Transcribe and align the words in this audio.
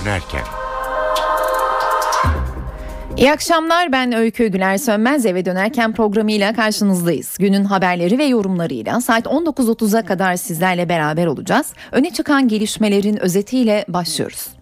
dönerken. 0.00 0.42
İyi 3.16 3.32
akşamlar 3.32 3.92
ben 3.92 4.12
Öykü 4.12 4.46
Güler 4.46 4.76
Sönmez 4.76 5.26
eve 5.26 5.44
dönerken 5.44 5.92
programıyla 5.92 6.54
karşınızdayız. 6.54 7.36
Günün 7.38 7.64
haberleri 7.64 8.18
ve 8.18 8.24
yorumlarıyla 8.24 9.00
saat 9.00 9.26
19.30'a 9.26 10.04
kadar 10.04 10.36
sizlerle 10.36 10.88
beraber 10.88 11.26
olacağız. 11.26 11.72
Öne 11.92 12.10
çıkan 12.10 12.48
gelişmelerin 12.48 13.16
özetiyle 13.16 13.84
başlıyoruz. 13.88 14.57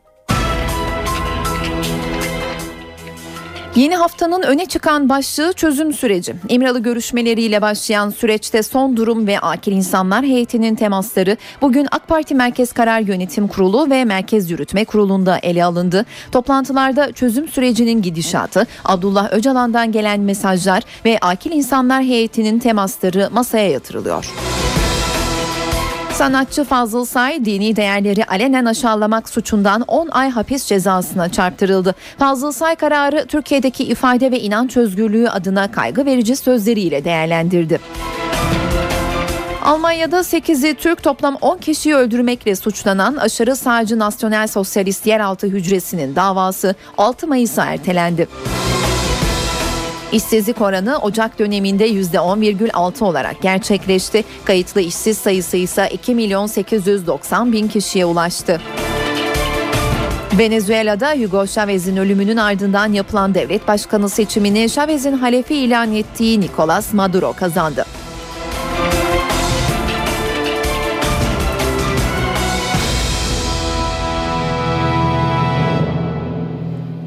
Yeni 3.77 3.97
haftanın 3.97 4.43
öne 4.43 4.67
çıkan 4.67 5.09
başlığı 5.09 5.53
çözüm 5.53 5.93
süreci. 5.93 6.35
İmralı 6.49 6.79
görüşmeleriyle 6.79 7.63
başlayan 7.63 8.11
süreçte 8.11 8.63
son 8.63 8.97
durum 8.97 9.27
ve 9.27 9.41
akil 9.41 9.73
insanlar 9.73 10.25
heyetinin 10.25 10.75
temasları 10.75 11.37
bugün 11.63 11.87
AK 11.91 12.09
Parti 12.09 12.35
Merkez 12.35 12.73
Karar 12.73 13.01
Yönetim 13.01 13.49
Kurulu 13.49 13.91
ve 13.91 14.05
Merkez 14.05 14.51
Yürütme 14.51 14.85
Kurulu'nda 14.85 15.39
ele 15.39 15.65
alındı. 15.65 16.05
Toplantılarda 16.33 17.13
çözüm 17.13 17.49
sürecinin 17.49 18.03
gidişatı, 18.03 18.67
Abdullah 18.85 19.33
Öcalan'dan 19.33 19.93
gelen 19.93 20.21
mesajlar 20.21 20.83
ve 21.05 21.19
akil 21.19 21.53
insanlar 21.53 22.03
heyetinin 22.03 22.59
temasları 22.59 23.29
masaya 23.33 23.71
yatırılıyor. 23.71 24.27
Sanatçı 26.17 26.65
Fazıl 26.65 27.05
Say 27.05 27.45
dini 27.45 27.77
değerleri 27.77 28.25
alenen 28.25 28.65
aşağılamak 28.65 29.29
suçundan 29.29 29.83
10 29.83 30.09
ay 30.09 30.31
hapis 30.31 30.67
cezasına 30.67 31.29
çarptırıldı. 31.29 31.95
Fazıl 32.19 32.53
Say 32.53 32.77
kararı 32.77 33.27
Türkiye'deki 33.27 33.85
ifade 33.85 34.31
ve 34.31 34.41
inanç 34.41 34.77
özgürlüğü 34.77 35.29
adına 35.29 35.71
kaygı 35.71 36.07
verici 36.07 36.37
sözleriyle 36.37 37.05
değerlendirdi. 37.05 37.81
Almanya'da 39.65 40.21
8'i 40.21 40.75
Türk 40.75 41.03
toplam 41.03 41.37
10 41.41 41.59
kişiyi 41.59 41.95
öldürmekle 41.95 42.57
suçlanan 42.57 43.17
aşırı 43.17 43.57
sağcı 43.57 43.99
Nasyonel 43.99 44.47
Sosyalist 44.47 45.07
Yeraltı 45.07 45.47
Hücresi'nin 45.47 46.17
davası 46.17 46.75
6 46.99 47.27
Mayıs'a 47.27 47.65
ertelendi. 47.65 48.29
İşsizlik 50.13 50.61
oranı 50.61 50.99
Ocak 50.99 51.39
döneminde 51.39 51.89
%10,6 51.89 53.05
olarak 53.05 53.43
gerçekleşti. 53.43 54.25
Kayıtlı 54.45 54.81
işsiz 54.81 55.19
sayısı 55.19 55.57
ise 55.57 55.89
2 55.93 56.15
milyon 56.15 56.47
890 56.47 57.53
bin 57.53 57.69
kişiye 57.69 58.05
ulaştı. 58.05 58.61
Venezuela'da 60.39 61.13
Hugo 61.13 61.47
Chavez'in 61.47 61.97
ölümünün 61.97 62.37
ardından 62.37 62.93
yapılan 62.93 63.35
devlet 63.35 63.69
başkanı 63.69 64.09
seçimini 64.09 64.71
Chavez'in 64.71 65.13
halefi 65.13 65.55
ilan 65.55 65.95
ettiği 65.95 66.41
Nicolas 66.41 66.93
Maduro 66.93 67.33
kazandı. 67.33 67.85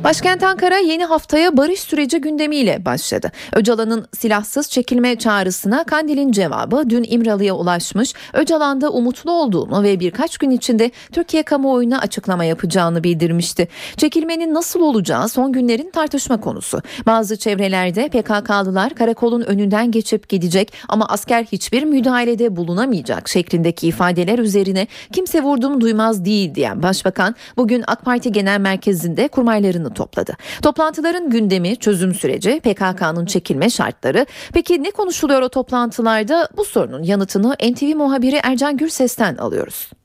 Başkent 0.09 0.43
Ankara 0.43 0.77
yeni 0.77 1.05
haftaya 1.05 1.57
barış 1.57 1.79
süreci 1.79 2.21
gündemiyle 2.21 2.85
başladı. 2.85 3.31
Öcalan'ın 3.53 4.07
silahsız 4.17 4.69
çekilme 4.69 5.15
çağrısına 5.15 5.83
Kandil'in 5.83 6.31
cevabı 6.31 6.83
dün 6.89 7.05
İmralı'ya 7.09 7.53
ulaşmış. 7.53 8.13
Öcalan'da 8.33 8.89
umutlu 8.89 9.31
olduğunu 9.31 9.83
ve 9.83 9.99
birkaç 9.99 10.37
gün 10.37 10.49
içinde 10.49 10.91
Türkiye 11.11 11.43
kamuoyuna 11.43 11.99
açıklama 11.99 12.43
yapacağını 12.43 13.03
bildirmişti. 13.03 13.67
Çekilmenin 13.97 14.53
nasıl 14.53 14.81
olacağı 14.81 15.29
son 15.29 15.51
günlerin 15.51 15.91
tartışma 15.91 16.41
konusu. 16.41 16.81
Bazı 17.05 17.37
çevrelerde 17.37 18.09
PKK'lılar 18.09 18.93
karakolun 18.93 19.41
önünden 19.41 19.91
geçip 19.91 20.29
gidecek 20.29 20.73
ama 20.87 21.05
asker 21.05 21.43
hiçbir 21.43 21.83
müdahalede 21.83 22.55
bulunamayacak 22.55 23.29
şeklindeki 23.29 23.87
ifadeler 23.87 24.39
üzerine 24.39 24.87
kimse 25.13 25.43
vurdum 25.43 25.81
duymaz 25.81 26.25
değil 26.25 26.55
diyen 26.55 26.83
Başbakan 26.83 27.35
bugün 27.57 27.83
AK 27.87 28.05
Parti 28.05 28.31
Genel 28.31 28.59
Merkezi'nde 28.59 29.27
kurmaylarını 29.27 29.98
topladı. 29.99 30.37
Toplantıların 30.61 31.29
gündemi, 31.29 31.75
çözüm 31.77 32.13
süreci, 32.13 32.59
PKK'nın 32.59 33.25
çekilme 33.25 33.69
şartları. 33.69 34.25
Peki 34.53 34.83
ne 34.83 34.91
konuşuluyor 34.91 35.41
o 35.41 35.49
toplantılarda? 35.49 36.47
Bu 36.57 36.65
sorunun 36.65 37.03
yanıtını 37.03 37.55
NTV 37.71 37.95
muhabiri 37.95 38.39
Ercan 38.43 38.77
Gürses'ten 38.77 39.35
alıyoruz. 39.35 39.98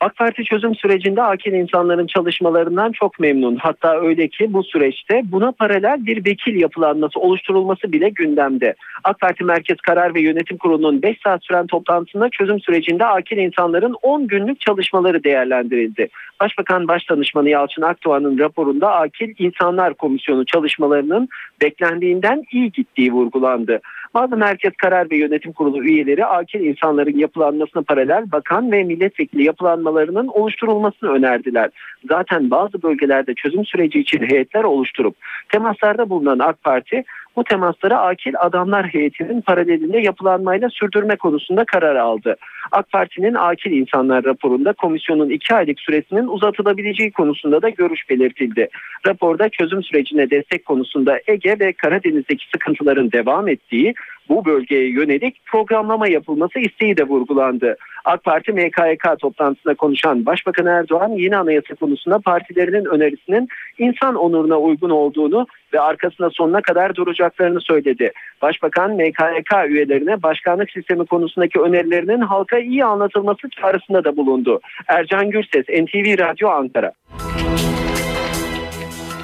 AK 0.00 0.16
Parti 0.16 0.44
çözüm 0.44 0.74
sürecinde 0.74 1.22
akil 1.22 1.52
insanların 1.52 2.06
çalışmalarından 2.06 2.92
çok 2.92 3.20
memnun. 3.20 3.56
Hatta 3.56 4.00
öyle 4.00 4.28
ki 4.28 4.52
bu 4.52 4.64
süreçte 4.64 5.22
buna 5.24 5.52
paralel 5.52 6.06
bir 6.06 6.24
vekil 6.24 6.60
yapılanması 6.60 7.20
oluşturulması 7.20 7.92
bile 7.92 8.08
gündemde. 8.08 8.74
AK 9.04 9.20
Parti 9.20 9.44
Merkez 9.44 9.76
Karar 9.76 10.14
ve 10.14 10.20
Yönetim 10.20 10.56
Kurulu'nun 10.56 11.02
5 11.02 11.18
saat 11.24 11.44
süren 11.44 11.66
toplantısında 11.66 12.28
çözüm 12.28 12.60
sürecinde 12.60 13.06
akil 13.06 13.36
insanların 13.36 13.96
10 14.02 14.26
günlük 14.26 14.60
çalışmaları 14.60 15.24
değerlendirildi. 15.24 16.08
Başbakan 16.40 16.88
Başdanışmanı 16.88 17.48
Yalçın 17.48 17.82
Akdoğan'ın 17.82 18.38
raporunda 18.38 18.92
Akil 18.94 19.34
İnsanlar 19.38 19.94
Komisyonu 19.94 20.46
çalışmalarının 20.46 21.28
beklendiğinden 21.62 22.42
iyi 22.52 22.72
gittiği 22.72 23.12
vurgulandı. 23.12 23.80
Bazı 24.14 24.36
Merkez 24.36 24.72
Karar 24.78 25.10
ve 25.10 25.16
Yönetim 25.16 25.52
Kurulu 25.52 25.84
üyeleri 25.84 26.26
akil 26.26 26.60
insanların 26.60 27.18
yapılanmasına 27.18 27.82
paralel 27.82 28.32
bakan 28.32 28.72
ve 28.72 28.84
milletvekili 28.84 29.44
yapılanmalarının 29.44 30.28
oluşturulmasını 30.28 31.10
önerdiler. 31.10 31.70
Zaten 32.08 32.50
bazı 32.50 32.82
bölgelerde 32.82 33.34
çözüm 33.34 33.64
süreci 33.64 34.00
için 34.00 34.22
heyetler 34.22 34.64
oluşturup 34.64 35.16
temaslarda 35.48 36.10
bulunan 36.10 36.38
AK 36.38 36.62
Parti 36.62 37.04
bu 37.38 37.44
temasları 37.44 37.98
akil 37.98 38.34
adamlar 38.38 38.86
heyetinin 38.86 39.40
paralelinde 39.40 39.98
yapılanmayla 39.98 40.68
sürdürme 40.68 41.16
konusunda 41.16 41.64
karar 41.64 41.96
aldı. 41.96 42.36
AK 42.72 42.92
Parti'nin 42.92 43.34
akil 43.34 43.72
insanlar 43.72 44.24
raporunda 44.24 44.72
komisyonun 44.72 45.30
iki 45.30 45.54
aylık 45.54 45.80
süresinin 45.80 46.26
uzatılabileceği 46.28 47.12
konusunda 47.12 47.62
da 47.62 47.68
görüş 47.68 48.10
belirtildi. 48.10 48.68
Raporda 49.06 49.48
çözüm 49.48 49.82
sürecine 49.82 50.30
destek 50.30 50.64
konusunda 50.64 51.20
Ege 51.26 51.56
ve 51.60 51.72
Karadeniz'deki 51.72 52.44
sıkıntıların 52.52 53.12
devam 53.12 53.48
ettiği 53.48 53.94
bu 54.28 54.44
bölgeye 54.44 54.90
yönelik 54.90 55.46
programlama 55.46 56.08
yapılması 56.08 56.58
isteği 56.58 56.96
de 56.96 57.04
vurgulandı. 57.04 57.76
AK 58.04 58.24
Parti 58.24 58.52
MKYK 58.52 59.18
toplantısında 59.20 59.74
konuşan 59.74 60.26
Başbakan 60.26 60.66
Erdoğan 60.66 61.08
yeni 61.08 61.36
anayasa 61.36 61.74
konusunda 61.74 62.18
partilerinin 62.18 62.84
önerisinin 62.84 63.48
insan 63.78 64.14
onuruna 64.14 64.58
uygun 64.58 64.90
olduğunu 64.90 65.46
ve 65.72 65.80
arkasında 65.80 66.30
sonuna 66.30 66.60
kadar 66.60 66.94
duracaklarını 66.94 67.60
söyledi. 67.60 68.12
Başbakan 68.42 68.92
MKYK 68.92 69.52
üyelerine 69.68 70.22
başkanlık 70.22 70.70
sistemi 70.70 71.06
konusundaki 71.06 71.60
önerilerinin 71.60 72.20
halka 72.20 72.58
iyi 72.58 72.84
anlatılması 72.84 73.48
çağrısında 73.50 74.04
da 74.04 74.16
bulundu. 74.16 74.60
Ercan 74.88 75.30
Gürses, 75.30 75.64
NTV 75.68 76.18
Radyo 76.18 76.48
Ankara. 76.48 76.92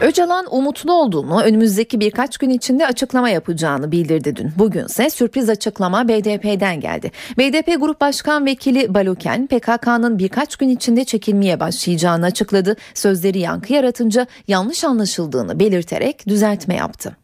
Öcalan 0.01 0.47
umutlu 0.51 0.93
olduğunu 0.93 1.43
önümüzdeki 1.43 2.01
birkaç 2.01 2.39
gün 2.39 2.51
içinde 2.51 2.87
açıklama 2.87 3.29
yapacağını 3.29 3.93
bildirdi 3.93 4.37
dün. 4.37 4.53
Bugünse 4.59 5.11
sürpriz 5.11 5.49
açıklama 5.49 6.09
BDP'den 6.09 6.81
geldi. 6.81 7.11
BDP 7.39 7.81
Grup 7.81 8.01
Başkan 8.01 8.47
Vekili 8.47 8.95
Baluken 8.95 9.47
PKK'nın 9.47 10.19
birkaç 10.19 10.57
gün 10.57 10.69
içinde 10.69 11.05
çekilmeye 11.05 11.61
başlayacağını 11.61 12.27
açıkladı. 12.27 12.77
Sözleri 12.95 13.39
yankı 13.39 13.73
yaratınca 13.73 14.27
yanlış 14.49 14.85
anlaşıldığını 14.85 15.61
belirterek 15.61 16.29
düzeltme 16.29 16.75
yaptı. 16.75 17.17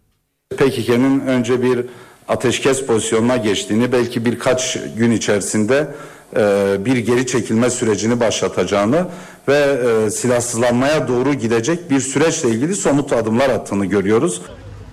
PKK'nın 0.57 1.21
önce 1.21 1.63
bir 1.63 1.87
ateşkes 2.29 2.87
pozisyonuna 2.87 3.37
geçtiğini 3.37 3.93
belki 3.93 4.25
birkaç 4.25 4.79
gün 4.97 5.11
içerisinde 5.11 5.87
bir 6.85 6.97
geri 6.97 7.27
çekilme 7.27 7.71
sürecini 7.71 8.21
başlatacağını 8.21 9.07
ve 9.49 9.81
e, 10.07 10.11
silahsızlanmaya 10.11 11.09
doğru 11.09 11.35
gidecek 11.35 11.91
bir 11.91 12.01
süreçle 12.01 12.49
ilgili 12.49 12.77
somut 12.77 13.13
adımlar 13.13 13.51
attığını 13.51 13.87
görüyoruz. 13.87 14.41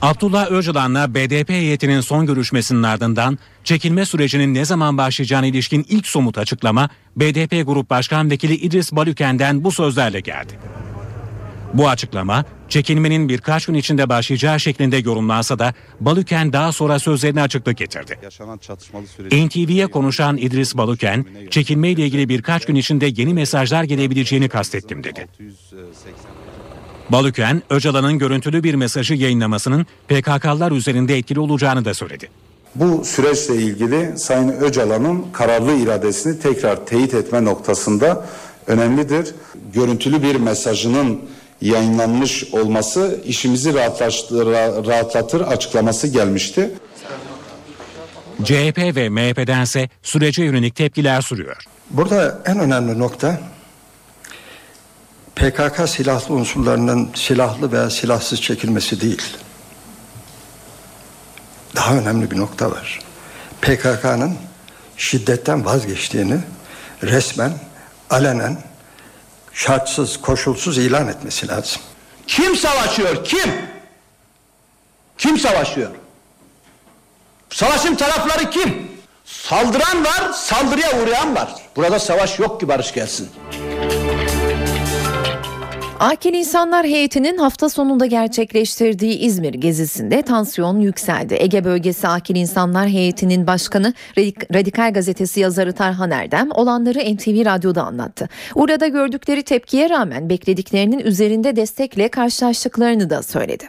Abdullah 0.01 0.51
Öcalan'la 0.51 1.13
BDP 1.13 1.49
heyetinin 1.49 2.01
son 2.01 2.25
görüşmesinin 2.25 2.83
ardından 2.83 3.37
çekilme 3.63 4.05
sürecinin 4.05 4.53
ne 4.53 4.65
zaman 4.65 4.97
başlayacağına 4.97 5.45
ilişkin 5.45 5.85
ilk 5.89 6.07
somut 6.07 6.37
açıklama 6.37 6.89
BDP 7.15 7.67
Grup 7.67 7.89
Başkan 7.89 8.31
Vekili 8.31 8.55
İdris 8.55 8.91
Balüken'den 8.91 9.63
bu 9.63 9.71
sözlerle 9.71 10.19
geldi. 10.19 10.53
Bu 11.73 11.89
açıklama 11.89 12.45
çekilmenin 12.69 13.29
birkaç 13.29 13.65
gün 13.65 13.73
içinde 13.73 14.09
başlayacağı 14.09 14.59
şeklinde 14.59 14.97
yorumlansa 14.97 15.59
da 15.59 15.73
Balüken 15.99 16.53
daha 16.53 16.71
sonra 16.71 16.99
sözlerine 16.99 17.41
açıklık 17.41 17.77
getirdi. 17.77 18.19
NTV'ye 19.31 19.87
konuşan 19.87 20.37
İdris 20.37 20.77
Balüken, 20.77 21.25
çekilme 21.49 21.89
ile 21.89 22.05
ilgili 22.05 22.29
birkaç 22.29 22.65
gün 22.65 22.75
içinde 22.75 23.09
yeni 23.15 23.33
mesajlar 23.33 23.83
gelebileceğini 23.83 24.49
kastettim 24.49 25.03
dedi. 25.03 25.27
Balüken, 27.09 27.63
Öcalan'ın 27.69 28.19
görüntülü 28.19 28.63
bir 28.63 28.75
mesajı 28.75 29.13
yayınlamasının 29.13 29.85
PKK'lar 30.07 30.71
üzerinde 30.71 31.17
etkili 31.17 31.39
olacağını 31.39 31.85
da 31.85 31.93
söyledi. 31.93 32.29
Bu 32.75 33.05
süreçle 33.05 33.55
ilgili 33.55 34.17
Sayın 34.17 34.49
Öcalan'ın 34.49 35.25
kararlı 35.33 35.73
iradesini 35.73 36.39
tekrar 36.39 36.85
teyit 36.85 37.13
etme 37.13 37.45
noktasında 37.45 38.25
önemlidir. 38.67 39.35
Görüntülü 39.73 40.23
bir 40.23 40.35
mesajının 40.35 41.21
yayınlanmış 41.61 42.43
olması 42.53 43.21
işimizi 43.25 43.73
rahatlatır 43.73 45.41
açıklaması 45.41 46.07
gelmişti. 46.07 46.71
CHP 48.43 48.77
ve 48.95 49.09
MHP'dense 49.09 49.89
sürece 50.03 50.43
yönelik 50.43 50.75
tepkiler 50.75 51.21
sürüyor. 51.21 51.63
Burada 51.89 52.41
en 52.45 52.59
önemli 52.59 52.99
nokta 52.99 53.39
PKK 55.35 55.89
silahlı 55.89 56.35
unsurlarının 56.35 57.09
silahlı 57.15 57.71
veya 57.71 57.89
silahsız 57.89 58.41
çekilmesi 58.41 59.01
değil. 59.01 59.21
Daha 61.75 61.95
önemli 61.95 62.31
bir 62.31 62.37
nokta 62.37 62.71
var. 62.71 62.99
PKK'nın 63.61 64.35
şiddetten 64.97 65.65
vazgeçtiğini 65.65 66.39
resmen, 67.03 67.51
alenen, 68.09 68.57
şartsız, 69.57 70.21
koşulsuz 70.21 70.77
ilan 70.77 71.07
etmesi 71.07 71.47
lazım. 71.47 71.81
Kim 72.27 72.55
savaşıyor? 72.55 73.25
Kim? 73.25 73.53
Kim 75.17 75.39
savaşıyor? 75.39 75.91
Savaşın 77.49 77.95
tarafları 77.95 78.49
kim? 78.49 78.91
Saldıran 79.25 80.05
var, 80.05 80.33
saldırıya 80.33 81.01
uğrayan 81.01 81.35
var. 81.35 81.55
Burada 81.75 81.99
savaş 81.99 82.39
yok 82.39 82.59
ki 82.59 82.67
barış 82.67 82.93
gelsin. 82.93 83.29
Akil 85.99 86.33
İnsanlar 86.33 86.85
Heyeti'nin 86.85 87.37
hafta 87.37 87.69
sonunda 87.69 88.05
gerçekleştirdiği 88.05 89.19
İzmir 89.19 89.53
gezisinde 89.53 90.21
tansiyon 90.21 90.79
yükseldi. 90.79 91.35
Ege 91.39 91.63
Bölgesi 91.63 92.07
Akil 92.07 92.35
İnsanlar 92.35 92.87
Heyeti'nin 92.87 93.47
başkanı 93.47 93.93
Radik- 94.17 94.53
Radikal 94.55 94.93
Gazetesi 94.93 95.39
yazarı 95.39 95.73
Tarhan 95.73 96.11
Erdem 96.11 96.49
olanları 96.51 96.99
NTV 96.99 97.45
Radyo'da 97.45 97.83
anlattı. 97.83 98.29
Orada 98.55 98.87
gördükleri 98.87 99.43
tepkiye 99.43 99.89
rağmen 99.89 100.29
beklediklerinin 100.29 100.99
üzerinde 100.99 101.55
destekle 101.55 102.09
karşılaştıklarını 102.09 103.09
da 103.09 103.23
söyledi. 103.23 103.67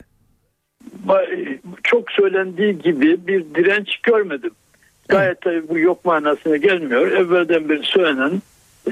Çok 1.83 2.11
söylendiği 2.11 2.79
gibi 2.79 3.27
bir 3.27 3.45
direnç 3.55 3.97
görmedim. 4.03 4.51
Gayet 5.09 5.39
bu 5.69 5.79
yok 5.79 6.05
manasına 6.05 6.57
gelmiyor. 6.57 7.11
Evvelden 7.13 7.69
beri 7.69 7.83
söylenen 7.83 8.43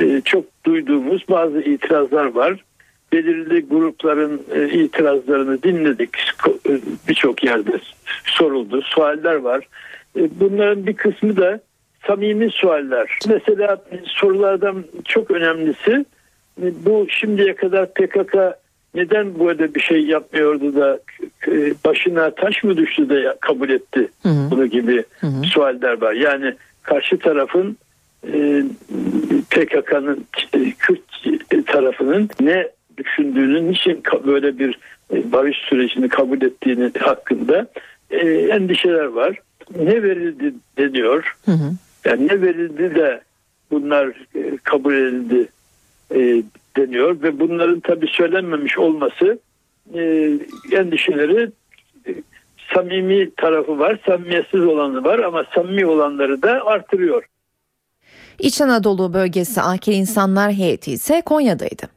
e, 0.00 0.20
çok 0.24 0.44
duyduğumuz 0.66 1.24
bazı 1.28 1.60
itirazlar 1.60 2.24
var. 2.24 2.64
Belirli 3.12 3.60
grupların 3.68 4.42
e, 4.54 4.68
itirazlarını 4.68 5.62
dinledik. 5.62 6.10
E, 6.68 6.72
Birçok 7.08 7.44
yerde 7.44 7.80
soruldu. 8.24 8.82
Sualler 8.82 9.34
var. 9.34 9.68
E, 10.18 10.40
bunların 10.40 10.86
bir 10.86 10.94
kısmı 10.94 11.36
da 11.36 11.60
samimi 12.06 12.50
sualler. 12.50 13.18
Mesela 13.28 13.84
sorulardan 14.04 14.84
çok 15.04 15.30
önemlisi 15.30 16.04
bu 16.58 17.06
şimdiye 17.08 17.54
kadar 17.54 17.94
PKK 17.94 18.36
neden 18.94 19.38
böyle 19.38 19.74
bir 19.74 19.80
şey 19.80 20.00
yapmıyordu 20.00 20.74
da 20.74 20.98
başına 21.84 22.30
taş 22.30 22.64
mı 22.64 22.76
düştü 22.76 23.08
de 23.08 23.36
kabul 23.40 23.70
etti 23.70 24.08
bunu 24.24 24.66
gibi 24.66 25.04
sualler 25.44 26.00
var. 26.00 26.12
Yani 26.12 26.54
karşı 26.82 27.18
tarafın 27.18 27.76
PKK'nın 29.50 30.26
Kürt 30.78 31.66
tarafının 31.66 32.30
ne 32.40 32.68
düşündüğünün 32.96 33.70
niçin 33.70 34.02
böyle 34.26 34.58
bir 34.58 34.78
e, 35.14 35.32
barış 35.32 35.56
sürecini 35.56 36.08
kabul 36.08 36.42
ettiğini 36.42 36.90
hakkında 36.98 37.66
e, 38.10 38.28
endişeler 38.28 39.04
var. 39.04 39.38
Ne 39.76 40.02
verildi 40.02 40.54
deniyor. 40.78 41.36
Yani 42.04 42.28
ne 42.28 42.42
verildi 42.42 42.94
de 42.94 43.20
bunlar 43.70 44.06
e, 44.34 44.56
kabul 44.62 44.94
edildi 44.94 45.48
e, 46.14 46.42
deniyor 46.76 47.22
ve 47.22 47.40
bunların 47.40 47.80
tabii 47.80 48.06
söylenmemiş 48.06 48.78
olması 48.78 49.38
e, 49.94 50.32
endişeleri 50.72 51.50
e, 52.06 52.14
samimi 52.74 53.34
tarafı 53.34 53.78
var, 53.78 53.98
samimiyetsiz 54.06 54.60
olanı 54.60 55.04
var 55.04 55.18
ama 55.18 55.44
samimi 55.54 55.86
olanları 55.86 56.42
da 56.42 56.66
artırıyor. 56.66 57.24
İç 58.38 58.60
Anadolu 58.60 59.14
bölgesi 59.14 59.60
Akil 59.60 59.92
İnsanlar 59.92 60.52
Heyeti 60.52 60.92
ise 60.92 61.22
Konya'daydı. 61.26 61.95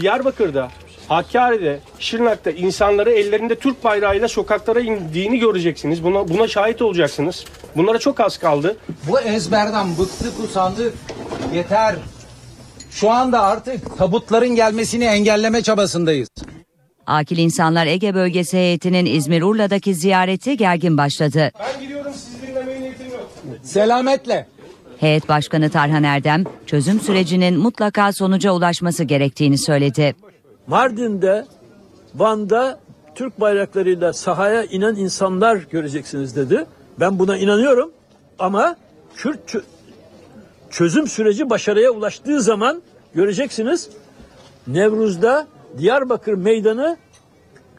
Diyarbakır'da, 0.00 0.68
Hakkari'de, 1.08 1.80
Şırnak'ta 1.98 2.50
insanları 2.50 3.10
ellerinde 3.10 3.54
Türk 3.54 3.84
bayrağıyla 3.84 4.28
sokaklara 4.28 4.80
indiğini 4.80 5.38
göreceksiniz. 5.38 6.04
Buna, 6.04 6.28
buna 6.28 6.48
şahit 6.48 6.82
olacaksınız. 6.82 7.44
Bunlara 7.76 7.98
çok 7.98 8.20
az 8.20 8.38
kaldı. 8.38 8.76
Bu 9.08 9.20
ezberden 9.20 9.98
bıktık 9.98 10.40
usandık. 10.44 10.94
Yeter. 11.54 11.94
Şu 12.90 13.10
anda 13.10 13.42
artık 13.42 13.98
tabutların 13.98 14.48
gelmesini 14.56 15.04
engelleme 15.04 15.62
çabasındayız. 15.62 16.28
Akil 17.06 17.38
İnsanlar 17.38 17.86
Ege 17.86 18.14
Bölgesi 18.14 18.56
heyetinin 18.56 19.06
İzmir 19.06 19.42
Urla'daki 19.42 19.94
ziyareti 19.94 20.56
gergin 20.56 20.98
başladı. 20.98 21.50
Ben 21.60 21.80
gidiyorum 21.80 22.12
sizi 22.14 22.46
dinlemeye 22.46 22.80
niyetim 22.80 23.06
yok. 23.10 23.30
Selametle. 23.62 24.46
Heyet 25.04 25.28
Başkanı 25.28 25.70
Tarhan 25.70 26.02
Erdem 26.02 26.44
çözüm 26.66 27.00
sürecinin 27.00 27.58
mutlaka 27.58 28.12
sonuca 28.12 28.52
ulaşması 28.52 29.04
gerektiğini 29.04 29.58
söyledi. 29.58 30.14
Mardin'de, 30.66 31.46
Van'da 32.14 32.80
Türk 33.14 33.40
bayraklarıyla 33.40 34.12
sahaya 34.12 34.64
inen 34.64 34.94
insanlar 34.94 35.56
göreceksiniz 35.56 36.36
dedi. 36.36 36.66
Ben 37.00 37.18
buna 37.18 37.38
inanıyorum 37.38 37.92
ama 38.38 38.76
Kürt 39.16 39.54
çö- 39.54 39.62
çözüm 40.70 41.06
süreci 41.06 41.50
başarıya 41.50 41.90
ulaştığı 41.90 42.40
zaman 42.40 42.82
göreceksiniz 43.14 43.88
Nevruz'da 44.66 45.46
Diyarbakır 45.78 46.34
meydanı 46.34 46.96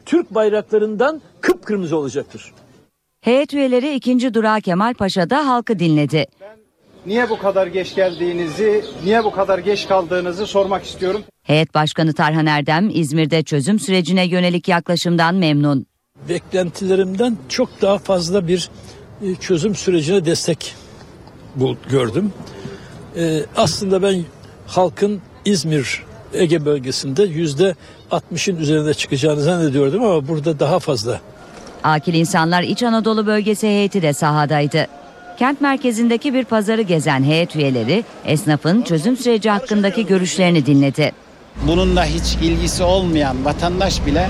Türk 0.04 0.34
bayraklarından 0.34 1.22
kıpkırmızı 1.40 1.96
olacaktır. 1.96 2.52
Heyet 3.20 3.54
üyeleri 3.54 3.94
ikinci 3.94 4.34
durağı 4.34 4.60
Kemal 4.60 4.94
Paşa'da 4.94 5.48
halkı 5.48 5.78
dinledi. 5.78 6.26
Niye 7.06 7.30
bu 7.30 7.38
kadar 7.38 7.66
geç 7.66 7.94
geldiğinizi, 7.94 8.84
niye 9.04 9.24
bu 9.24 9.30
kadar 9.30 9.58
geç 9.58 9.88
kaldığınızı 9.88 10.46
sormak 10.46 10.84
istiyorum. 10.84 11.22
Heyet 11.42 11.74
Başkanı 11.74 12.12
Tarhan 12.12 12.46
Erdem 12.46 12.90
İzmir'de 12.94 13.42
çözüm 13.42 13.78
sürecine 13.78 14.26
yönelik 14.26 14.68
yaklaşımdan 14.68 15.34
memnun. 15.34 15.86
Beklentilerimden 16.28 17.36
çok 17.48 17.82
daha 17.82 17.98
fazla 17.98 18.48
bir 18.48 18.70
e, 19.22 19.34
çözüm 19.34 19.74
sürecine 19.74 20.24
destek 20.24 20.74
bul, 21.56 21.76
gördüm. 21.90 22.32
E, 23.16 23.40
aslında 23.56 24.02
ben 24.02 24.24
halkın 24.66 25.20
İzmir 25.44 26.02
Ege 26.34 26.64
bölgesinde 26.64 27.22
yüzde 27.22 27.74
60'ın 28.10 28.56
üzerinde 28.56 28.94
çıkacağını 28.94 29.40
zannediyordum 29.40 30.04
ama 30.04 30.28
burada 30.28 30.60
daha 30.60 30.78
fazla. 30.78 31.20
Akil 31.84 32.14
İnsanlar 32.14 32.62
İç 32.62 32.82
Anadolu 32.82 33.26
Bölgesi 33.26 33.66
heyeti 33.66 34.02
de 34.02 34.12
sahadaydı. 34.12 34.86
Kent 35.38 35.60
merkezindeki 35.60 36.34
bir 36.34 36.44
pazarı 36.44 36.82
gezen 36.82 37.22
heyet 37.24 37.56
üyeleri 37.56 38.04
esnafın 38.24 38.82
çözüm 38.82 39.16
süreci 39.16 39.50
hakkındaki 39.50 40.06
görüşlerini 40.06 40.66
dinledi. 40.66 41.12
bununla 41.66 42.04
hiç 42.04 42.34
ilgisi 42.42 42.82
olmayan 42.82 43.44
vatandaş 43.44 44.06
bile 44.06 44.28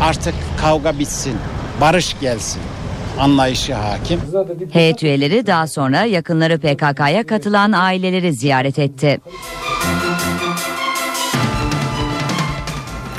artık 0.00 0.34
kavga 0.60 0.98
bitsin, 0.98 1.34
barış 1.80 2.16
gelsin 2.20 2.62
anlayışı 3.18 3.74
hakim. 3.74 4.20
Heyet 4.72 5.02
üyeleri 5.02 5.46
daha 5.46 5.66
sonra 5.66 6.04
yakınları 6.04 6.58
PKK'ya 6.58 7.26
katılan 7.26 7.72
aileleri 7.72 8.32
ziyaret 8.32 8.78
etti. 8.78 9.20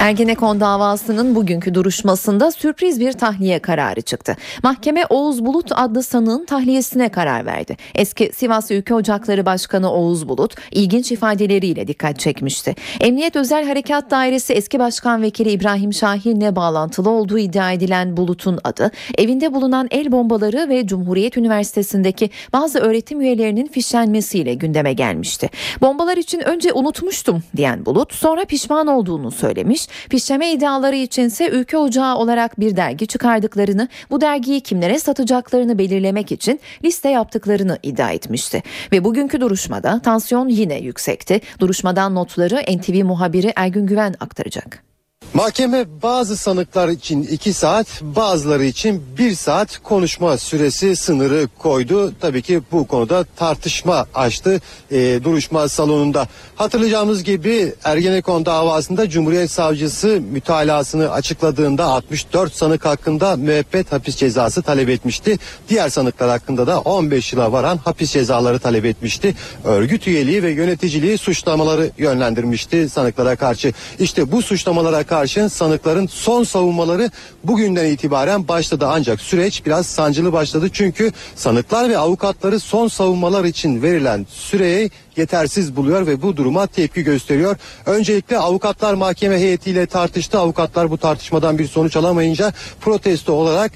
Ergenekon 0.02 0.60
davasının 0.60 1.36
bugünkü 1.36 1.74
duruşmasında 1.74 2.52
sürpriz 2.52 3.00
bir 3.00 3.14
tahliye 3.14 3.60
kararı 3.60 4.02
çıktı. 4.02 4.36
Mahkeme 4.64 5.06
Oğuz 5.10 5.46
Bulut 5.46 5.72
adlı 5.72 6.04
sanığın 6.04 6.46
tahliyesine 6.46 7.10
karar 7.10 7.46
verdi. 7.46 7.78
Eski 7.96 8.32
Sivas 8.34 8.72
Ülke 8.72 8.94
Ocakları 8.94 9.46
Başkanı 9.46 9.92
Oğuz 9.92 10.30
Bulut 10.30 10.56
ilginç 10.72 11.12
ifadeleriyle 11.12 11.88
dikkat 11.88 12.20
çekmişti. 12.20 12.76
Emniyet 13.00 13.36
Özel 13.36 13.68
Harekat 13.68 14.12
Dairesi 14.12 14.54
eski 14.54 14.80
başkan 14.80 15.22
vekili 15.22 15.52
İbrahim 15.52 15.94
Şahin'le 15.94 16.56
bağlantılı 16.56 17.10
olduğu 17.10 17.38
iddia 17.38 17.72
edilen 17.72 18.18
Bulut'un 18.18 18.60
adı, 18.64 18.92
evinde 19.18 19.54
bulunan 19.54 19.88
el 19.92 20.12
bombaları 20.12 20.70
ve 20.70 20.88
Cumhuriyet 20.88 21.38
Üniversitesi'ndeki 21.38 22.30
bazı 22.54 22.80
öğretim 22.80 23.22
üyelerinin 23.22 23.68
fişlenmesiyle 23.68 24.54
gündeme 24.54 24.94
gelmişti. 24.94 25.50
Bombalar 25.82 26.18
için 26.18 26.40
önce 26.40 26.74
unutmuştum 26.74 27.44
diyen 27.58 27.86
Bulut 27.86 28.14
sonra 28.14 28.46
pişman 28.46 28.88
olduğunu 28.88 29.32
söylemiş. 29.32 29.91
Pişleme 30.10 30.52
iddiaları 30.52 30.96
içinse 30.96 31.50
Ülke 31.50 31.78
Ocağı 31.78 32.16
olarak 32.16 32.60
bir 32.60 32.76
dergi 32.76 33.08
çıkardıklarını, 33.08 33.88
bu 34.10 34.22
dergiyi 34.22 34.62
kimlere 34.62 35.00
satacaklarını 35.00 35.78
belirlemek 35.78 36.32
için 36.32 36.60
liste 36.84 37.10
yaptıklarını 37.10 37.78
iddia 37.84 38.12
etmişti. 38.12 38.64
Ve 38.92 39.04
bugünkü 39.04 39.42
duruşmada 39.42 40.00
tansiyon 40.00 40.48
yine 40.48 40.80
yüksekti. 40.80 41.42
Duruşmadan 41.60 42.16
notları 42.16 42.78
NTV 42.78 43.06
muhabiri 43.06 43.54
Ergün 43.56 43.88
Güven 43.88 44.16
aktaracak. 44.20 44.91
Mahkeme 45.34 45.86
bazı 46.04 46.38
sanıklar 46.38 46.90
için 46.90 47.24
2 47.24 47.54
saat 47.54 47.88
bazıları 48.02 48.66
için 48.66 49.04
1 49.18 49.36
saat 49.36 49.78
konuşma 49.84 50.38
süresi 50.38 50.96
sınırı 50.96 51.48
koydu. 51.58 52.14
Tabii 52.22 52.42
ki 52.42 52.62
bu 52.72 52.88
konuda 52.88 53.24
tartışma 53.36 54.06
açtı 54.14 54.62
e, 54.92 55.20
duruşma 55.24 55.70
salonunda. 55.70 56.28
Hatırlayacağımız 56.56 57.24
gibi 57.24 57.74
Ergenekon 57.84 58.46
davasında 58.46 59.10
Cumhuriyet 59.10 59.52
Savcısı 59.52 60.22
mütalasını 60.32 61.12
açıkladığında 61.12 61.86
64 61.86 62.56
sanık 62.56 62.86
hakkında 62.86 63.36
müebbet 63.36 63.92
hapis 63.92 64.16
cezası 64.16 64.62
talep 64.62 64.90
etmişti. 64.90 65.40
Diğer 65.70 65.90
sanıklar 65.90 66.30
hakkında 66.30 66.68
da 66.68 66.80
15 66.80 67.34
yıla 67.34 67.52
varan 67.52 67.78
hapis 67.78 68.12
cezaları 68.12 68.60
talep 68.60 68.86
etmişti. 68.86 69.36
Örgüt 69.64 70.08
üyeliği 70.08 70.44
ve 70.44 70.52
yöneticiliği 70.52 71.18
suçlamaları 71.18 71.90
yönlendirmişti 71.98 72.90
sanıklara 72.90 73.36
karşı. 73.36 73.74
İşte 74.00 74.32
bu 74.32 74.42
suçlamalara 74.42 75.04
karşı 75.04 75.21
sanıkların 75.48 76.08
son 76.08 76.44
savunmaları 76.44 77.12
bugünden 77.44 77.86
itibaren 77.86 78.48
başladı. 78.48 78.86
Ancak 78.90 79.22
süreç 79.22 79.66
biraz 79.66 79.86
sancılı 79.86 80.34
başladı. 80.34 80.70
Çünkü 80.74 81.12
sanıklar 81.36 81.90
ve 81.90 81.98
avukatları 81.98 82.60
son 82.60 82.88
savunmalar 82.88 83.46
için 83.46 83.82
verilen 83.82 84.26
süreyi 84.30 84.92
yetersiz 85.18 85.76
buluyor 85.76 86.08
ve 86.08 86.22
bu 86.22 86.38
duruma 86.38 86.68
tepki 86.68 87.04
gösteriyor. 87.04 87.58
Öncelikle 87.86 88.38
avukatlar 88.38 88.94
mahkeme 88.94 89.38
heyetiyle 89.40 89.86
tartıştı. 89.86 90.40
Avukatlar 90.40 90.92
bu 90.92 90.98
tartışmadan 90.98 91.58
bir 91.58 91.68
sonuç 91.68 91.96
alamayınca 91.96 92.54
protesto 92.82 93.34
olarak 93.34 93.72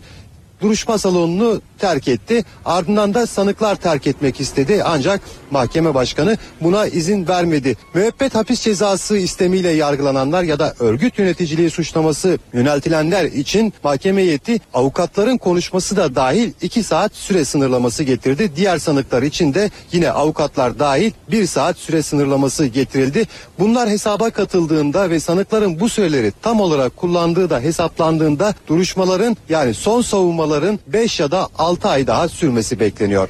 duruşma 0.62 0.98
salonunu 0.98 1.62
terk 1.80 2.08
etti. 2.08 2.44
Ardından 2.66 3.14
da 3.14 3.28
sanıklar 3.28 3.76
terk 3.76 4.08
etmek 4.08 4.40
istedi 4.40 4.82
ancak 4.86 5.22
mahkeme 5.52 5.94
başkanı 5.94 6.38
buna 6.62 6.88
izin 6.88 7.28
vermedi. 7.28 7.78
Müebbet 7.94 8.36
hapis 8.36 8.62
cezası 8.62 9.18
istemiyle 9.18 9.70
yargılananlar 9.70 10.44
ya 10.44 10.60
da 10.60 10.76
örgüt 10.80 11.20
yöneticiliği 11.20 11.70
suçlaması 11.70 12.40
yöneltilenler 12.54 13.26
için 13.26 13.74
mahkeme 13.84 14.22
heyeti 14.22 14.60
avukatların 14.74 15.38
konuşması 15.38 15.98
da 15.98 16.16
dahil 16.16 16.52
2 16.62 16.84
saat 16.84 17.16
süre 17.16 17.46
sınırlaması 17.46 18.04
getirdi. 18.04 18.52
Diğer 18.56 18.78
sanıklar 18.78 19.24
için 19.24 19.54
de 19.54 19.72
yine 19.92 20.12
avukatlar 20.12 20.80
dahil 20.80 21.12
1 21.32 21.46
saat 21.46 21.78
süre 21.78 22.02
sınırlaması 22.02 22.66
getirildi. 22.66 23.24
Bunlar 23.60 23.90
hesaba 23.90 24.30
katıldığında 24.30 25.10
ve 25.10 25.20
sanıkların 25.20 25.80
bu 25.80 25.90
süreleri 25.90 26.34
tam 26.42 26.62
olarak 26.62 26.98
kullandığı 26.98 27.50
da 27.50 27.60
hesaplandığında 27.60 28.54
duruşmaların 28.68 29.38
yani 29.50 29.74
son 29.74 30.02
savunmaların 30.02 30.80
5 30.88 31.20
ya 31.20 31.32
da 31.32 31.48
6 31.66 31.88
ay 31.88 32.08
daha 32.08 32.30
sürmesi 32.30 32.80
bekleniyor. 32.80 33.30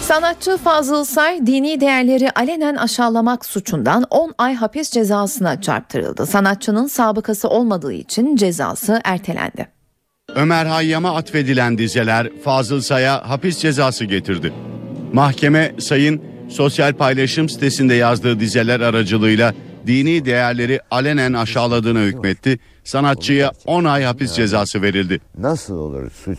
Sanatçı 0.00 0.56
Fazıl 0.56 1.04
Say 1.04 1.46
dini 1.46 1.80
değerleri 1.80 2.30
alenen 2.30 2.74
aşağılamak 2.74 3.44
suçundan 3.44 4.04
10 4.10 4.34
ay 4.38 4.54
hapis 4.54 4.90
cezasına 4.90 5.60
çarptırıldı. 5.60 6.26
Sanatçının 6.26 6.86
sabıkası 6.86 7.48
olmadığı 7.48 7.92
için 7.92 8.36
cezası 8.36 9.00
ertelendi. 9.04 9.68
Ömer 10.34 10.66
Hayyam'a 10.66 11.16
atfedilen 11.16 11.78
dizeler 11.78 12.28
Fazıl 12.44 12.80
Say'a 12.80 13.28
hapis 13.28 13.58
cezası 13.58 14.04
getirdi. 14.04 14.52
Mahkeme 15.12 15.74
Say'ın 15.78 16.22
sosyal 16.48 16.92
paylaşım 16.92 17.48
sitesinde 17.48 17.94
yazdığı 17.94 18.40
dizeler 18.40 18.80
aracılığıyla 18.80 19.54
dini 19.90 20.24
değerleri 20.24 20.80
alenen 20.90 21.32
aşağıladığına 21.32 22.00
hükmetti. 22.00 22.58
Sanatçıya 22.84 23.52
10 23.66 23.84
ay 23.84 24.02
hapis 24.02 24.32
cezası 24.32 24.82
verildi. 24.82 25.20
Nasıl 25.38 25.74
olur 25.74 26.10
suç? 26.24 26.38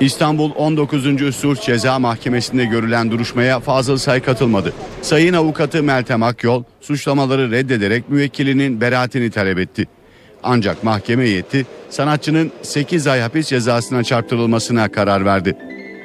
İstanbul 0.00 0.50
19. 0.56 1.36
Suç 1.36 1.62
Ceza 1.62 1.98
Mahkemesi'nde 1.98 2.64
görülen 2.64 3.10
duruşmaya 3.10 3.60
Fazıl 3.60 3.96
Say 3.96 4.22
katılmadı. 4.22 4.72
Sayın 5.02 5.34
avukatı 5.34 5.82
Meltem 5.82 6.22
Akyol 6.22 6.62
suçlamaları 6.80 7.50
reddederek 7.50 8.08
müvekkilinin 8.08 8.80
beraatini 8.80 9.30
talep 9.30 9.58
etti. 9.58 9.88
Ancak 10.42 10.84
mahkeme 10.84 11.24
heyeti 11.24 11.66
sanatçının 11.90 12.52
8 12.62 13.06
ay 13.06 13.20
hapis 13.20 13.48
cezasına 13.48 14.04
çarptırılmasına 14.04 14.92
karar 14.92 15.24
verdi. 15.24 15.56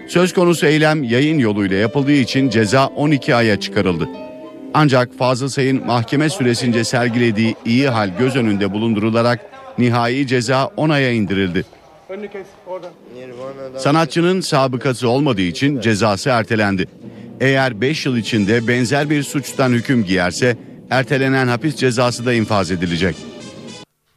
Söz 0.07 0.33
konusu 0.33 0.65
eylem 0.65 1.03
yayın 1.03 1.39
yoluyla 1.39 1.77
yapıldığı 1.77 2.11
için 2.11 2.49
ceza 2.49 2.87
12 2.87 3.35
aya 3.35 3.59
çıkarıldı. 3.59 4.07
Ancak 4.73 5.17
Fazıl 5.17 5.47
Say'ın 5.47 5.85
mahkeme 5.85 6.29
süresince 6.29 6.83
sergilediği 6.83 7.55
iyi 7.65 7.89
hal 7.89 8.09
göz 8.19 8.35
önünde 8.35 8.71
bulundurularak 8.71 9.39
nihai 9.77 10.27
ceza 10.27 10.65
10 10.77 10.89
aya 10.89 11.11
indirildi. 11.11 11.65
Sanatçının 13.77 14.41
sabıkası 14.41 15.09
olmadığı 15.09 15.41
için 15.41 15.81
cezası 15.81 16.29
ertelendi. 16.29 16.87
Eğer 17.39 17.81
5 17.81 18.05
yıl 18.05 18.17
içinde 18.17 18.67
benzer 18.67 19.09
bir 19.09 19.23
suçtan 19.23 19.69
hüküm 19.71 20.03
giyerse 20.03 20.57
ertelenen 20.89 21.47
hapis 21.47 21.75
cezası 21.75 22.25
da 22.25 22.33
infaz 22.33 22.71
edilecek. 22.71 23.15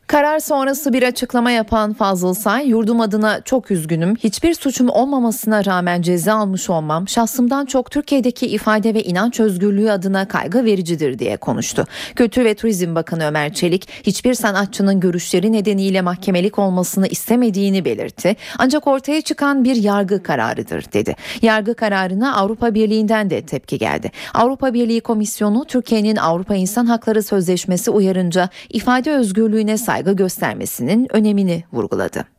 Karar 0.07 0.39
sonrası 0.39 0.93
bir 0.93 1.03
açıklama 1.03 1.51
yapan 1.51 1.93
Fazıl 1.93 2.35
Say, 2.35 2.69
yurdum 2.69 3.01
adına 3.01 3.41
çok 3.41 3.71
üzgünüm. 3.71 4.17
Hiçbir 4.17 4.55
suçum 4.55 4.89
olmamasına 4.89 5.65
rağmen 5.65 6.03
ceza 6.03 6.35
almış 6.35 6.71
olmam 6.71 7.09
şahsımdan 7.09 7.67
çok 7.67 7.91
Türkiye'deki 7.91 8.47
ifade 8.47 8.95
ve 8.95 9.03
inanç 9.03 9.41
özgürlüğü 9.41 9.91
adına 9.91 10.29
kaygı 10.29 10.65
vericidir 10.65 11.19
diye 11.19 11.37
konuştu. 11.37 11.85
Kültür 12.17 12.45
ve 12.45 12.55
Turizm 12.55 12.95
Bakanı 12.95 13.25
Ömer 13.25 13.53
Çelik, 13.53 13.89
hiçbir 14.03 14.35
sanatçının 14.35 15.01
görüşleri 15.01 15.53
nedeniyle 15.53 16.01
mahkemelik 16.01 16.59
olmasını 16.59 17.07
istemediğini 17.07 17.85
belirtti. 17.85 18.37
Ancak 18.59 18.87
ortaya 18.87 19.21
çıkan 19.21 19.65
bir 19.65 19.77
yargı 19.77 20.23
kararıdır 20.23 20.85
dedi. 20.93 21.17
Yargı 21.43 21.75
kararına 21.75 22.37
Avrupa 22.37 22.75
Birliği'nden 22.75 23.31
de 23.31 23.43
tepki 23.43 23.79
geldi. 23.79 24.11
Avrupa 24.35 24.75
Birliği 24.75 25.01
Komisyonu 25.01 25.65
Türkiye'nin 25.65 26.17
Avrupa 26.17 26.55
İnsan 26.55 26.87
Hakları 26.87 27.23
Sözleşmesi 27.23 27.91
uyarınca 27.91 28.49
ifade 28.71 29.13
özgürlüğüne 29.13 29.79
saygı 29.97 30.13
göstermesinin 30.13 31.07
önemini 31.11 31.65
vurguladı. 31.73 32.36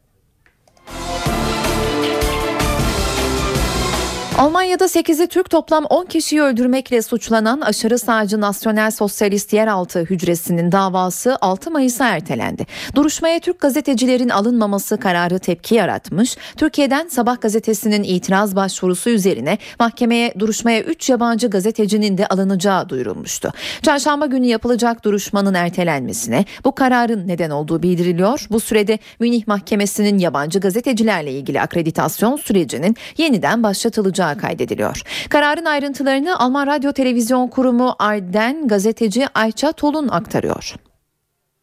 Almanya'da 4.37 4.85
8'i 4.85 5.27
Türk 5.27 5.49
toplam 5.49 5.85
10 5.85 6.05
kişiyi 6.05 6.41
öldürmekle 6.41 7.01
suçlanan 7.01 7.61
aşırı 7.61 7.99
sağcı 7.99 8.41
Nasyonel 8.41 8.91
Sosyalist 8.91 9.53
Yeraltı 9.53 9.99
Hücresi'nin 9.99 10.71
davası 10.71 11.37
6 11.41 11.71
Mayıs'a 11.71 12.07
ertelendi. 12.07 12.65
Duruşmaya 12.95 13.39
Türk 13.39 13.59
gazetecilerin 13.59 14.29
alınmaması 14.29 14.97
kararı 14.97 15.39
tepki 15.39 15.75
yaratmış. 15.75 16.37
Türkiye'den 16.57 17.07
Sabah 17.07 17.41
gazetesinin 17.41 18.03
itiraz 18.03 18.55
başvurusu 18.55 19.09
üzerine 19.09 19.57
mahkemeye 19.79 20.33
duruşmaya 20.39 20.81
3 20.81 21.09
yabancı 21.09 21.49
gazetecinin 21.49 22.17
de 22.17 22.27
alınacağı 22.27 22.89
duyurulmuştu. 22.89 23.53
Çarşamba 23.81 24.25
günü 24.25 24.45
yapılacak 24.45 25.05
duruşmanın 25.05 25.53
ertelenmesine 25.53 26.45
bu 26.65 26.75
kararın 26.75 27.27
neden 27.27 27.49
olduğu 27.49 27.83
bildiriliyor. 27.83 28.45
Bu 28.49 28.59
sürede 28.59 28.99
Münih 29.19 29.47
Mahkemesi'nin 29.47 30.17
yabancı 30.17 30.59
gazetecilerle 30.59 31.31
ilgili 31.31 31.61
akreditasyon 31.61 32.35
sürecinin 32.35 32.95
yeniden 33.17 33.63
başlatılacağı 33.63 34.26
kaydediliyor. 34.35 35.01
Kararın 35.29 35.65
ayrıntılarını 35.65 36.39
Alman 36.39 36.67
Radyo 36.67 36.91
Televizyon 36.91 37.47
Kurumu 37.47 37.95
Arden 37.99 38.67
gazeteci 38.67 39.25
Ayça 39.35 39.71
Tolun 39.71 40.07
aktarıyor. 40.07 40.75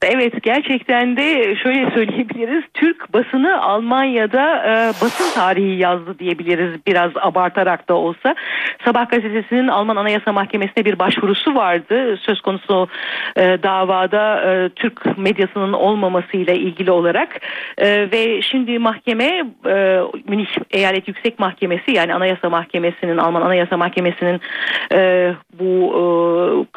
Evet 0.04 0.42
gerçekten 0.42 1.16
de 1.16 1.56
şöyle 1.56 1.90
söyleyebiliriz. 1.90 2.64
Türk 2.74 3.12
basını 3.12 3.62
Almanya'da 3.62 4.56
e, 4.66 4.88
basın 4.88 5.34
tarihi 5.34 5.78
yazdı 5.78 6.18
diyebiliriz 6.18 6.86
biraz 6.86 7.10
abartarak 7.16 7.88
da 7.88 7.94
olsa. 7.94 8.34
Sabah 8.84 9.10
gazetesinin 9.10 9.68
Alman 9.68 9.96
Anayasa 9.96 10.32
Mahkemesi'ne 10.32 10.84
bir 10.84 10.98
başvurusu 10.98 11.54
vardı. 11.54 12.16
Söz 12.16 12.40
konusu 12.40 12.88
e, 13.36 13.42
davada 13.62 14.52
e, 14.52 14.68
Türk 14.68 15.18
medyasının 15.18 15.72
olmamasıyla 15.72 16.54
ilgili 16.54 16.90
olarak 16.90 17.40
E, 17.78 18.10
ve 18.12 18.42
şimdi 18.42 18.78
mahkeme 18.78 19.44
e, 19.66 20.00
Münih 20.28 20.46
Eyalet 20.70 21.08
Yüksek 21.08 21.38
Mahkemesi 21.38 21.92
yani 21.92 22.14
Anayasa 22.14 22.50
Mahkemesi'nin 22.50 23.16
Alman 23.16 23.42
Anayasa 23.42 23.76
Mahkemesi'nin 23.76 24.40
e, 24.92 25.32
bu 25.58 25.94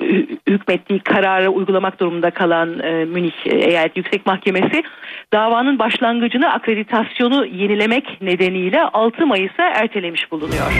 e, 0.02 0.06
hükmettiği 0.52 1.00
kararı 1.00 1.50
uygulamak 1.50 2.00
durumunda 2.00 2.32
kalan 2.32 2.80
e, 2.80 3.06
Münih 3.18 3.68
Eyalet 3.68 3.98
Yüksek 3.98 4.26
Mahkemesi 4.26 4.84
davanın 5.34 5.80
başlangıcını 5.80 6.54
akreditasyonu 6.54 7.46
yenilemek 7.46 8.22
nedeniyle 8.22 8.82
6 8.82 9.26
Mayıs'a 9.26 9.64
ertelemiş 9.64 10.32
bulunuyor. 10.32 10.72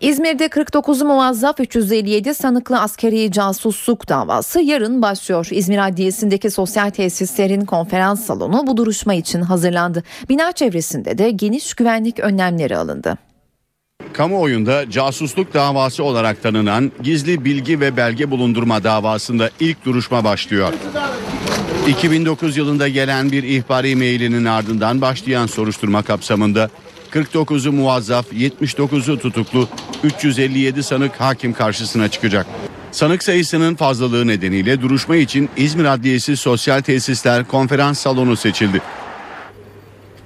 İzmir'de 0.00 0.48
49 0.48 1.02
muvazzaf 1.02 1.60
357 1.60 2.34
sanıklı 2.34 2.80
askeri 2.80 3.32
casusluk 3.32 4.08
davası 4.08 4.60
yarın 4.60 5.02
başlıyor. 5.02 5.48
İzmir 5.50 5.86
Adliyesi'ndeki 5.88 6.50
sosyal 6.50 6.90
tesislerin 6.90 7.64
konferans 7.64 8.26
salonu 8.26 8.66
bu 8.66 8.76
duruşma 8.76 9.14
için 9.14 9.42
hazırlandı. 9.42 10.02
Bina 10.28 10.52
çevresinde 10.52 11.18
de 11.18 11.30
geniş 11.30 11.74
güvenlik 11.74 12.20
önlemleri 12.20 12.76
alındı. 12.76 13.29
Kamuoyunda 14.12 14.90
casusluk 14.90 15.54
davası 15.54 16.04
olarak 16.04 16.42
tanınan 16.42 16.92
gizli 17.02 17.44
bilgi 17.44 17.80
ve 17.80 17.96
belge 17.96 18.30
bulundurma 18.30 18.84
davasında 18.84 19.50
ilk 19.60 19.84
duruşma 19.84 20.24
başlıyor. 20.24 20.72
2009 21.88 22.56
yılında 22.56 22.88
gelen 22.88 23.32
bir 23.32 23.42
ihbari 23.42 23.96
mailinin 23.96 24.44
ardından 24.44 25.00
başlayan 25.00 25.46
soruşturma 25.46 26.02
kapsamında 26.02 26.70
49'u 27.12 27.72
muvazzaf, 27.72 28.32
79'u 28.32 29.18
tutuklu, 29.18 29.68
357 30.04 30.82
sanık 30.82 31.20
hakim 31.20 31.52
karşısına 31.52 32.08
çıkacak. 32.08 32.46
Sanık 32.92 33.22
sayısının 33.22 33.74
fazlalığı 33.74 34.26
nedeniyle 34.26 34.80
duruşma 34.80 35.16
için 35.16 35.48
İzmir 35.56 35.84
Adliyesi 35.84 36.36
Sosyal 36.36 36.80
Tesisler 36.80 37.44
Konferans 37.44 37.98
Salonu 37.98 38.36
seçildi. 38.36 38.82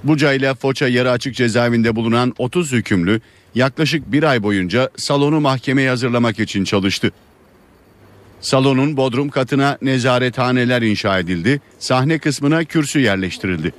Buca 0.03 0.33
ile 0.33 0.55
Foça 0.55 0.87
yarı 0.87 1.11
açık 1.11 1.35
cezaevinde 1.35 1.95
bulunan 1.95 2.33
30 2.37 2.71
hükümlü 2.71 3.21
yaklaşık 3.55 4.11
bir 4.11 4.23
ay 4.23 4.43
boyunca 4.43 4.89
salonu 4.97 5.41
mahkemeye 5.41 5.89
hazırlamak 5.89 6.39
için 6.39 6.63
çalıştı. 6.63 7.11
Salonun 8.41 8.97
bodrum 8.97 9.29
katına 9.29 9.77
nezarethaneler 9.81 10.81
inşa 10.81 11.19
edildi, 11.19 11.61
sahne 11.79 12.19
kısmına 12.19 12.63
kürsü 12.63 12.99
yerleştirildi. 12.99 13.73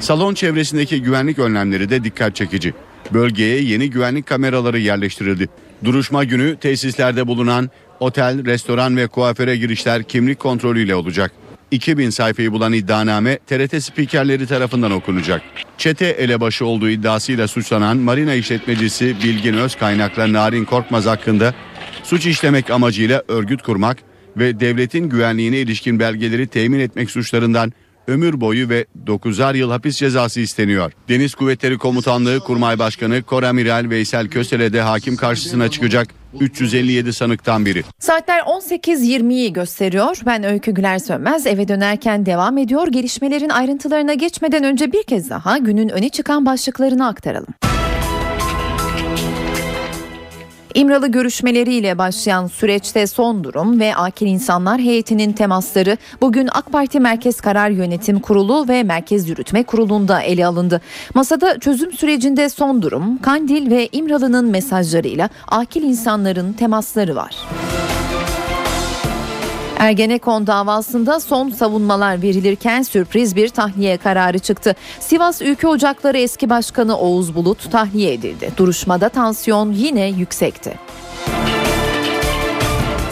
Salon 0.00 0.34
çevresindeki 0.34 1.02
güvenlik 1.02 1.38
önlemleri 1.38 1.90
de 1.90 2.04
dikkat 2.04 2.36
çekici. 2.36 2.74
Bölgeye 3.12 3.62
yeni 3.62 3.90
güvenlik 3.90 4.26
kameraları 4.26 4.78
yerleştirildi. 4.78 5.48
Duruşma 5.84 6.24
günü 6.24 6.56
tesislerde 6.56 7.26
bulunan 7.26 7.70
otel, 8.00 8.44
restoran 8.44 8.96
ve 8.96 9.06
kuaföre 9.06 9.56
girişler 9.56 10.02
kimlik 10.02 10.38
kontrolüyle 10.38 10.94
olacak. 10.94 11.32
2000 11.70 12.10
sayfayı 12.10 12.52
bulan 12.52 12.72
iddianame 12.72 13.38
TRT 13.46 13.84
spikerleri 13.84 14.46
tarafından 14.46 14.90
okunacak. 14.90 15.42
Çete 15.78 16.06
elebaşı 16.06 16.66
olduğu 16.66 16.90
iddiasıyla 16.90 17.48
suçlanan 17.48 17.96
marina 17.96 18.34
işletmecisi 18.34 19.16
Bilgin 19.24 19.54
Özkaynak'la 19.54 20.32
Narin 20.32 20.64
Korkmaz 20.64 21.06
hakkında 21.06 21.54
suç 22.02 22.26
işlemek 22.26 22.70
amacıyla 22.70 23.22
örgüt 23.28 23.62
kurmak 23.62 23.98
ve 24.36 24.60
devletin 24.60 25.08
güvenliğine 25.08 25.58
ilişkin 25.58 26.00
belgeleri 26.00 26.46
temin 26.46 26.80
etmek 26.80 27.10
suçlarından 27.10 27.72
ömür 28.08 28.40
boyu 28.40 28.68
ve 28.68 28.86
9'ar 29.06 29.56
yıl 29.56 29.70
hapis 29.70 29.96
cezası 29.96 30.40
isteniyor. 30.40 30.92
Deniz 31.08 31.34
Kuvvetleri 31.34 31.78
Komutanlığı 31.78 32.40
Kurmay 32.40 32.78
Başkanı 32.78 33.22
Koramiral 33.22 33.90
Veysel 33.90 34.28
Kösele 34.28 34.72
de 34.72 34.80
hakim 34.80 35.16
karşısına 35.16 35.70
çıkacak 35.70 36.08
357 36.40 37.12
sanıktan 37.12 37.66
biri. 37.66 37.82
Saatler 37.98 38.40
18.20'yi 38.40 39.52
gösteriyor. 39.52 40.20
Ben 40.26 40.44
Öykü 40.44 40.72
Güler 40.72 40.98
Sönmez 40.98 41.46
eve 41.46 41.68
dönerken 41.68 42.26
devam 42.26 42.58
ediyor. 42.58 42.88
Gelişmelerin 42.88 43.48
ayrıntılarına 43.48 44.14
geçmeden 44.14 44.64
önce 44.64 44.92
bir 44.92 45.02
kez 45.02 45.30
daha 45.30 45.58
günün 45.58 45.88
öne 45.88 46.08
çıkan 46.08 46.46
başlıklarını 46.46 47.06
aktaralım. 47.06 47.54
İmralı 50.74 51.08
görüşmeleriyle 51.08 51.98
başlayan 51.98 52.46
süreçte 52.46 53.06
son 53.06 53.44
durum 53.44 53.80
ve 53.80 53.96
akil 53.96 54.26
insanlar 54.26 54.80
heyetinin 54.80 55.32
temasları 55.32 55.96
bugün 56.20 56.48
AK 56.52 56.72
Parti 56.72 57.00
Merkez 57.00 57.40
Karar 57.40 57.70
Yönetim 57.70 58.20
Kurulu 58.20 58.68
ve 58.68 58.82
Merkez 58.82 59.28
Yürütme 59.28 59.62
Kurulu'nda 59.62 60.20
ele 60.20 60.46
alındı. 60.46 60.80
Masada 61.14 61.58
çözüm 61.58 61.92
sürecinde 61.92 62.48
son 62.48 62.82
durum, 62.82 63.18
Kandil 63.18 63.70
ve 63.70 63.88
İmralı'nın 63.92 64.50
mesajlarıyla 64.50 65.28
akil 65.48 65.82
insanların 65.82 66.52
temasları 66.52 67.16
var. 67.16 67.36
Ergenekon 69.84 70.46
davasında 70.46 71.20
son 71.20 71.50
savunmalar 71.50 72.22
verilirken 72.22 72.82
sürpriz 72.82 73.36
bir 73.36 73.48
tahliye 73.48 73.96
kararı 73.96 74.38
çıktı. 74.38 74.74
Sivas 75.00 75.42
Ülke 75.42 75.68
Ocakları 75.68 76.18
eski 76.18 76.50
başkanı 76.50 76.98
Oğuz 76.98 77.34
Bulut 77.34 77.72
tahliye 77.72 78.12
edildi. 78.12 78.50
Duruşmada 78.56 79.08
tansiyon 79.08 79.72
yine 79.72 80.08
yüksekti. 80.08 80.74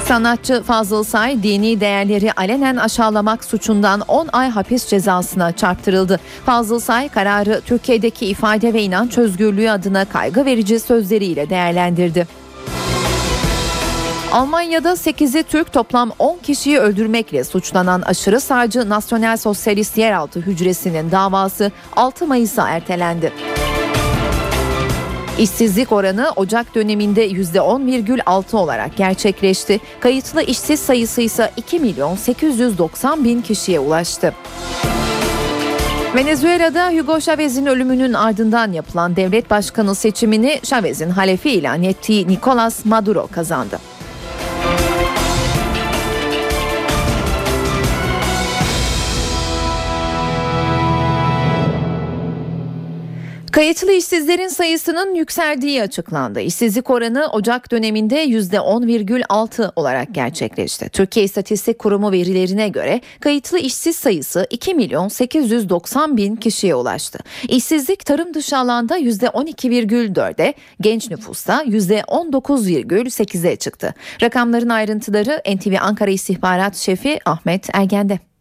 Sanatçı 0.06 0.62
Fazıl 0.62 1.04
Say 1.04 1.42
dini 1.42 1.80
değerleri 1.80 2.32
alenen 2.32 2.76
aşağılamak 2.76 3.44
suçundan 3.44 4.00
10 4.00 4.28
ay 4.32 4.50
hapis 4.50 4.86
cezasına 4.86 5.52
çarptırıldı. 5.52 6.20
Fazıl 6.46 6.80
Say 6.80 7.08
kararı 7.08 7.60
Türkiye'deki 7.66 8.26
ifade 8.26 8.74
ve 8.74 8.82
inanç 8.82 9.18
özgürlüğü 9.18 9.70
adına 9.70 10.04
kaygı 10.04 10.44
verici 10.44 10.80
sözleriyle 10.80 11.50
değerlendirdi. 11.50 12.41
Almanya'da 14.32 14.92
8'i 14.92 15.42
Türk 15.42 15.72
toplam 15.72 16.12
10 16.18 16.38
kişiyi 16.38 16.78
öldürmekle 16.78 17.44
suçlanan 17.44 18.02
aşırı 18.02 18.40
sağcı 18.40 18.88
Nasyonel 18.88 19.36
Sosyalist 19.36 19.98
Yeraltı 19.98 20.40
Hücresi'nin 20.40 21.10
davası 21.10 21.72
6 21.96 22.26
Mayıs'a 22.26 22.68
ertelendi. 22.68 23.32
İşsizlik 25.38 25.92
oranı 25.92 26.30
Ocak 26.36 26.74
döneminde 26.74 27.30
%10,6 27.30 28.56
olarak 28.56 28.96
gerçekleşti. 28.96 29.80
Kayıtlı 30.00 30.42
işsiz 30.42 30.80
sayısı 30.80 31.20
ise 31.22 31.50
2 31.56 31.78
milyon 31.78 32.16
890 32.16 33.24
bin 33.24 33.42
kişiye 33.42 33.80
ulaştı. 33.80 34.34
Venezuela'da 36.14 36.90
Hugo 36.90 37.20
Chavez'in 37.20 37.66
ölümünün 37.66 38.12
ardından 38.12 38.72
yapılan 38.72 39.16
devlet 39.16 39.50
başkanı 39.50 39.94
seçimini 39.94 40.60
Chavez'in 40.62 41.10
halefi 41.10 41.50
ilan 41.50 41.82
ettiği 41.82 42.28
Nicolas 42.28 42.84
Maduro 42.84 43.26
kazandı. 43.26 43.91
Kayıtlı 53.52 53.92
işsizlerin 53.92 54.48
sayısının 54.48 55.14
yükseldiği 55.14 55.82
açıklandı. 55.82 56.40
İşsizlik 56.40 56.90
oranı 56.90 57.26
Ocak 57.26 57.70
döneminde 57.70 58.24
%10,6 58.24 59.72
olarak 59.76 60.14
gerçekleşti. 60.14 60.88
Türkiye 60.88 61.24
İstatistik 61.24 61.78
Kurumu 61.78 62.12
verilerine 62.12 62.68
göre 62.68 63.00
kayıtlı 63.20 63.58
işsiz 63.58 63.96
sayısı 63.96 64.46
2 64.50 64.74
milyon 64.74 65.08
890 65.08 66.16
bin 66.16 66.36
kişiye 66.36 66.74
ulaştı. 66.74 67.18
İşsizlik 67.48 68.06
tarım 68.06 68.34
dışı 68.34 68.58
alanda 68.58 68.98
%12,4'e, 68.98 70.54
genç 70.80 71.10
nüfusta 71.10 71.62
%19,8'e 71.62 73.56
çıktı. 73.56 73.94
Rakamların 74.22 74.68
ayrıntıları 74.68 75.42
NTV 75.56 75.76
Ankara 75.80 76.10
İstihbarat 76.10 76.76
Şefi 76.76 77.18
Ahmet 77.24 77.68
Ergen'de. 77.72 78.31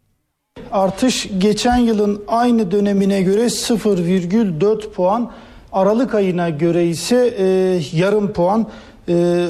Artış 0.72 1.28
geçen 1.38 1.76
yılın 1.76 2.22
aynı 2.28 2.70
dönemine 2.70 3.22
göre 3.22 3.44
0,4 3.44 4.90
puan, 4.90 5.30
Aralık 5.72 6.14
ayına 6.14 6.50
göre 6.50 6.86
ise 6.86 7.34
e, 7.38 7.44
yarım 7.92 8.32
puan. 8.32 8.66
E, 9.08 9.46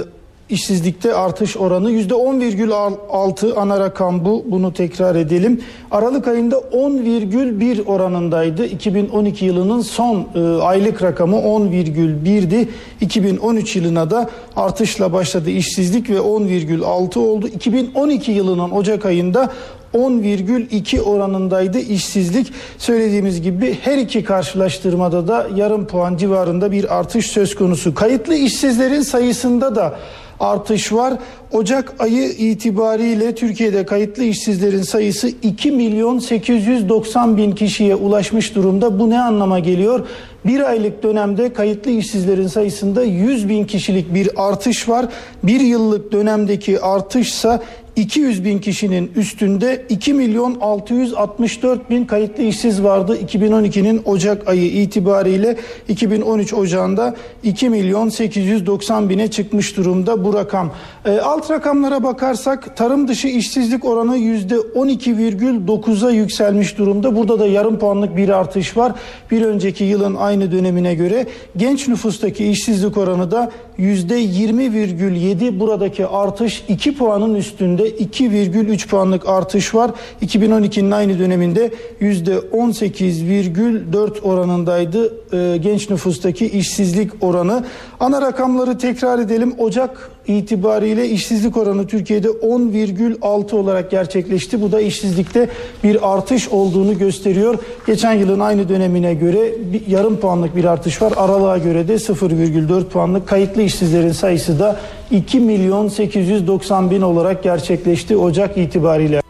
işsizlikte 0.52 1.14
artış 1.14 1.56
oranı 1.56 1.90
%10,6 1.90 3.54
ana 3.54 3.80
rakam 3.80 4.24
bu. 4.24 4.44
Bunu 4.46 4.72
tekrar 4.72 5.14
edelim. 5.14 5.60
Aralık 5.90 6.28
ayında 6.28 6.56
10,1 6.56 7.84
oranındaydı. 7.84 8.66
2012 8.66 9.44
yılının 9.44 9.80
son 9.80 10.26
e, 10.34 10.62
aylık 10.62 11.02
rakamı 11.02 11.36
10,1'di. 11.36 12.68
2013 13.00 13.76
yılına 13.76 14.10
da 14.10 14.30
artışla 14.56 15.12
başladı 15.12 15.50
işsizlik 15.50 16.10
ve 16.10 16.16
10,6 16.16 17.18
oldu. 17.18 17.48
2012 17.48 18.32
yılının 18.32 18.70
Ocak 18.70 19.06
ayında 19.06 19.50
10,2 19.94 21.00
oranındaydı 21.00 21.78
işsizlik. 21.78 22.52
Söylediğimiz 22.78 23.42
gibi 23.42 23.78
her 23.82 23.98
iki 23.98 24.24
karşılaştırmada 24.24 25.28
da 25.28 25.46
yarım 25.56 25.86
puan 25.86 26.16
civarında 26.16 26.72
bir 26.72 26.98
artış 26.98 27.26
söz 27.26 27.54
konusu. 27.54 27.94
Kayıtlı 27.94 28.34
işsizlerin 28.34 29.02
sayısında 29.02 29.74
da 29.74 29.94
artış 30.42 30.92
var. 30.92 31.14
Ocak 31.52 31.94
ayı 31.98 32.28
itibariyle 32.28 33.34
Türkiye'de 33.34 33.86
kayıtlı 33.86 34.24
işsizlerin 34.24 34.82
sayısı 34.82 35.28
2 35.42 35.70
milyon 35.70 36.18
890 36.18 37.36
bin 37.36 37.52
kişiye 37.52 37.94
ulaşmış 37.94 38.54
durumda. 38.54 38.98
Bu 39.00 39.10
ne 39.10 39.20
anlama 39.20 39.58
geliyor? 39.58 40.06
Bir 40.44 40.60
aylık 40.60 41.02
dönemde 41.02 41.52
kayıtlı 41.52 41.90
işsizlerin 41.90 42.46
sayısında 42.46 43.02
100 43.02 43.48
bin 43.48 43.64
kişilik 43.64 44.14
bir 44.14 44.30
artış 44.36 44.88
var. 44.88 45.06
Bir 45.42 45.60
yıllık 45.60 46.12
dönemdeki 46.12 46.80
artışsa 46.80 47.62
200 47.96 48.44
bin 48.44 48.58
kişinin 48.58 49.12
üstünde 49.16 49.82
2 49.88 50.14
milyon 50.14 50.58
664 50.60 51.90
bin 51.90 52.04
kayıtlı 52.04 52.42
işsiz 52.42 52.82
vardı 52.82 53.18
2012'nin 53.26 54.02
Ocak 54.04 54.48
ayı 54.48 54.66
itibariyle 54.66 55.56
2013 55.88 56.54
Ocağında 56.54 57.14
2 57.42 57.68
milyon 57.68 58.08
890 58.08 59.10
bine 59.10 59.30
çıkmış 59.30 59.76
durumda 59.76 60.24
bu 60.24 60.34
rakam. 60.34 60.70
E, 61.04 61.18
alt 61.18 61.50
rakamlara 61.50 62.02
bakarsak 62.02 62.76
tarım 62.76 63.08
dışı 63.08 63.28
işsizlik 63.28 63.84
oranı 63.84 64.16
yüzde 64.16 64.54
12,9'a 64.54 66.10
yükselmiş 66.10 66.78
durumda. 66.78 67.16
Burada 67.16 67.38
da 67.38 67.46
yarım 67.46 67.78
puanlık 67.78 68.16
bir 68.16 68.28
artış 68.28 68.76
var. 68.76 68.92
Bir 69.30 69.42
önceki 69.42 69.84
yılın 69.84 70.14
aynı 70.14 70.52
dönemine 70.52 70.94
göre 70.94 71.26
genç 71.56 71.88
nüfustaki 71.88 72.46
işsizlik 72.46 72.98
oranı 72.98 73.30
da 73.30 73.50
yüzde 73.78 74.24
20,7 74.24 75.60
buradaki 75.60 76.06
artış 76.06 76.64
2 76.68 76.96
puanın 76.96 77.34
üstünde 77.34 77.81
2,3 77.90 78.88
puanlık 78.88 79.28
artış 79.28 79.74
var. 79.74 79.90
2012'nin 80.22 80.90
aynı 80.90 81.18
döneminde 81.18 81.70
yüzde 82.00 82.34
18,4 82.34 84.20
oranındaydı 84.20 85.14
e, 85.32 85.56
genç 85.56 85.90
nüfustaki 85.90 86.46
işsizlik 86.46 87.10
oranı. 87.20 87.64
Ana 88.00 88.22
rakamları 88.22 88.78
tekrar 88.78 89.18
edelim. 89.18 89.54
Ocak 89.58 90.10
itibariyle 90.26 91.08
işsizlik 91.08 91.56
oranı 91.56 91.86
Türkiye'de 91.86 92.28
10,6 92.28 93.56
olarak 93.56 93.90
gerçekleşti. 93.90 94.62
Bu 94.62 94.72
da 94.72 94.80
işsizlikte 94.80 95.48
bir 95.84 96.14
artış 96.14 96.48
olduğunu 96.48 96.98
gösteriyor. 96.98 97.58
Geçen 97.86 98.12
yılın 98.12 98.40
aynı 98.40 98.68
dönemine 98.68 99.14
göre 99.14 99.52
bir 99.72 99.86
yarım 99.86 100.16
puanlık 100.16 100.56
bir 100.56 100.64
artış 100.64 101.02
var. 101.02 101.12
Aralığa 101.16 101.58
göre 101.58 101.88
de 101.88 101.94
0,4 101.94 102.84
puanlık 102.84 103.28
kayıtlı 103.28 103.62
işsizlerin 103.62 104.12
sayısı 104.12 104.58
da 104.58 104.80
2 105.10 105.40
milyon 105.40 105.88
890 105.88 106.90
bin 106.90 107.02
olarak 107.02 107.42
gerçekleşti 107.42 108.16
Ocak 108.16 108.58
itibariyle. 108.58 109.22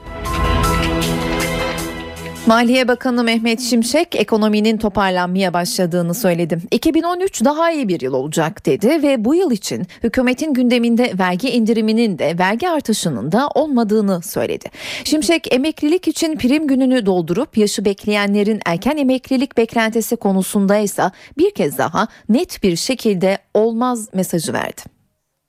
Maliye 2.53 2.89
Bakanı 2.89 3.25
Mehmet 3.25 3.61
Şimşek 3.61 4.17
ekonominin 4.17 4.77
toparlanmaya 4.79 5.53
başladığını 5.53 6.15
söyledi. 6.15 6.59
2013 6.71 7.45
daha 7.45 7.73
iyi 7.73 7.89
bir 7.89 8.01
yıl 8.01 8.13
olacak 8.13 8.67
dedi 8.67 8.89
ve 8.89 9.25
bu 9.25 9.35
yıl 9.35 9.51
için 9.51 9.87
hükümetin 10.03 10.55
gündeminde 10.55 11.13
vergi 11.19 11.51
indiriminin 11.51 12.19
de 12.19 12.39
vergi 12.39 12.69
artışının 12.69 13.33
da 13.33 13.49
olmadığını 13.49 14.23
söyledi. 14.23 14.65
Şimşek 15.05 15.55
emeklilik 15.55 16.09
için 16.09 16.37
prim 16.37 16.67
gününü 16.67 17.07
doldurup 17.07 17.59
yaşı 17.59 17.85
bekleyenlerin 17.85 18.61
erken 18.67 18.97
emeklilik 18.97 19.57
beklentisi 19.57 20.17
konusunda 20.17 20.77
ise 20.77 21.11
bir 21.39 21.55
kez 21.55 21.79
daha 21.79 22.09
net 22.29 22.63
bir 22.63 22.77
şekilde 22.77 23.39
olmaz 23.55 24.09
mesajı 24.15 24.53
verdi. 24.53 24.83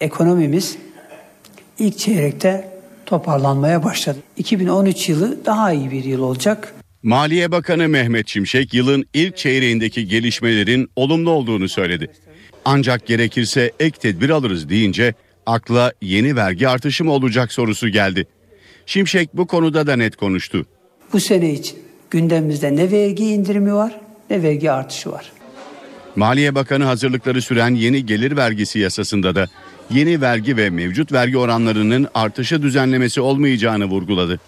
Ekonomimiz 0.01 0.77
ilk 1.79 1.97
çeyrekte 1.97 2.69
toparlanmaya 3.05 3.83
başladı. 3.83 4.17
2013 4.37 5.09
yılı 5.09 5.45
daha 5.45 5.73
iyi 5.73 5.91
bir 5.91 6.03
yıl 6.03 6.21
olacak. 6.21 6.73
Maliye 7.03 7.51
Bakanı 7.51 7.89
Mehmet 7.89 8.27
Şimşek 8.27 8.73
yılın 8.73 9.05
ilk 9.13 9.37
çeyreğindeki 9.37 10.07
gelişmelerin 10.07 10.89
olumlu 10.95 11.29
olduğunu 11.29 11.69
söyledi. 11.69 12.07
Ancak 12.65 13.07
gerekirse 13.07 13.71
ek 13.79 13.99
tedbir 13.99 14.29
alırız 14.29 14.69
deyince 14.69 15.13
akla 15.45 15.93
yeni 16.01 16.35
vergi 16.35 16.67
artışı 16.67 17.03
mı 17.03 17.11
olacak 17.11 17.53
sorusu 17.53 17.89
geldi. 17.89 18.27
Şimşek 18.85 19.29
bu 19.33 19.47
konuda 19.47 19.87
da 19.87 19.95
net 19.95 20.15
konuştu. 20.15 20.65
Bu 21.13 21.19
sene 21.19 21.53
için 21.53 21.79
gündemimizde 22.11 22.75
ne 22.75 22.91
vergi 22.91 23.25
indirimi 23.25 23.73
var 23.73 23.99
ne 24.29 24.43
vergi 24.43 24.71
artışı 24.71 25.11
var. 25.11 25.31
Maliye 26.15 26.55
Bakanı 26.55 26.83
hazırlıkları 26.83 27.41
süren 27.41 27.75
yeni 27.75 28.05
gelir 28.05 28.37
vergisi 28.37 28.79
yasasında 28.79 29.35
da 29.35 29.47
yeni 29.89 30.21
vergi 30.21 30.57
ve 30.57 30.69
mevcut 30.69 31.11
vergi 31.11 31.37
oranlarının 31.37 32.07
artışı 32.13 32.61
düzenlemesi 32.61 33.21
olmayacağını 33.21 33.85
vurguladı. 33.85 34.39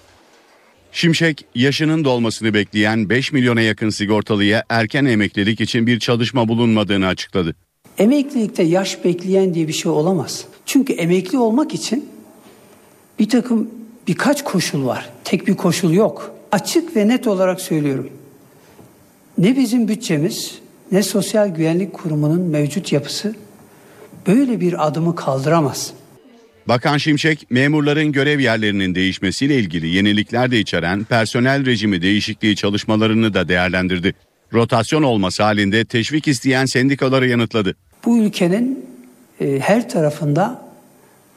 Şimşek 0.96 1.46
yaşının 1.56 2.06
dolmasını 2.06 2.54
bekleyen 2.54 3.10
5 3.10 3.32
milyona 3.32 3.62
yakın 3.62 3.90
sigortalıya 3.90 4.64
erken 4.70 5.06
emeklilik 5.06 5.62
için 5.62 5.88
bir 5.88 6.00
çalışma 6.00 6.48
bulunmadığını 6.48 7.08
açıkladı. 7.08 7.56
Emeklilikte 7.98 8.64
yaş 8.64 9.04
bekleyen 9.06 9.54
diye 9.54 9.68
bir 9.68 9.74
şey 9.74 9.92
olamaz. 9.92 10.46
Çünkü 10.66 10.94
emekli 10.94 11.38
olmak 11.38 11.74
için 11.74 12.10
bir 13.20 13.30
takım 13.30 13.70
birkaç 14.08 14.44
koşul 14.44 14.86
var. 14.86 15.10
Tek 15.24 15.48
bir 15.48 15.56
koşul 15.56 15.94
yok. 15.94 16.32
Açık 16.52 16.96
ve 16.96 17.08
net 17.08 17.28
olarak 17.28 17.62
söylüyorum. 17.62 18.10
Ne 19.38 19.58
bizim 19.58 19.88
bütçemiz 19.88 20.60
ne 20.92 21.04
Sosyal 21.04 21.48
Güvenlik 21.48 21.94
Kurumu'nun 21.94 22.42
mevcut 22.42 22.92
yapısı 22.92 23.36
böyle 24.28 24.62
bir 24.62 24.88
adımı 24.88 25.16
kaldıramaz. 25.16 25.94
Bakan 26.68 26.98
Şimşek, 26.98 27.48
memurların 27.50 28.12
görev 28.12 28.40
yerlerinin 28.40 28.96
değişmesiyle 28.96 29.56
ilgili 29.56 29.88
yenilikler 29.88 30.52
de 30.52 30.60
içeren 30.60 31.04
personel 31.04 31.66
rejimi 31.66 32.02
değişikliği 32.02 32.56
çalışmalarını 32.56 33.34
da 33.34 33.48
değerlendirdi. 33.48 34.14
Rotasyon 34.54 35.04
olması 35.04 35.44
halinde 35.44 35.86
teşvik 35.86 36.28
isteyen 36.28 36.66
sendikaları 36.66 37.28
yanıtladı. 37.28 37.76
Bu 38.06 38.18
ülkenin 38.18 38.86
e, 39.42 39.60
her 39.60 39.90
tarafında 39.90 40.66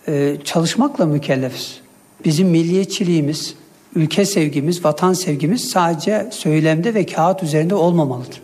e, 0.08 0.36
çalışmakla 0.44 1.06
mükellefiz. 1.06 1.80
Bizim 2.24 2.48
milliyetçiliğimiz, 2.48 3.54
ülke 3.94 4.24
sevgimiz, 4.24 4.84
vatan 4.84 5.12
sevgimiz 5.12 5.70
sadece 5.70 6.28
söylemde 6.32 6.94
ve 6.94 7.06
kağıt 7.06 7.42
üzerinde 7.42 7.74
olmamalıdır. 7.74 8.42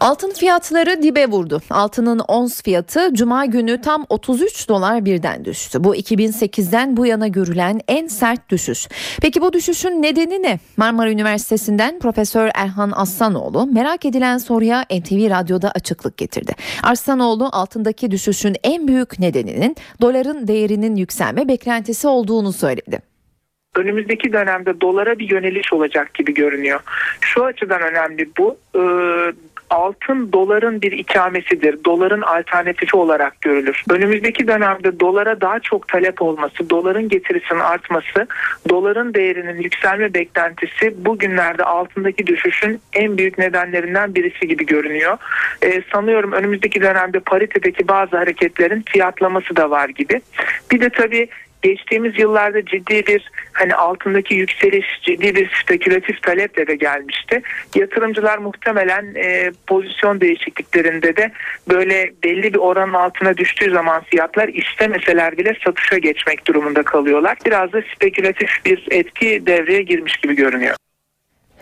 Altın 0.00 0.30
fiyatları 0.30 1.02
dibe 1.02 1.26
vurdu. 1.26 1.60
Altının 1.70 2.18
ons 2.18 2.62
fiyatı 2.62 3.14
cuma 3.14 3.44
günü 3.44 3.80
tam 3.80 4.06
33 4.08 4.68
dolar 4.68 5.04
birden 5.04 5.44
düştü. 5.44 5.84
Bu 5.84 5.96
2008'den 5.96 6.96
bu 6.96 7.06
yana 7.06 7.28
görülen 7.28 7.80
en 7.88 8.06
sert 8.06 8.50
düşüş. 8.50 8.88
Peki 9.22 9.40
bu 9.40 9.52
düşüşün 9.52 10.02
nedeni 10.02 10.42
ne? 10.42 10.58
Marmara 10.76 11.10
Üniversitesi'nden 11.10 11.98
Profesör 11.98 12.50
Erhan 12.54 12.92
Aslanoğlu 12.94 13.66
merak 13.66 14.04
edilen 14.04 14.38
soruya 14.38 14.82
NTV 14.82 15.30
Radyo'da 15.30 15.70
açıklık 15.70 16.16
getirdi. 16.16 16.52
Aslanoğlu 16.82 17.48
altındaki 17.52 18.10
düşüşün 18.10 18.56
en 18.64 18.88
büyük 18.88 19.18
nedeninin 19.18 19.76
doların 20.00 20.48
değerinin 20.48 20.96
yükselme 20.96 21.48
beklentisi 21.48 22.08
olduğunu 22.08 22.52
söyledi 22.52 23.10
önümüzdeki 23.76 24.32
dönemde 24.32 24.80
dolara 24.80 25.18
bir 25.18 25.30
yöneliş 25.30 25.72
olacak 25.72 26.14
gibi 26.14 26.34
görünüyor. 26.34 26.80
Şu 27.20 27.44
açıdan 27.44 27.82
önemli 27.82 28.28
bu. 28.38 28.56
E, 28.74 28.82
altın 29.70 30.32
doların 30.32 30.82
bir 30.82 30.92
ikamesidir. 30.92 31.84
Doların 31.84 32.22
alternatifi 32.22 32.96
olarak 32.96 33.40
görülür. 33.40 33.84
Önümüzdeki 33.90 34.48
dönemde 34.48 35.00
dolara 35.00 35.40
daha 35.40 35.60
çok 35.60 35.88
talep 35.88 36.22
olması, 36.22 36.70
doların 36.70 37.08
getirisinin 37.08 37.60
artması, 37.60 38.26
doların 38.68 39.14
değerinin 39.14 39.62
yükselme 39.62 40.14
beklentisi 40.14 41.04
bugünlerde 41.04 41.64
altındaki 41.64 42.26
düşüşün 42.26 42.80
en 42.92 43.18
büyük 43.18 43.38
nedenlerinden 43.38 44.14
birisi 44.14 44.48
gibi 44.48 44.66
görünüyor. 44.66 45.16
Ee, 45.62 45.82
sanıyorum 45.92 46.32
önümüzdeki 46.32 46.82
dönemde 46.82 47.20
paritedeki 47.20 47.88
bazı 47.88 48.16
hareketlerin 48.16 48.82
fiyatlaması 48.86 49.56
da 49.56 49.70
var 49.70 49.88
gibi. 49.88 50.20
Bir 50.70 50.80
de 50.80 50.90
tabii 50.90 51.28
geçtiğimiz 51.62 52.18
yıllarda 52.18 52.64
ciddi 52.64 53.06
bir 53.06 53.30
hani 53.52 53.74
altındaki 53.74 54.34
yükseliş 54.34 54.86
ciddi 55.02 55.34
bir 55.34 55.50
spekülatif 55.62 56.22
taleple 56.22 56.66
de 56.66 56.76
gelmişti. 56.76 57.42
Yatırımcılar 57.74 58.38
muhtemelen 58.38 59.14
e, 59.14 59.52
pozisyon 59.66 60.20
değişikliklerinde 60.20 61.16
de 61.16 61.32
böyle 61.68 62.12
belli 62.24 62.54
bir 62.54 62.58
oranın 62.58 62.92
altına 62.92 63.36
düştüğü 63.36 63.70
zaman 63.70 64.02
fiyatlar 64.02 64.48
istemeseler 64.48 65.38
bile 65.38 65.56
satışa 65.64 65.98
geçmek 65.98 66.46
durumunda 66.46 66.82
kalıyorlar. 66.82 67.38
Biraz 67.46 67.72
da 67.72 67.82
spekülatif 67.94 68.50
bir 68.64 68.88
etki 68.90 69.46
devreye 69.46 69.82
girmiş 69.82 70.16
gibi 70.16 70.36
görünüyor. 70.36 70.76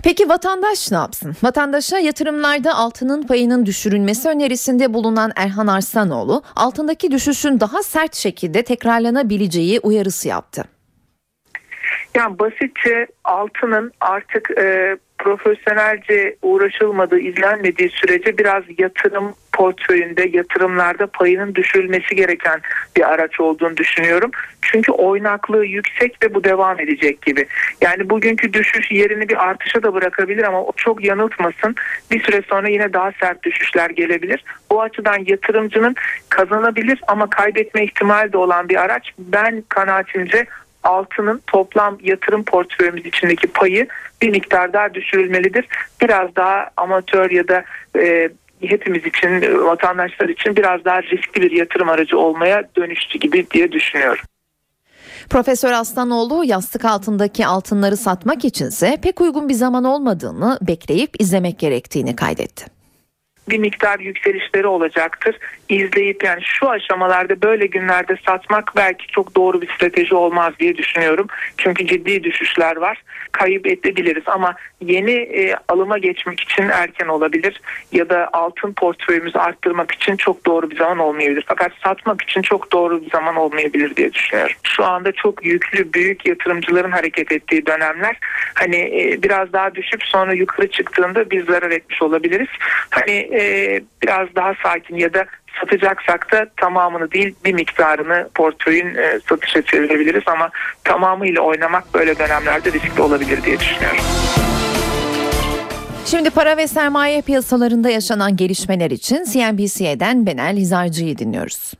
Peki 0.04 0.28
vatandaş 0.28 0.92
ne 0.92 0.98
yapsın? 0.98 1.36
Vatandaşa 1.42 1.98
yatırımlarda 1.98 2.74
altının 2.74 3.22
payının 3.22 3.66
düşürülmesi 3.66 4.28
önerisinde 4.28 4.94
bulunan 4.94 5.32
Erhan 5.36 5.66
Arslanoğlu 5.66 6.42
altındaki 6.56 7.10
düşüşün 7.10 7.60
daha 7.60 7.82
sert 7.82 8.14
şekilde 8.14 8.62
tekrarlanabileceği 8.62 9.80
uyarısı 9.80 10.28
yaptı. 10.28 10.64
Yani 12.16 12.38
basitçe 12.38 13.06
altının 13.24 13.92
artık 14.00 14.50
e, 14.58 14.96
profesyonelce 15.18 16.36
uğraşılmadığı, 16.42 17.18
izlenmediği 17.18 17.88
sürece 17.88 18.38
biraz 18.38 18.62
yatırım 18.78 19.34
portföyünde, 19.58 20.28
yatırımlarda 20.32 21.06
payının 21.06 21.54
düşürülmesi 21.54 22.16
gereken 22.16 22.60
bir 22.96 23.12
araç 23.12 23.40
olduğunu 23.40 23.76
düşünüyorum. 23.76 24.30
Çünkü 24.62 24.92
oynaklığı 24.92 25.64
yüksek 25.64 26.22
ve 26.22 26.34
bu 26.34 26.44
devam 26.44 26.80
edecek 26.80 27.22
gibi. 27.22 27.46
Yani 27.80 28.10
bugünkü 28.10 28.52
düşüş 28.52 28.90
yerini 28.90 29.28
bir 29.28 29.48
artışa 29.48 29.82
da 29.82 29.94
bırakabilir 29.94 30.42
ama 30.42 30.62
o 30.62 30.72
çok 30.76 31.04
yanıltmasın. 31.04 31.74
Bir 32.10 32.22
süre 32.22 32.42
sonra 32.48 32.68
yine 32.68 32.92
daha 32.92 33.12
sert 33.20 33.42
düşüşler 33.42 33.90
gelebilir. 33.90 34.44
O 34.70 34.80
açıdan 34.80 35.24
yatırımcının 35.26 35.94
kazanabilir 36.28 37.00
ama 37.08 37.30
kaybetme 37.30 37.84
ihtimali 37.84 38.32
de 38.32 38.38
olan 38.38 38.68
bir 38.68 38.82
araç. 38.82 39.12
Ben 39.18 39.64
kanaatimce 39.68 40.46
altının 40.82 41.42
toplam 41.46 41.98
yatırım 42.02 42.44
portföyümüz 42.44 43.06
içindeki 43.06 43.46
payı 43.46 43.86
bir 44.22 44.30
miktar 44.30 44.72
daha 44.72 44.94
düşürülmelidir. 44.94 45.68
Biraz 46.02 46.36
daha 46.36 46.70
amatör 46.76 47.30
ya 47.30 47.48
da 47.48 47.64
e, 47.98 48.30
hepimiz 48.60 49.06
için 49.06 49.58
vatandaşlar 49.64 50.28
için 50.28 50.56
biraz 50.56 50.84
daha 50.84 51.02
riskli 51.02 51.42
bir 51.42 51.50
yatırım 51.50 51.88
aracı 51.88 52.18
olmaya 52.18 52.62
dönüştü 52.76 53.18
gibi 53.18 53.46
diye 53.50 53.72
düşünüyorum. 53.72 54.24
Profesör 55.30 55.72
Aslanoğlu 55.72 56.44
yastık 56.44 56.84
altındaki 56.84 57.46
altınları 57.46 57.96
satmak 57.96 58.44
içinse 58.44 58.96
pek 59.02 59.20
uygun 59.20 59.48
bir 59.48 59.54
zaman 59.54 59.84
olmadığını 59.84 60.58
bekleyip 60.62 61.10
izlemek 61.20 61.58
gerektiğini 61.58 62.16
kaydetti 62.16 62.77
bir 63.50 63.58
miktar 63.58 63.98
yükselişleri 63.98 64.66
olacaktır. 64.66 65.36
İzleyip 65.68 66.24
yani 66.24 66.42
şu 66.44 66.70
aşamalarda 66.70 67.42
böyle 67.42 67.66
günlerde 67.66 68.16
satmak 68.26 68.72
belki 68.76 69.06
çok 69.06 69.36
doğru 69.36 69.62
bir 69.62 69.68
strateji 69.74 70.14
olmaz 70.14 70.52
diye 70.60 70.76
düşünüyorum. 70.76 71.26
Çünkü 71.56 71.86
ciddi 71.86 72.24
düşüşler 72.24 72.76
var. 72.76 73.02
Kayıp 73.32 73.66
edebiliriz 73.66 74.22
ama 74.26 74.54
yeni 74.80 75.12
e, 75.12 75.54
alıma 75.68 75.98
geçmek 75.98 76.40
için 76.40 76.68
erken 76.68 77.08
olabilir 77.08 77.60
ya 77.92 78.08
da 78.08 78.28
altın 78.32 78.72
portföyümüzü 78.72 79.38
arttırmak 79.38 79.92
için 79.92 80.16
çok 80.16 80.46
doğru 80.46 80.70
bir 80.70 80.76
zaman 80.76 80.98
olmayabilir. 80.98 81.44
Fakat 81.46 81.72
satmak 81.84 82.22
için 82.22 82.42
çok 82.42 82.72
doğru 82.72 83.02
bir 83.02 83.10
zaman 83.10 83.36
olmayabilir 83.36 83.96
diye 83.96 84.12
düşünüyorum. 84.12 84.56
Şu 84.62 84.84
anda 84.84 85.12
çok 85.12 85.44
yüklü 85.44 85.92
büyük 85.92 86.26
yatırımcıların 86.26 86.90
hareket 86.90 87.32
ettiği 87.32 87.66
dönemler. 87.66 88.16
Hani 88.54 88.76
e, 88.76 89.22
biraz 89.22 89.52
daha 89.52 89.74
düşüp 89.74 90.04
sonra 90.04 90.32
yukarı 90.32 90.70
çıktığında 90.70 91.30
biz 91.30 91.44
zarar 91.44 91.70
etmiş 91.70 92.02
olabiliriz. 92.02 92.48
Hani 92.90 93.28
e, 93.38 93.80
biraz 94.02 94.28
daha 94.36 94.54
sakin 94.62 94.96
ya 94.96 95.14
da 95.14 95.24
satacaksak 95.60 96.32
da 96.32 96.46
tamamını 96.56 97.12
değil 97.12 97.34
bir 97.44 97.54
miktarını 97.54 98.28
portföyün 98.34 98.94
e, 98.94 99.20
satışa 99.28 99.62
çevirebiliriz 99.62 100.22
ama 100.26 100.50
tamamıyla 100.84 101.42
oynamak 101.42 101.94
böyle 101.94 102.18
dönemlerde 102.18 102.72
riskli 102.72 103.02
olabilir 103.02 103.42
diye 103.42 103.60
düşünüyorum. 103.60 104.00
Şimdi 106.06 106.30
para 106.30 106.56
ve 106.56 106.66
sermaye 106.66 107.22
piyasalarında 107.22 107.90
yaşanan 107.90 108.36
gelişmeler 108.36 108.90
için 108.90 109.24
CNBC'den 109.24 110.26
Benel 110.26 110.56
Hizarcı'yı 110.56 111.18
dinliyoruz. 111.18 111.72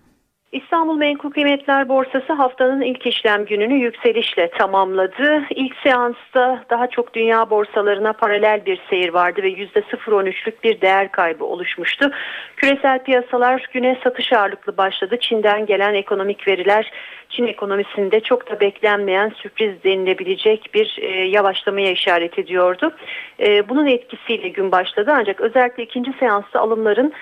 İstanbul 0.53 0.97
Menkul 0.97 1.31
Kıymetler 1.31 1.89
Borsası 1.89 2.33
haftanın 2.33 2.81
ilk 2.81 3.07
işlem 3.07 3.45
gününü 3.45 3.75
yükselişle 3.75 4.51
tamamladı. 4.51 5.43
İlk 5.51 5.77
seansta 5.83 6.65
daha 6.71 6.87
çok 6.87 7.15
dünya 7.15 7.51
borsalarına 7.51 8.13
paralel 8.13 8.67
bir 8.67 8.81
seyir 8.91 9.09
vardı 9.09 9.43
ve 9.43 9.49
%0.13'lük 9.51 10.65
bir 10.65 10.81
değer 10.81 11.13
kaybı 11.13 11.45
oluşmuştu. 11.45 12.11
Küresel 12.57 13.03
piyasalar 13.05 13.67
güne 13.73 13.99
satış 14.05 14.33
ağırlıklı 14.33 14.77
başladı. 14.77 15.17
Çin'den 15.21 15.67
gelen 15.67 15.95
ekonomik 15.95 16.49
veriler 16.49 16.93
Çin 17.29 17.47
ekonomisinde 17.47 18.21
çok 18.21 18.51
da 18.51 18.61
beklenmeyen 18.61 19.33
sürpriz 19.37 19.85
denilebilecek 19.85 20.71
bir 20.75 20.99
e, 21.01 21.25
yavaşlamaya 21.25 21.91
işaret 21.91 22.39
ediyordu. 22.39 22.93
E, 23.41 23.69
bunun 23.69 23.87
etkisiyle 23.87 24.49
gün 24.49 24.73
başladı 24.73 25.13
ancak 25.17 25.41
özellikle 25.41 25.83
ikinci 25.83 26.13
seansta 26.21 26.61
alımların 26.61 27.13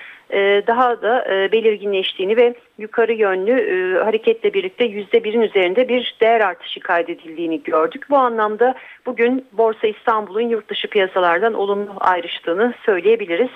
daha 0.67 1.01
da 1.01 1.25
e, 1.33 1.51
belirginleştiğini 1.51 2.37
ve 2.37 2.53
yukarı 2.77 3.13
yönlü 3.13 3.51
e, 3.51 4.03
hareketle 4.03 4.53
birlikte 4.53 4.85
yüzde 4.85 5.23
birin 5.23 5.41
üzerinde 5.41 5.89
bir 5.89 6.15
değer 6.21 6.41
artışı 6.41 6.79
kaydedildiğini 6.79 7.63
gördük. 7.63 8.05
Bu 8.09 8.17
anlamda 8.17 8.75
bugün 9.05 9.45
Borsa 9.51 9.87
İstanbul'un 9.87 10.49
yurt 10.49 10.69
dışı 10.69 10.87
piyasalardan 10.87 11.53
olumlu 11.53 11.93
ayrıştığını 11.99 12.73
söyleyebiliriz. 12.85 13.49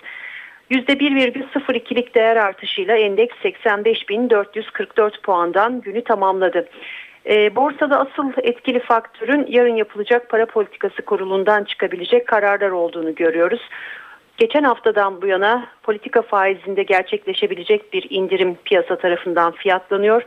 %1,02'lik 0.71 2.15
değer 2.15 2.35
artışıyla 2.35 2.97
endeks 2.97 3.35
85.444 3.43 5.21
puandan 5.21 5.81
günü 5.81 6.03
tamamladı. 6.03 6.67
E, 7.25 7.55
borsada 7.55 7.99
asıl 7.99 8.31
etkili 8.43 8.79
faktörün 8.79 9.45
yarın 9.49 9.75
yapılacak 9.75 10.29
para 10.29 10.45
politikası 10.45 11.01
kurulundan 11.01 11.63
çıkabilecek 11.63 12.27
kararlar 12.27 12.69
olduğunu 12.69 13.15
görüyoruz. 13.15 13.61
Geçen 14.41 14.63
haftadan 14.63 15.21
bu 15.21 15.27
yana 15.27 15.67
politika 15.83 16.21
faizinde 16.21 16.83
gerçekleşebilecek 16.83 17.93
bir 17.93 18.07
indirim 18.09 18.57
piyasa 18.65 18.95
tarafından 18.97 19.51
fiyatlanıyor. 19.51 20.23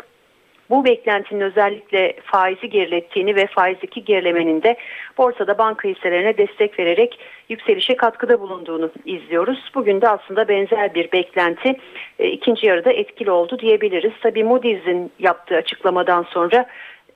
Bu 0.70 0.84
beklentinin 0.84 1.40
özellikle 1.40 2.16
faizi 2.24 2.70
gerilettiğini 2.70 3.36
ve 3.36 3.46
faizdeki 3.46 4.04
gerilemenin 4.04 4.62
de 4.62 4.76
borsada 5.18 5.58
banka 5.58 5.88
hisselerine 5.88 6.38
destek 6.38 6.78
vererek 6.78 7.18
yükselişe 7.48 7.96
katkıda 7.96 8.40
bulunduğunu 8.40 8.90
izliyoruz. 9.04 9.70
Bugün 9.74 10.00
de 10.00 10.08
aslında 10.08 10.48
benzer 10.48 10.94
bir 10.94 11.12
beklenti 11.12 11.76
e, 12.18 12.28
ikinci 12.28 12.66
yarıda 12.66 12.92
etkili 12.92 13.30
oldu 13.30 13.58
diyebiliriz. 13.58 14.12
Tabii 14.22 14.44
Moody's'in 14.44 15.12
yaptığı 15.18 15.56
açıklamadan 15.56 16.22
sonra 16.22 16.66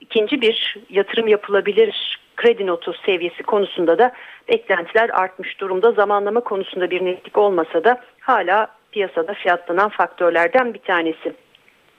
ikinci 0.01 0.41
bir 0.41 0.77
yatırım 0.89 1.27
yapılabilir 1.27 2.19
kredi 2.39 2.67
notu 2.67 2.93
seviyesi 3.05 3.43
konusunda 3.43 3.97
da 3.97 4.11
beklentiler 4.49 5.09
artmış 5.09 5.59
durumda. 5.59 5.91
Zamanlama 5.91 6.39
konusunda 6.39 6.89
bir 6.89 7.05
netlik 7.05 7.37
olmasa 7.37 7.83
da 7.83 8.01
hala 8.19 8.67
piyasada 8.91 9.33
fiyatlanan 9.33 9.89
faktörlerden 9.89 10.73
bir 10.73 10.79
tanesi. 10.79 11.33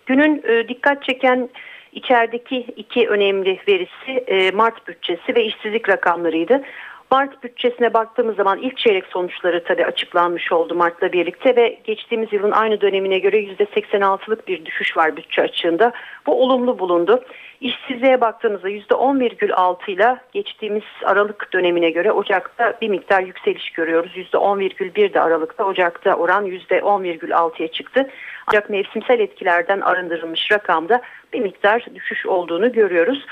Günün 0.07 0.43
e, 0.49 0.69
dikkat 0.69 1.05
çeken 1.05 1.49
içerideki 1.93 2.59
iki 2.77 3.09
önemli 3.09 3.61
verisi 3.69 4.25
e, 4.27 4.51
Mart 4.51 4.89
bütçesi 4.89 5.35
ve 5.35 5.45
işsizlik 5.45 5.89
rakamlarıydı. 5.89 6.63
Mart 7.11 7.43
bütçesine 7.43 7.95
baktığımız 7.95 8.37
zaman 8.37 8.59
ilk 8.59 8.79
çeyrek 8.79 9.07
sonuçları 9.07 9.65
tabii 9.65 9.87
açıklanmış 9.87 10.53
oldu 10.53 10.75
Mart'la 10.75 11.13
birlikte 11.13 11.57
ve 11.57 11.79
geçtiğimiz 11.85 12.33
yılın 12.33 12.51
aynı 12.51 12.81
dönemine 12.81 13.19
göre 13.19 13.41
%86'lık 13.41 14.49
bir 14.49 14.65
düşüş 14.65 14.97
var 14.97 15.17
bütçe 15.17 15.43
açığında. 15.43 15.93
Bu 16.27 16.43
olumlu 16.43 16.79
bulundu. 16.79 17.25
İşsizliğe 17.61 18.21
baktığımızda 18.21 18.71
%10,6 18.71 19.91
ile 19.91 20.17
geçtiğimiz 20.33 20.83
Aralık 21.05 21.53
dönemine 21.53 21.91
göre 21.91 22.13
Ocak'ta 22.13 22.75
bir 22.83 22.89
miktar 22.89 23.23
yükseliş 23.23 23.71
görüyoruz. 23.71 24.13
%10,1 24.17 25.15
de 25.15 25.21
Aralık'ta 25.21 25.65
Ocak'ta 25.65 26.15
oran 26.15 26.47
%10,6'ya 26.47 27.69
çıktı. 27.69 28.11
Ancak 28.47 28.71
mevsimsel 28.71 29.21
etkilerden 29.21 29.81
arındırılmış 29.81 30.53
rakamda 30.53 31.03
bir 31.33 31.41
miktar 31.41 31.87
düşüş 31.95 32.27
olduğunu 32.27 32.73
görüyoruz. 32.73 33.27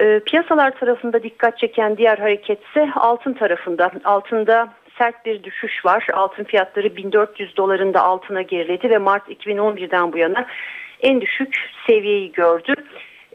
E, 0.00 0.20
piyasalar 0.20 0.70
tarafında 0.70 1.22
dikkat 1.22 1.58
çeken 1.58 1.96
diğer 1.96 2.18
hareket 2.18 2.58
ise 2.64 2.88
altın 2.94 3.32
tarafında. 3.32 3.90
Altında 4.04 4.68
sert 4.98 5.26
bir 5.26 5.42
düşüş 5.42 5.84
var. 5.84 6.06
Altın 6.12 6.44
fiyatları 6.44 6.96
1400 6.96 7.56
dolarında 7.56 8.02
altına 8.02 8.42
geriledi 8.42 8.90
ve 8.90 8.98
Mart 8.98 9.28
2011'den 9.28 10.12
bu 10.12 10.18
yana 10.18 10.46
en 11.00 11.20
düşük 11.20 11.56
seviyeyi 11.86 12.32
gördü. 12.32 12.74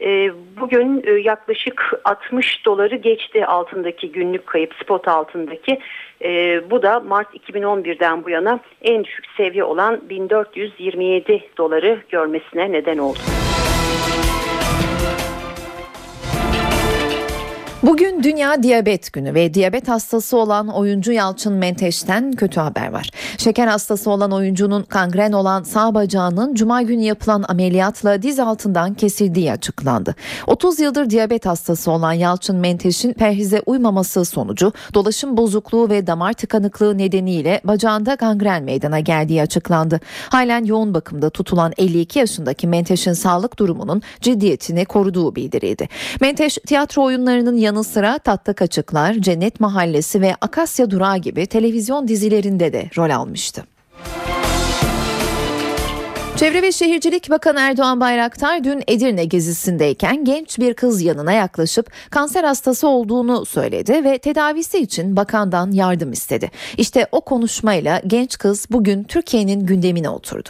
E, 0.00 0.30
bugün 0.60 1.02
e, 1.06 1.10
yaklaşık 1.10 1.92
60 2.04 2.66
doları 2.66 2.96
geçti 2.96 3.46
altındaki 3.46 4.12
günlük 4.12 4.46
kayıp 4.46 4.74
spot 4.82 5.08
altındaki. 5.08 5.80
E, 6.24 6.60
bu 6.70 6.82
da 6.82 7.00
Mart 7.00 7.34
2011'den 7.34 8.24
bu 8.24 8.30
yana 8.30 8.60
en 8.82 9.04
düşük 9.04 9.24
seviye 9.36 9.64
olan 9.64 10.08
1427 10.08 11.40
doları 11.58 11.98
görmesine 12.08 12.72
neden 12.72 12.98
oldu. 12.98 13.18
Bugün 17.86 18.22
Dünya 18.22 18.62
Diyabet 18.62 19.12
Günü 19.12 19.34
ve 19.34 19.54
diyabet 19.54 19.88
hastası 19.88 20.36
olan 20.36 20.68
oyuncu 20.68 21.12
Yalçın 21.12 21.52
Menteş'ten 21.52 22.32
kötü 22.32 22.60
haber 22.60 22.92
var. 22.92 23.10
Şeker 23.38 23.66
hastası 23.66 24.10
olan 24.10 24.32
oyuncunun 24.32 24.82
kangren 24.82 25.32
olan 25.32 25.62
sağ 25.62 25.94
bacağının 25.94 26.54
cuma 26.54 26.82
günü 26.82 27.02
yapılan 27.02 27.44
ameliyatla 27.48 28.22
diz 28.22 28.38
altından 28.38 28.94
kesildiği 28.94 29.52
açıklandı. 29.52 30.14
30 30.46 30.80
yıldır 30.80 31.10
diyabet 31.10 31.46
hastası 31.46 31.90
olan 31.90 32.12
Yalçın 32.12 32.56
Menteş'in 32.56 33.12
perhize 33.12 33.62
uymaması 33.66 34.24
sonucu 34.24 34.72
dolaşım 34.94 35.36
bozukluğu 35.36 35.90
ve 35.90 36.06
damar 36.06 36.32
tıkanıklığı 36.32 36.98
nedeniyle 36.98 37.60
bacağında 37.64 38.14
gangren 38.14 38.62
meydana 38.62 39.00
geldiği 39.00 39.42
açıklandı. 39.42 40.00
Halen 40.28 40.64
yoğun 40.64 40.94
bakımda 40.94 41.30
tutulan 41.30 41.72
52 41.78 42.18
yaşındaki 42.18 42.66
Menteş'in 42.66 43.12
sağlık 43.12 43.58
durumunun 43.58 44.02
ciddiyetini 44.20 44.84
koruduğu 44.84 45.36
bildirildi. 45.36 45.88
Menteş 46.20 46.58
tiyatro 46.66 47.02
oyunlarının 47.02 47.56
yanı 47.56 47.75
sıra 47.84 48.18
Tatlı 48.18 48.54
Kaçıklar, 48.54 49.14
Cennet 49.14 49.60
Mahallesi 49.60 50.20
ve 50.20 50.34
Akasya 50.40 50.90
Durağı 50.90 51.18
gibi 51.18 51.46
televizyon 51.46 52.08
dizilerinde 52.08 52.72
de 52.72 52.90
rol 52.96 53.10
almıştı. 53.10 53.64
Çevre 56.36 56.62
ve 56.62 56.72
Şehircilik 56.72 57.30
Bakanı 57.30 57.60
Erdoğan 57.60 58.00
Bayraktar 58.00 58.64
dün 58.64 58.82
Edirne 58.88 59.24
gezisindeyken 59.24 60.24
genç 60.24 60.58
bir 60.58 60.74
kız 60.74 61.02
yanına 61.02 61.32
yaklaşıp 61.32 61.90
kanser 62.10 62.44
hastası 62.44 62.88
olduğunu 62.88 63.46
söyledi 63.46 64.04
ve 64.04 64.18
tedavisi 64.18 64.78
için 64.78 65.16
bakandan 65.16 65.70
yardım 65.70 66.12
istedi. 66.12 66.50
İşte 66.76 67.06
o 67.12 67.20
konuşmayla 67.20 68.02
genç 68.06 68.38
kız 68.38 68.66
bugün 68.70 69.04
Türkiye'nin 69.04 69.66
gündemine 69.66 70.08
oturdu. 70.08 70.48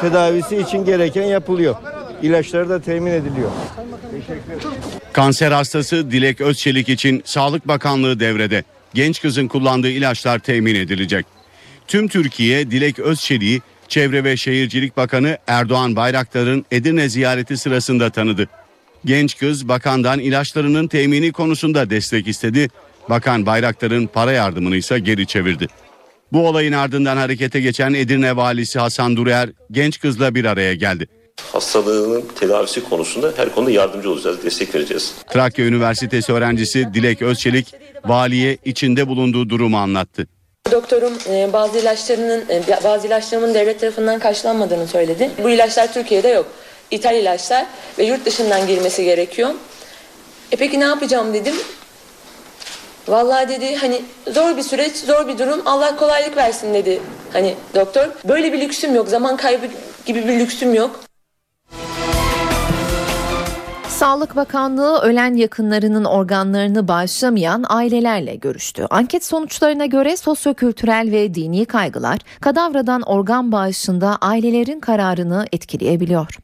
Tedavisi 0.00 0.56
için 0.56 0.84
gereken 0.84 1.24
yapılıyor. 1.24 1.76
İlaçları 2.22 2.68
da 2.68 2.80
temin 2.80 3.12
ediliyor. 3.12 3.50
Kanser 5.14 5.52
hastası 5.52 6.10
Dilek 6.10 6.40
Özçelik 6.40 6.88
için 6.88 7.22
Sağlık 7.24 7.68
Bakanlığı 7.68 8.20
devrede. 8.20 8.64
Genç 8.94 9.22
kızın 9.22 9.48
kullandığı 9.48 9.90
ilaçlar 9.90 10.38
temin 10.38 10.74
edilecek. 10.74 11.26
Tüm 11.88 12.08
Türkiye 12.08 12.70
Dilek 12.70 12.98
Özçelik'i 12.98 13.62
Çevre 13.88 14.24
ve 14.24 14.36
Şehircilik 14.36 14.96
Bakanı 14.96 15.38
Erdoğan 15.46 15.96
Bayraktar'ın 15.96 16.64
Edirne 16.70 17.08
ziyareti 17.08 17.56
sırasında 17.56 18.10
tanıdı. 18.10 18.48
Genç 19.04 19.38
kız 19.38 19.68
bakandan 19.68 20.20
ilaçlarının 20.20 20.88
temini 20.88 21.32
konusunda 21.32 21.90
destek 21.90 22.28
istedi. 22.28 22.68
Bakan 23.10 23.46
Bayraktar'ın 23.46 24.06
para 24.06 24.32
yardımını 24.32 24.76
ise 24.76 24.98
geri 24.98 25.26
çevirdi. 25.26 25.66
Bu 26.32 26.48
olayın 26.48 26.72
ardından 26.72 27.16
harekete 27.16 27.60
geçen 27.60 27.94
Edirne 27.94 28.36
valisi 28.36 28.78
Hasan 28.78 29.16
Durer 29.16 29.50
genç 29.70 30.00
kızla 30.00 30.34
bir 30.34 30.44
araya 30.44 30.74
geldi. 30.74 31.06
Hastalığının 31.54 32.24
tedavisi 32.40 32.84
konusunda 32.84 33.32
her 33.36 33.54
konuda 33.54 33.70
yardımcı 33.70 34.10
olacağız, 34.10 34.44
destek 34.44 34.74
vereceğiz. 34.74 35.14
Trakya 35.30 35.64
Üniversitesi 35.64 36.32
öğrencisi 36.32 36.94
Dilek 36.94 37.22
Özçelik 37.22 37.74
valiye 38.04 38.58
içinde 38.64 39.08
bulunduğu 39.08 39.50
durumu 39.50 39.78
anlattı. 39.78 40.26
Doktorum 40.72 41.12
e, 41.28 41.52
bazı 41.52 41.78
ilaçlarının 41.78 42.44
e, 42.48 42.62
bazı 42.84 43.06
ilaçlarımın 43.06 43.54
devlet 43.54 43.80
tarafından 43.80 44.18
karşılanmadığını 44.18 44.86
söyledi. 44.86 45.30
Bu 45.42 45.50
ilaçlar 45.50 45.92
Türkiye'de 45.92 46.28
yok. 46.28 46.46
İthal 46.90 47.16
ilaçlar 47.16 47.66
ve 47.98 48.04
yurt 48.04 48.26
dışından 48.26 48.66
girmesi 48.66 49.04
gerekiyor. 49.04 49.50
E 50.52 50.56
peki 50.56 50.80
ne 50.80 50.84
yapacağım 50.84 51.34
dedim. 51.34 51.54
Vallahi 53.08 53.48
dedi 53.48 53.76
hani 53.76 54.02
zor 54.32 54.56
bir 54.56 54.62
süreç, 54.62 54.96
zor 54.96 55.28
bir 55.28 55.38
durum. 55.38 55.62
Allah 55.66 55.96
kolaylık 55.96 56.36
versin 56.36 56.74
dedi. 56.74 57.00
Hani 57.32 57.54
doktor 57.74 58.06
böyle 58.28 58.52
bir 58.52 58.60
lüksüm 58.60 58.94
yok. 58.94 59.08
Zaman 59.08 59.36
kaybı 59.36 59.66
gibi 60.06 60.28
bir 60.28 60.38
lüksüm 60.38 60.74
yok. 60.74 61.00
Sağlık 63.94 64.36
Bakanlığı 64.36 64.98
ölen 64.98 65.34
yakınlarının 65.34 66.04
organlarını 66.04 66.88
bağışlamayan 66.88 67.64
ailelerle 67.68 68.34
görüştü. 68.34 68.86
Anket 68.90 69.24
sonuçlarına 69.24 69.86
göre 69.86 70.16
sosyokültürel 70.16 71.08
ve 71.12 71.34
dini 71.34 71.64
kaygılar 71.64 72.18
kadavradan 72.40 73.02
organ 73.02 73.52
bağışında 73.52 74.18
ailelerin 74.20 74.80
kararını 74.80 75.46
etkileyebiliyor. 75.52 76.38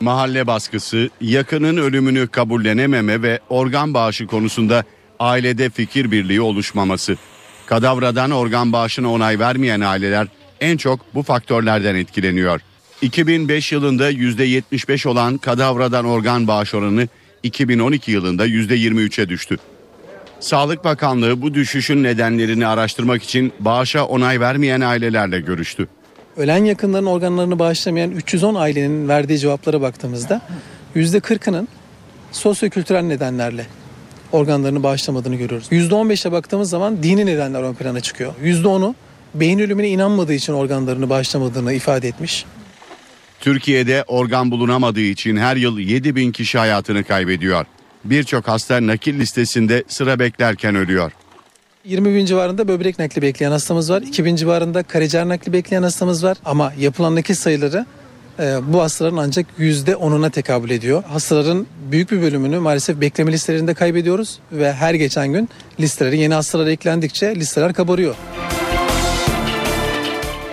Mahalle 0.00 0.46
baskısı, 0.46 1.10
yakının 1.20 1.76
ölümünü 1.76 2.28
kabullenememe 2.28 3.22
ve 3.22 3.40
organ 3.48 3.94
bağışı 3.94 4.26
konusunda 4.26 4.84
ailede 5.18 5.70
fikir 5.70 6.10
birliği 6.10 6.40
oluşmaması. 6.40 7.16
Kadavradan 7.66 8.30
organ 8.30 8.72
bağışına 8.72 9.12
onay 9.12 9.38
vermeyen 9.38 9.80
aileler 9.80 10.26
en 10.60 10.76
çok 10.76 11.14
bu 11.14 11.22
faktörlerden 11.22 11.94
etkileniyor. 11.94 12.60
2005 13.02 13.72
yılında 13.72 14.12
%75 14.12 15.08
olan 15.08 15.38
kadavradan 15.38 16.04
organ 16.04 16.48
bağış 16.48 16.74
oranı 16.74 17.08
2012 17.42 18.10
yılında 18.10 18.46
%23'e 18.46 19.28
düştü. 19.28 19.56
Sağlık 20.40 20.84
Bakanlığı 20.84 21.42
bu 21.42 21.54
düşüşün 21.54 22.02
nedenlerini 22.02 22.66
araştırmak 22.66 23.22
için 23.22 23.52
bağışa 23.60 24.04
onay 24.04 24.40
vermeyen 24.40 24.80
ailelerle 24.80 25.40
görüştü. 25.40 25.88
Ölen 26.36 26.64
yakınların 26.64 27.06
organlarını 27.06 27.58
bağışlamayan 27.58 28.10
310 28.10 28.54
ailenin 28.54 29.08
verdiği 29.08 29.38
cevaplara 29.38 29.80
baktığımızda 29.80 30.40
%40'ının 30.96 31.68
sosyokültürel 32.32 33.02
nedenlerle 33.02 33.66
organlarını 34.32 34.82
bağışlamadığını 34.82 35.36
görüyoruz. 35.36 35.68
%15'e 35.72 36.32
baktığımız 36.32 36.70
zaman 36.70 37.02
dini 37.02 37.26
nedenler 37.26 37.62
ön 37.62 37.74
plana 37.74 38.00
çıkıyor. 38.00 38.32
%10'u 38.44 38.94
beyin 39.34 39.58
ölümüne 39.58 39.88
inanmadığı 39.88 40.34
için 40.34 40.52
organlarını 40.52 41.10
bağışlamadığını 41.10 41.72
ifade 41.72 42.08
etmiş. 42.08 42.44
Türkiye'de 43.46 44.04
organ 44.08 44.50
bulunamadığı 44.50 45.00
için 45.00 45.36
her 45.36 45.56
yıl 45.56 45.78
7 45.78 46.16
bin 46.16 46.32
kişi 46.32 46.58
hayatını 46.58 47.04
kaybediyor. 47.04 47.66
Birçok 48.04 48.48
hasta 48.48 48.86
nakil 48.86 49.18
listesinde 49.18 49.84
sıra 49.88 50.18
beklerken 50.18 50.74
ölüyor. 50.74 51.12
20 51.84 52.14
bin 52.14 52.26
civarında 52.26 52.68
böbrek 52.68 52.98
nakli 52.98 53.22
bekleyen 53.22 53.50
hastamız 53.50 53.90
var. 53.90 54.02
2 54.02 54.24
bin 54.24 54.36
civarında 54.36 54.82
karaciğer 54.82 55.28
nakli 55.28 55.52
bekleyen 55.52 55.82
hastamız 55.82 56.24
var. 56.24 56.36
Ama 56.44 56.72
yapılan 56.78 57.16
nakil 57.16 57.34
sayıları 57.34 57.86
e, 58.38 58.58
bu 58.66 58.82
hastaların 58.82 59.16
ancak 59.16 59.46
%10'una 59.58 60.30
tekabül 60.30 60.70
ediyor. 60.70 61.04
Hastaların 61.04 61.66
büyük 61.90 62.12
bir 62.12 62.22
bölümünü 62.22 62.58
maalesef 62.58 63.00
bekleme 63.00 63.32
listelerinde 63.32 63.74
kaybediyoruz. 63.74 64.38
Ve 64.52 64.72
her 64.72 64.94
geçen 64.94 65.28
gün 65.32 65.48
listelere 65.80 66.16
yeni 66.16 66.34
hastalar 66.34 66.66
eklendikçe 66.66 67.36
listeler 67.36 67.74
kabarıyor. 67.74 68.14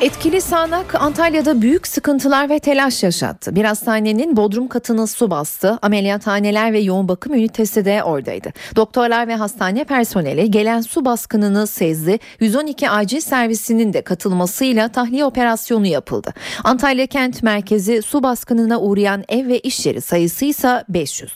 Etkili 0.03 0.41
sağanak 0.41 0.95
Antalya'da 0.95 1.61
büyük 1.61 1.87
sıkıntılar 1.87 2.49
ve 2.49 2.59
telaş 2.59 3.03
yaşattı. 3.03 3.55
Bir 3.55 3.65
hastanenin 3.65 4.37
bodrum 4.37 4.67
katını 4.67 5.07
su 5.07 5.31
bastı. 5.31 5.79
Ameliyathaneler 5.81 6.73
ve 6.73 6.79
yoğun 6.79 7.07
bakım 7.07 7.33
ünitesi 7.33 7.85
de 7.85 8.03
oradaydı. 8.03 8.53
Doktorlar 8.75 9.27
ve 9.27 9.35
hastane 9.35 9.83
personeli 9.83 10.51
gelen 10.51 10.81
su 10.81 11.05
baskınını 11.05 11.67
sezdi. 11.67 12.19
112 12.39 12.89
acil 12.89 13.19
servisinin 13.19 13.93
de 13.93 14.01
katılmasıyla 14.01 14.87
tahliye 14.87 15.25
operasyonu 15.25 15.87
yapıldı. 15.87 16.33
Antalya 16.63 17.07
kent 17.07 17.43
merkezi 17.43 18.01
su 18.01 18.23
baskınına 18.23 18.79
uğrayan 18.79 19.23
ev 19.29 19.47
ve 19.47 19.59
iş 19.59 19.85
yeri 19.85 20.01
sayısı 20.01 20.45
ise 20.45 20.83
500. 20.89 21.31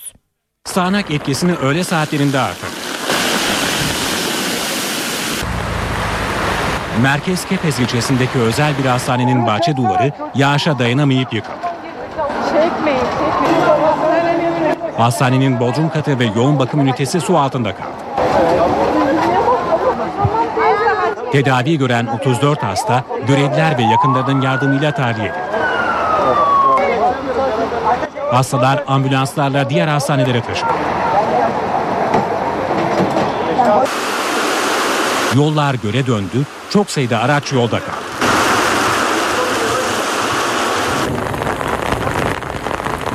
Sağanak 0.66 1.12
etkisini 1.12 1.56
öğle 1.56 1.84
saatlerinde 1.84 2.40
artırdı. 2.40 2.97
Merkez 7.02 7.46
Kepez 7.46 7.80
ilçesindeki 7.80 8.40
özel 8.40 8.78
bir 8.78 8.86
hastanenin 8.86 9.48
bahçe 9.48 9.78
duvarı 9.78 10.12
yağışa 10.36 10.80
dayanamayıp 10.80 11.34
yıkıldı. 11.34 11.58
Hastanenin 14.98 15.60
bodrum 15.60 15.90
katı 15.90 16.20
ve 16.20 16.26
yoğun 16.26 16.60
bakım 16.60 16.80
ünitesi 16.80 17.22
su 17.22 17.38
altında 17.38 17.76
kaldı. 17.76 17.90
Tedavi 21.32 21.78
gören 21.78 22.08
34 22.08 22.64
hasta 22.64 23.04
görevliler 23.28 23.78
ve 23.78 23.84
yakınlarının 23.84 24.42
yardımıyla 24.42 24.92
tahliye 24.92 25.28
edildi. 25.28 25.58
Hastalar 28.32 28.84
ambulanslarla 28.88 29.70
diğer 29.70 29.88
hastanelere 29.88 30.42
taşındı. 30.42 30.87
Yollar 35.38 35.74
göle 35.74 36.08
döndü, 36.08 36.46
çok 36.70 36.92
sayıda 36.92 37.20
araç 37.20 37.54
yolda 37.54 37.80
kaldı. 37.80 37.98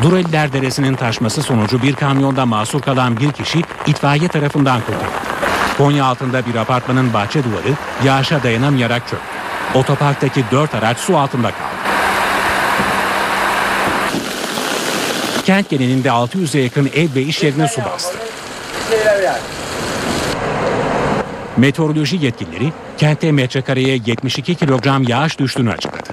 Dureliler 0.02 0.52
Deresi'nin 0.52 0.94
taşması 0.94 1.42
sonucu 1.42 1.82
bir 1.82 1.94
kamyonda 1.94 2.46
mahsur 2.46 2.82
kalan 2.82 3.16
bir 3.16 3.32
kişi 3.32 3.62
itfaiye 3.86 4.28
tarafından 4.28 4.80
kurtarıldı. 4.80 5.06
Konya 5.78 6.04
altında 6.04 6.46
bir 6.46 6.54
apartmanın 6.54 7.12
bahçe 7.12 7.44
duvarı 7.44 7.74
yağışa 8.04 8.42
dayanamayarak 8.42 9.08
çöktü. 9.08 9.26
Otoparktaki 9.74 10.44
dört 10.50 10.74
araç 10.74 10.98
su 10.98 11.18
altında 11.18 11.50
kaldı. 11.50 11.62
Kent 15.44 15.70
genelinde 15.70 16.08
600'e 16.08 16.60
yakın 16.60 16.90
ev 16.94 17.14
ve 17.14 17.22
iş 17.22 17.42
yerine 17.42 17.68
su 17.68 17.80
bastı. 17.84 18.18
Meteoroloji 21.56 22.24
yetkilileri 22.24 22.72
kentte 22.98 23.32
metrekareye 23.32 24.00
72 24.06 24.54
kilogram 24.54 25.02
yağış 25.02 25.38
düştüğünü 25.38 25.70
açıkladı. 25.70 26.08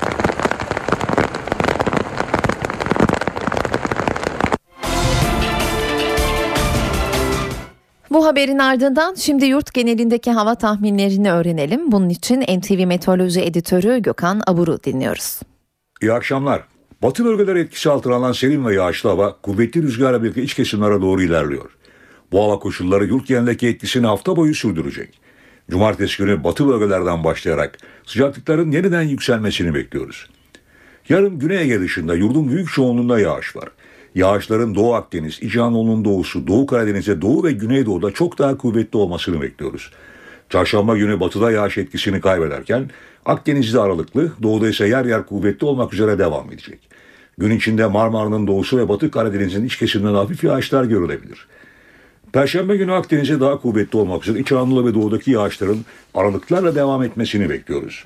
Bu 8.12 8.25
haberin 8.25 8.60
ardından 8.60 9.13
şimdi 9.13 9.45
yurt 9.45 9.73
genelindeki 9.73 10.32
hava 10.32 10.56
tahminlerini 10.56 11.32
öğrenelim. 11.32 11.91
Bunun 11.91 12.10
için 12.10 12.41
NTV 12.41 12.86
Meteoroloji 12.86 13.41
Editörü 13.41 13.99
Gökhan 13.99 14.41
Abur'u 14.47 14.84
dinliyoruz. 14.84 15.39
İyi 16.02 16.13
akşamlar. 16.13 16.63
Batı 17.04 17.25
bölgeleri 17.25 17.60
etkisi 17.60 17.89
altına 17.89 18.15
alan 18.15 18.32
serin 18.32 18.65
ve 18.65 18.75
yağışlı 18.75 19.10
hava 19.10 19.36
kuvvetli 19.41 19.84
rüzgarla 19.84 20.23
birlikte 20.23 20.43
iç 20.43 20.54
kesimlere 20.54 21.02
doğru 21.02 21.21
ilerliyor. 21.21 21.71
Bu 22.32 22.43
hava 22.43 22.60
koşulları 22.60 23.06
yurt 23.06 23.28
genelindeki 23.28 23.67
etkisini 23.67 24.08
hafta 24.08 24.36
boyu 24.36 24.56
sürdürecek. 24.56 25.29
Cumartesi 25.70 26.18
günü 26.18 26.44
batı 26.44 26.68
bölgelerden 26.68 27.24
başlayarak 27.24 27.78
sıcaklıkların 28.06 28.72
yeniden 28.72 29.02
yükselmesini 29.02 29.74
bekliyoruz. 29.74 30.30
Yarın 31.10 31.40
Güney 31.40 31.62
Ege 31.62 31.80
dışında 31.80 32.16
yurdun 32.16 32.50
büyük 32.50 32.70
çoğunluğunda 32.70 33.20
yağış 33.20 33.56
var. 33.56 33.70
Yağışların 34.16 34.76
Doğu 34.76 34.94
Akdeniz, 34.94 35.40
İç 35.42 35.58
Anadolu'nun 35.58 36.06
doğusu, 36.06 36.48
Doğu 36.48 36.66
Karadeniz'e 36.66 37.22
Doğu 37.22 37.44
ve 37.44 37.52
Güneydoğu'da 37.52 38.12
çok 38.12 38.38
daha 38.38 38.58
kuvvetli 38.58 38.98
olmasını 38.98 39.42
bekliyoruz. 39.42 39.92
Çarşamba 40.50 40.98
günü 40.98 41.20
batıda 41.20 41.52
yağış 41.52 41.78
etkisini 41.78 42.22
kaybederken 42.22 42.90
Akdeniz'de 43.26 43.80
aralıklı, 43.80 44.32
doğuda 44.44 44.70
ise 44.70 44.88
yer 44.88 45.06
yer 45.06 45.26
kuvvetli 45.26 45.66
olmak 45.66 45.94
üzere 45.94 46.20
devam 46.20 46.52
edecek. 46.52 46.80
Gün 47.38 47.52
içinde 47.52 47.86
Marmara'nın 47.86 48.48
doğusu 48.48 48.78
ve 48.78 48.90
Batı 48.90 49.12
Karadeniz'in 49.12 49.66
iç 49.66 49.78
kesimlerinde 49.78 50.18
hafif 50.18 50.44
yağışlar 50.44 50.84
görülebilir. 50.84 51.48
Perşembe 52.34 52.78
günü 52.78 52.94
Akdeniz'e 52.94 53.39
daha 53.39 53.60
kuvvetli 53.62 53.98
olmak 53.98 54.24
üzere 54.24 54.39
İç 54.39 54.52
Anadolu 54.52 54.86
ve 54.86 54.94
Doğu'daki 54.94 55.32
yağışların 55.32 55.78
aralıklarla 56.13 56.76
devam 56.76 57.04
etmesini 57.04 57.50
bekliyoruz. 57.50 58.04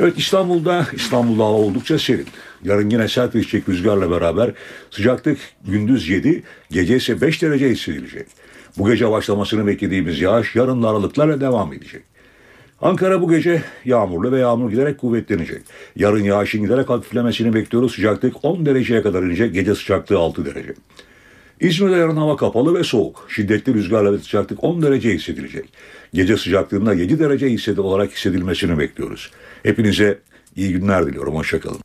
Evet 0.00 0.18
İstanbul'da 0.18 0.86
İstanbul'da 0.92 1.44
hava 1.44 1.56
oldukça 1.56 1.98
serin. 1.98 2.26
Yarın 2.64 2.90
yine 2.90 3.08
sert 3.08 3.34
ve 3.34 3.40
içecek 3.40 3.68
rüzgarla 3.68 4.10
beraber 4.10 4.52
sıcaklık 4.90 5.38
gündüz 5.66 6.08
7, 6.08 6.42
gece 6.70 6.96
ise 6.96 7.20
5 7.20 7.42
derece 7.42 7.70
hissedilecek. 7.70 8.26
Bu 8.78 8.90
gece 8.90 9.10
başlamasını 9.10 9.66
beklediğimiz 9.66 10.20
yağış 10.20 10.56
yarın 10.56 10.82
aralıklarla 10.82 11.40
devam 11.40 11.72
edecek. 11.72 12.02
Ankara 12.82 13.22
bu 13.22 13.30
gece 13.30 13.62
yağmurlu 13.84 14.32
ve 14.32 14.38
yağmur 14.38 14.70
giderek 14.70 14.98
kuvvetlenecek. 14.98 15.62
Yarın 15.96 16.24
yağışın 16.24 16.62
giderek 16.62 16.90
hafiflemesini 16.90 17.54
bekliyoruz. 17.54 17.94
Sıcaklık 17.94 18.44
10 18.44 18.66
dereceye 18.66 19.02
kadar 19.02 19.22
inecek, 19.22 19.54
gece 19.54 19.74
sıcaklığı 19.74 20.18
6 20.18 20.44
derece. 20.44 20.74
İzmir'de 21.60 21.96
yarın 21.96 22.16
hava 22.16 22.36
kapalı 22.36 22.74
ve 22.74 22.84
soğuk. 22.84 23.26
Şiddetli 23.28 23.74
rüzgarla 23.74 24.12
ve 24.12 24.18
sıcaklık 24.18 24.64
10 24.64 24.82
derece 24.82 25.14
hissedilecek. 25.14 25.64
Gece 26.14 26.36
sıcaklığında 26.36 26.94
7 26.94 27.18
derece 27.18 27.48
hissedi 27.48 27.80
olarak 27.80 28.12
hissedilmesini 28.12 28.78
bekliyoruz. 28.78 29.30
Hepinize 29.62 30.18
iyi 30.56 30.72
günler 30.72 31.06
diliyorum. 31.06 31.34
Hoşçakalın. 31.34 31.80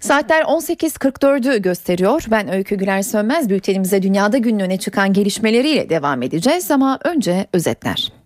Saatler 0.00 0.42
18.44'ü 0.42 1.62
gösteriyor. 1.62 2.24
Ben 2.30 2.52
Öykü 2.52 2.76
Güler 2.76 3.02
Sönmez. 3.02 3.50
Bültenimize 3.50 4.02
dünyada 4.02 4.38
günün 4.38 4.60
öne 4.60 4.78
çıkan 4.78 5.12
gelişmeleriyle 5.12 5.88
devam 5.88 6.22
edeceğiz 6.22 6.70
ama 6.70 6.98
önce 7.04 7.46
özetler. 7.52 8.21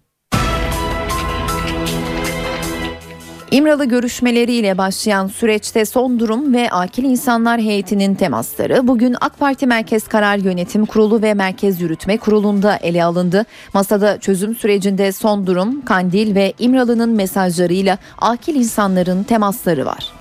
İmralı 3.56 3.84
görüşmeleriyle 3.84 4.78
başlayan 4.78 5.26
süreçte 5.26 5.84
son 5.84 6.20
durum 6.20 6.54
ve 6.54 6.70
akil 6.70 7.04
insanlar 7.04 7.60
heyetinin 7.60 8.14
temasları 8.14 8.88
bugün 8.88 9.16
AK 9.20 9.38
Parti 9.38 9.66
Merkez 9.66 10.08
Karar 10.08 10.36
Yönetim 10.36 10.86
Kurulu 10.86 11.22
ve 11.22 11.34
Merkez 11.34 11.80
Yürütme 11.80 12.18
Kurulu'nda 12.18 12.76
ele 12.76 13.04
alındı. 13.04 13.44
Masada 13.74 14.18
çözüm 14.18 14.54
sürecinde 14.54 15.12
son 15.12 15.46
durum, 15.46 15.84
Kandil 15.84 16.34
ve 16.34 16.52
İmralı'nın 16.58 17.10
mesajlarıyla 17.10 17.98
akil 18.18 18.54
insanların 18.54 19.22
temasları 19.22 19.86
var. 19.86 20.12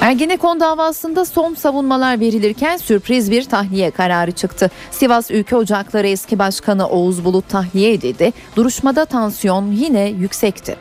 Ergenekon 0.00 0.60
davasında 0.60 1.24
son 1.24 1.54
savunmalar 1.54 2.20
verilirken 2.20 2.76
sürpriz 2.76 3.30
bir 3.30 3.44
tahliye 3.44 3.90
kararı 3.90 4.32
çıktı. 4.32 4.70
Sivas 4.90 5.30
Ülke 5.30 5.56
Ocakları 5.56 6.08
eski 6.08 6.38
başkanı 6.38 6.88
Oğuz 6.88 7.24
Bulut 7.24 7.48
tahliye 7.48 7.92
edildi. 7.92 8.32
Duruşmada 8.56 9.04
tansiyon 9.04 9.72
yine 9.72 10.08
yüksekti. 10.08 10.76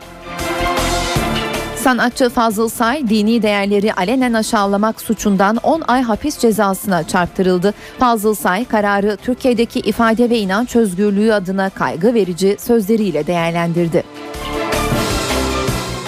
Sanatçı 1.85 2.29
Fazıl 2.29 2.69
Say 2.69 3.09
dini 3.09 3.41
değerleri 3.41 3.93
alenen 3.93 4.33
aşağılamak 4.33 5.01
suçundan 5.01 5.57
10 5.57 5.83
ay 5.87 6.01
hapis 6.01 6.37
cezasına 6.37 7.07
çarptırıldı. 7.07 7.73
Fazıl 7.99 8.35
Say 8.35 8.65
kararı 8.65 9.17
Türkiye'deki 9.17 9.79
ifade 9.79 10.29
ve 10.29 10.39
inanç 10.39 10.75
özgürlüğü 10.75 11.33
adına 11.33 11.69
kaygı 11.69 12.13
verici 12.13 12.57
sözleriyle 12.59 13.27
değerlendirdi. 13.27 14.03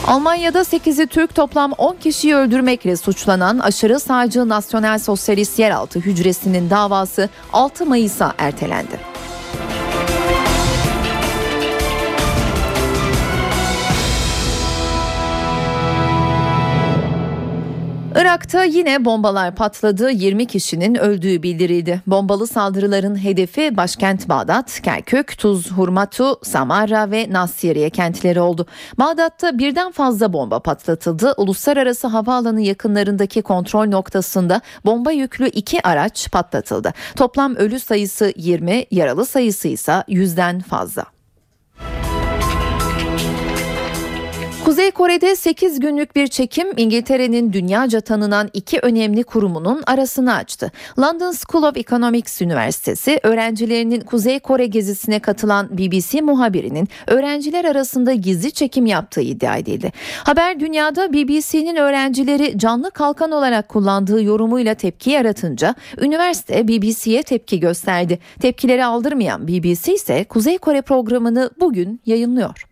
Almanya'da 0.07 0.59
8'i 0.59 1.07
Türk 1.07 1.35
toplam 1.35 1.71
10 1.71 1.95
kişiyi 1.95 2.35
öldürmekle 2.35 2.97
suçlanan 2.97 3.59
aşırı 3.59 3.99
sağcı 3.99 4.49
Nasyonel 4.49 4.99
Sosyalist 4.99 5.59
Yeraltı 5.59 5.99
Hücresi'nin 5.99 6.69
davası 6.69 7.29
6 7.53 7.85
Mayıs'a 7.85 8.33
ertelendi. 8.37 9.16
Irak'ta 18.27 18.63
yine 18.63 19.05
bombalar 19.05 19.55
patladı. 19.55 20.11
20 20.11 20.45
kişinin 20.45 20.95
öldüğü 20.95 21.43
bildirildi. 21.43 22.01
Bombalı 22.07 22.47
saldırıların 22.47 23.23
hedefi 23.23 23.77
başkent 23.77 24.29
Bağdat, 24.29 24.81
Kerkük, 24.81 25.37
Tuz, 25.37 25.71
Hurmatu, 25.71 26.39
Samara 26.43 27.11
ve 27.11 27.27
Nasiriye 27.29 27.89
kentleri 27.89 28.41
oldu. 28.41 28.65
Bağdat'ta 28.99 29.57
birden 29.57 29.91
fazla 29.91 30.33
bomba 30.33 30.59
patlatıldı. 30.59 31.33
Uluslararası 31.37 32.07
havaalanı 32.07 32.61
yakınlarındaki 32.61 33.41
kontrol 33.41 33.87
noktasında 33.87 34.61
bomba 34.85 35.11
yüklü 35.11 35.47
iki 35.47 35.87
araç 35.87 36.31
patlatıldı. 36.31 36.93
Toplam 37.15 37.55
ölü 37.55 37.79
sayısı 37.79 38.33
20, 38.35 38.85
yaralı 38.91 39.25
sayısı 39.25 39.67
ise 39.67 40.03
100'den 40.07 40.59
fazla. 40.59 41.16
Kuzey 44.67 44.91
Kore'de 44.91 45.35
8 45.35 45.79
günlük 45.79 46.15
bir 46.15 46.27
çekim 46.27 46.67
İngiltere'nin 46.77 47.53
dünyaca 47.53 48.01
tanınan 48.01 48.49
iki 48.53 48.79
önemli 48.79 49.23
kurumunun 49.23 49.83
arasını 49.85 50.35
açtı. 50.35 50.71
London 50.99 51.31
School 51.31 51.63
of 51.63 51.77
Economics 51.77 52.41
Üniversitesi 52.41 53.19
öğrencilerinin 53.23 54.01
Kuzey 54.01 54.39
Kore 54.39 54.65
gezisine 54.65 55.19
katılan 55.19 55.77
BBC 55.77 56.21
muhabirinin 56.21 56.87
öğrenciler 57.07 57.65
arasında 57.65 58.13
gizli 58.13 58.51
çekim 58.51 58.85
yaptığı 58.85 59.21
iddia 59.21 59.57
edildi. 59.57 59.91
Haber 60.23 60.59
dünyada 60.59 61.13
BBC'nin 61.13 61.75
öğrencileri 61.75 62.59
canlı 62.59 62.91
kalkan 62.91 63.31
olarak 63.31 63.69
kullandığı 63.69 64.23
yorumuyla 64.23 64.73
tepki 64.73 65.09
yaratınca 65.09 65.75
üniversite 65.97 66.67
BBC'ye 66.67 67.23
tepki 67.23 67.59
gösterdi. 67.59 68.19
Tepkileri 68.41 68.85
aldırmayan 68.85 69.47
BBC 69.47 69.93
ise 69.93 70.23
Kuzey 70.23 70.57
Kore 70.57 70.81
programını 70.81 71.51
bugün 71.59 72.01
yayınlıyor. 72.05 72.66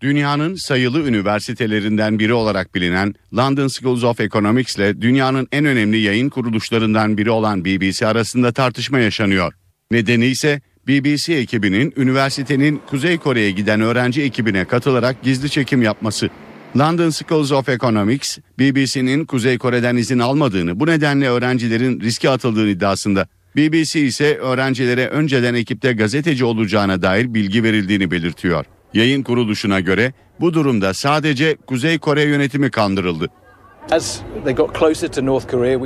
Dünyanın 0.00 0.54
sayılı 0.54 1.08
üniversitelerinden 1.08 2.18
biri 2.18 2.32
olarak 2.32 2.74
bilinen 2.74 3.14
London 3.36 3.68
School 3.68 4.02
of 4.02 4.20
Economics 4.20 4.76
ile 4.76 5.02
dünyanın 5.02 5.48
en 5.52 5.64
önemli 5.64 5.96
yayın 5.98 6.28
kuruluşlarından 6.28 7.18
biri 7.18 7.30
olan 7.30 7.64
BBC 7.64 8.06
arasında 8.06 8.52
tartışma 8.52 8.98
yaşanıyor. 8.98 9.52
Nedeni 9.90 10.26
ise 10.26 10.60
BBC 10.88 11.34
ekibinin 11.34 11.92
üniversitenin 11.96 12.80
Kuzey 12.86 13.18
Kore'ye 13.18 13.50
giden 13.50 13.80
öğrenci 13.80 14.22
ekibine 14.22 14.64
katılarak 14.64 15.22
gizli 15.22 15.50
çekim 15.50 15.82
yapması. 15.82 16.30
London 16.78 17.10
School 17.10 17.50
of 17.50 17.68
Economics, 17.68 18.38
BBC'nin 18.58 19.24
Kuzey 19.24 19.58
Kore'den 19.58 19.96
izin 19.96 20.18
almadığını, 20.18 20.80
bu 20.80 20.86
nedenle 20.86 21.28
öğrencilerin 21.28 22.00
riske 22.00 22.30
atıldığını 22.30 22.68
iddiasında. 22.68 23.26
BBC 23.56 24.00
ise 24.00 24.36
öğrencilere 24.36 25.08
önceden 25.08 25.54
ekipte 25.54 25.92
gazeteci 25.92 26.44
olacağına 26.44 27.02
dair 27.02 27.34
bilgi 27.34 27.62
verildiğini 27.62 28.10
belirtiyor. 28.10 28.64
Yayın 28.94 29.22
kuruluşuna 29.22 29.80
göre 29.80 30.12
bu 30.40 30.54
durumda 30.54 30.94
sadece 30.94 31.56
Kuzey 31.56 31.98
Kore 31.98 32.22
yönetimi 32.22 32.70
kandırıldı. 32.70 33.30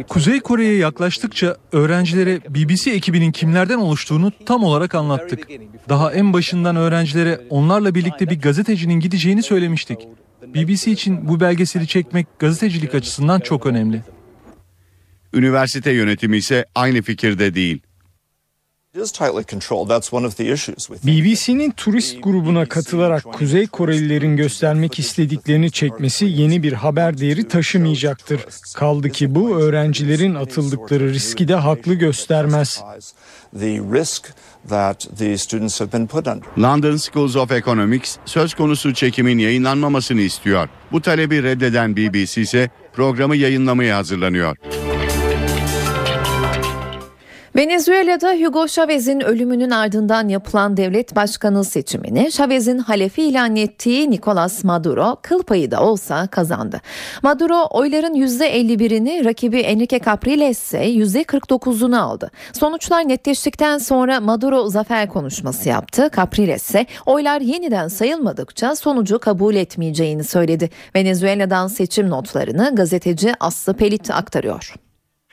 Kuzey 0.08 0.40
Kore'ye 0.40 0.76
yaklaştıkça 0.76 1.56
öğrencilere 1.72 2.40
BBC 2.48 2.90
ekibinin 2.90 3.32
kimlerden 3.32 3.78
oluştuğunu 3.78 4.32
tam 4.46 4.64
olarak 4.64 4.94
anlattık. 4.94 5.48
Daha 5.88 6.12
en 6.12 6.32
başından 6.32 6.76
öğrencilere 6.76 7.40
onlarla 7.50 7.94
birlikte 7.94 8.30
bir 8.30 8.40
gazetecinin 8.40 9.00
gideceğini 9.00 9.42
söylemiştik. 9.42 9.98
BBC 10.54 10.90
için 10.90 11.28
bu 11.28 11.40
belgeseli 11.40 11.86
çekmek 11.86 12.26
gazetecilik 12.38 12.94
açısından 12.94 13.40
çok 13.40 13.66
önemli. 13.66 14.02
Üniversite 15.34 15.90
yönetimi 15.92 16.36
ise 16.36 16.64
aynı 16.74 17.02
fikirde 17.02 17.54
değil. 17.54 17.82
BBC'nin 21.04 21.70
turist 21.70 22.22
grubuna 22.22 22.66
katılarak 22.66 23.24
Kuzey 23.24 23.66
Korelilerin 23.66 24.36
göstermek 24.36 24.98
istediklerini 24.98 25.70
çekmesi 25.70 26.24
yeni 26.24 26.62
bir 26.62 26.72
haber 26.72 27.18
değeri 27.18 27.48
taşımayacaktır. 27.48 28.40
Kaldı 28.74 29.10
ki 29.10 29.34
bu 29.34 29.58
öğrencilerin 29.58 30.34
atıldıkları 30.34 31.10
riski 31.10 31.48
de 31.48 31.54
haklı 31.54 31.94
göstermez. 31.94 32.82
London 36.58 36.96
School 36.96 37.34
of 37.34 37.52
Economics 37.52 38.16
söz 38.24 38.54
konusu 38.54 38.94
çekimin 38.94 39.38
yayınlanmamasını 39.38 40.20
istiyor. 40.20 40.68
Bu 40.92 41.02
talebi 41.02 41.42
reddeden 41.42 41.96
BBC 41.96 42.40
ise 42.40 42.70
programı 42.92 43.36
yayınlamaya 43.36 43.96
hazırlanıyor. 43.96 44.56
Venezuela'da 47.56 48.32
Hugo 48.32 48.66
Chavez'in 48.66 49.20
ölümünün 49.20 49.70
ardından 49.70 50.28
yapılan 50.28 50.76
devlet 50.76 51.16
başkanı 51.16 51.64
seçimini 51.64 52.30
Chavez'in 52.30 52.78
halefi 52.78 53.22
ilan 53.22 53.56
ettiği 53.56 54.10
Nicolas 54.10 54.64
Maduro 54.64 55.16
kıl 55.22 55.42
payı 55.42 55.70
da 55.70 55.82
olsa 55.82 56.26
kazandı. 56.26 56.80
Maduro 57.22 57.66
oyların 57.70 58.14
%51'ini 58.14 59.24
rakibi 59.24 59.60
Enrique 59.60 60.00
Capriles 60.04 60.62
ise 60.62 60.90
%49'unu 60.90 61.98
aldı. 61.98 62.30
Sonuçlar 62.52 63.08
netleştikten 63.08 63.78
sonra 63.78 64.20
Maduro 64.20 64.68
zafer 64.68 65.08
konuşması 65.08 65.68
yaptı. 65.68 66.10
Capriles 66.16 66.62
ise 66.62 66.86
oylar 67.06 67.40
yeniden 67.40 67.88
sayılmadıkça 67.88 68.76
sonucu 68.76 69.18
kabul 69.18 69.54
etmeyeceğini 69.54 70.24
söyledi. 70.24 70.70
Venezuela'dan 70.96 71.66
seçim 71.66 72.10
notlarını 72.10 72.74
gazeteci 72.74 73.32
Aslı 73.40 73.74
Pelit 73.74 74.10
aktarıyor. 74.10 74.74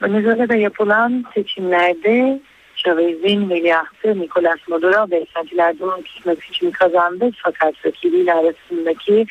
Venezuela'da 0.02 0.56
yapılan 0.56 1.26
seçimlerde 1.34 2.40
Chavez'in 2.76 3.50
veliahtı 3.50 4.20
Nicolas 4.20 4.68
Maduro 4.68 5.12
beklentilerden 5.12 5.90
ötesinde 6.00 6.36
seçimi 6.36 6.72
kazandı. 6.72 7.32
Fakat 7.38 7.86
rakibiyle 7.86 8.34
arasındaki 8.34 9.26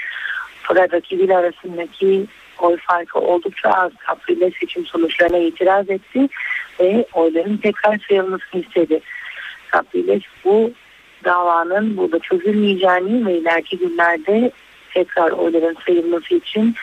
fakat 0.62 0.92
rakibiyle 0.92 1.36
arasındaki 1.36 2.26
oy 2.58 2.76
farkı 2.76 3.18
oldukça 3.18 3.68
az. 3.70 3.92
Capriles 4.08 4.54
seçim 4.60 4.86
sonuçlarına 4.86 5.38
itiraz 5.38 5.90
etti 5.90 6.28
ve 6.80 7.06
oyların 7.12 7.56
tekrar 7.56 7.98
sayılmasını 8.08 8.60
istedi. 8.60 9.00
Capriles 9.72 10.22
bu 10.44 10.70
davanın 11.24 11.96
burada 11.96 12.18
çözülmeyeceğini 12.18 13.26
ve 13.26 13.38
ileriki 13.38 13.78
günlerde 13.78 14.50
tekrar 14.94 15.30
oyların 15.30 15.76
sayılması 15.86 16.34
için 16.34 16.74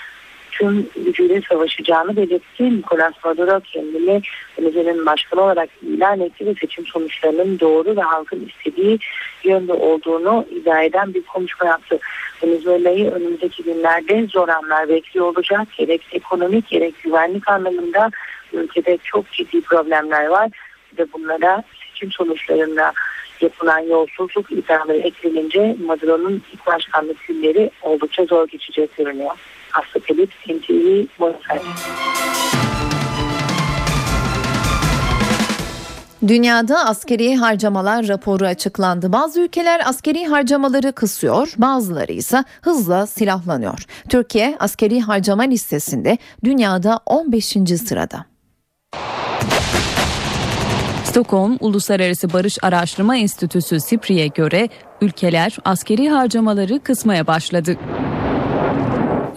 tüm 0.58 0.90
gücüyle 1.06 1.42
savaşacağını 1.50 2.16
belirtti. 2.16 2.78
Nicolas 2.78 3.14
Maduro 3.26 3.60
kendini 3.60 4.22
Venezuela'nın 4.60 5.06
başkanı 5.06 5.42
olarak 5.42 5.70
ilan 5.82 6.20
etti 6.20 6.46
ve 6.46 6.54
seçim 6.54 6.86
sonuçlarının 6.86 7.60
doğru 7.60 7.96
ve 7.96 8.02
halkın 8.02 8.50
istediği 8.50 9.00
yönde 9.44 9.74
olduğunu 9.74 10.46
iddia 10.52 10.84
eden 10.84 11.14
bir 11.14 11.24
konuşma 11.24 11.66
yaptı. 11.66 12.00
Venezuela'yı 12.44 13.12
önümüzdeki 13.12 13.64
günlerde 13.64 14.28
zor 14.28 14.50
anlar 14.50 14.90
bekliyor 14.90 15.26
olacak. 15.26 15.68
Gerek 15.78 16.02
ekonomik 16.12 16.68
gerek 16.68 17.04
güvenlik 17.04 17.50
anlamında 17.50 18.12
ülkede 18.54 18.98
çok 19.04 19.32
ciddi 19.32 19.62
problemler 19.62 20.28
var 20.28 20.50
ve 20.98 21.06
bunlara 21.14 21.64
seçim 21.90 22.12
sonuçlarında 22.12 22.94
yapılan 23.42 23.80
yolsuzluk 23.80 24.52
iddiaları 24.52 24.98
eklenince 24.98 25.76
Maduro'nun 25.86 26.44
ilk 26.54 26.68
başkanlık 26.68 27.28
günleri 27.28 27.72
oldukça 27.82 28.26
zor 28.26 28.48
geçecek 28.48 28.98
görünüyor. 28.98 29.32
Aslı 29.74 30.00
Pelit, 30.00 30.30
NTV, 30.48 31.20
Buenos 31.20 31.42
Aires. 31.50 31.66
Dünyada 36.28 36.86
askeri 36.86 37.36
harcamalar 37.36 38.08
raporu 38.08 38.46
açıklandı. 38.46 39.14
Bazı 39.14 39.42
ülkeler 39.42 39.82
askeri 39.86 40.26
harcamaları 40.26 40.92
kısıyor, 40.92 41.54
bazıları 41.58 42.12
ise 42.12 42.44
hızla 42.62 43.08
silahlanıyor. 43.08 43.86
Türkiye 44.10 44.56
askeri 44.60 45.02
harcama 45.02 45.44
listesinde 45.44 46.18
dünyada 46.44 47.00
15. 47.06 47.46
sırada. 47.88 48.26
Stockholm 51.04 51.58
Uluslararası 51.60 52.34
Barış 52.34 52.58
Araştırma 52.62 53.18
Enstitüsü 53.18 53.80
SIPRI'ye 53.80 54.28
göre 54.28 54.70
ülkeler 55.02 55.58
askeri 55.66 56.10
harcamaları 56.10 56.80
kısmaya 56.80 57.28
başladı. 57.28 57.78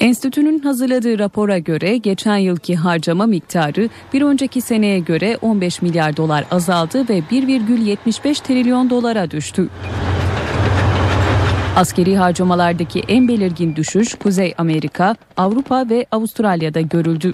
Enstitünün 0.00 0.58
hazırladığı 0.58 1.18
rapora 1.18 1.58
göre 1.58 1.96
geçen 1.96 2.36
yılki 2.36 2.76
harcama 2.76 3.26
miktarı 3.26 3.88
bir 4.12 4.22
önceki 4.22 4.60
seneye 4.60 4.98
göre 4.98 5.38
15 5.42 5.82
milyar 5.82 6.16
dolar 6.16 6.44
azaldı 6.50 7.08
ve 7.08 7.18
1,75 7.18 8.42
trilyon 8.42 8.90
dolara 8.90 9.30
düştü. 9.30 9.68
Askeri 11.76 12.16
harcamalardaki 12.16 13.02
en 13.08 13.28
belirgin 13.28 13.76
düşüş 13.76 14.14
Kuzey 14.14 14.54
Amerika, 14.58 15.16
Avrupa 15.36 15.88
ve 15.88 16.06
Avustralya'da 16.10 16.80
görüldü. 16.80 17.32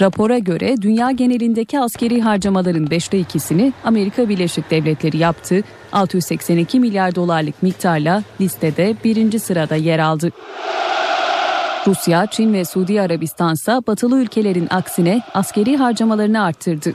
Rapora 0.00 0.38
göre 0.38 0.82
dünya 0.82 1.10
genelindeki 1.10 1.80
askeri 1.80 2.22
harcamaların 2.22 2.86
5'te 2.86 3.18
ikisini 3.18 3.72
Amerika 3.84 4.28
Birleşik 4.28 4.70
Devletleri 4.70 5.16
yaptı. 5.16 5.62
682 5.92 6.80
milyar 6.80 7.14
dolarlık 7.14 7.62
miktarla 7.62 8.22
listede 8.40 8.94
birinci 9.04 9.38
sırada 9.38 9.76
yer 9.76 9.98
aldı. 9.98 10.32
Rusya, 11.86 12.26
Çin 12.26 12.52
ve 12.52 12.64
Suudi 12.64 13.00
Arabistan 13.00 13.54
ise 13.54 13.72
batılı 13.86 14.18
ülkelerin 14.18 14.66
aksine 14.70 15.22
askeri 15.34 15.76
harcamalarını 15.76 16.42
arttırdı. 16.42 16.92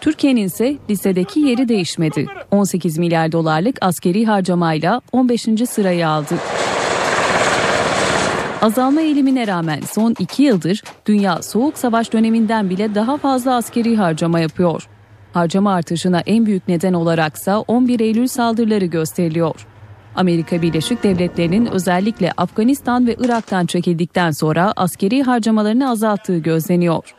Türkiye'nin 0.00 0.44
ise 0.44 0.76
listedeki 0.90 1.40
yeri 1.40 1.68
değişmedi. 1.68 2.26
18 2.50 2.98
milyar 2.98 3.32
dolarlık 3.32 3.78
askeri 3.80 4.26
harcamayla 4.26 5.00
15. 5.12 5.42
sırayı 5.68 6.08
aldı. 6.08 6.34
Azalma 8.62 9.00
eğilimine 9.00 9.46
rağmen 9.46 9.80
son 9.80 10.14
iki 10.18 10.42
yıldır 10.42 10.82
dünya 11.06 11.42
soğuk 11.42 11.78
savaş 11.78 12.12
döneminden 12.12 12.70
bile 12.70 12.94
daha 12.94 13.16
fazla 13.16 13.54
askeri 13.54 13.96
harcama 13.96 14.40
yapıyor. 14.40 14.88
Harcama 15.32 15.74
artışına 15.74 16.20
en 16.26 16.46
büyük 16.46 16.68
neden 16.68 16.92
olaraksa 16.92 17.60
11 17.60 18.00
Eylül 18.00 18.26
saldırıları 18.26 18.84
gösteriliyor. 18.84 19.66
Amerika 20.16 20.62
Birleşik 20.62 21.02
Devletleri'nin 21.02 21.66
özellikle 21.66 22.32
Afganistan 22.36 23.06
ve 23.06 23.16
Irak'tan 23.24 23.66
çekildikten 23.66 24.30
sonra 24.30 24.72
askeri 24.76 25.22
harcamalarını 25.22 25.90
azalttığı 25.90 26.38
gözleniyor. 26.38 27.14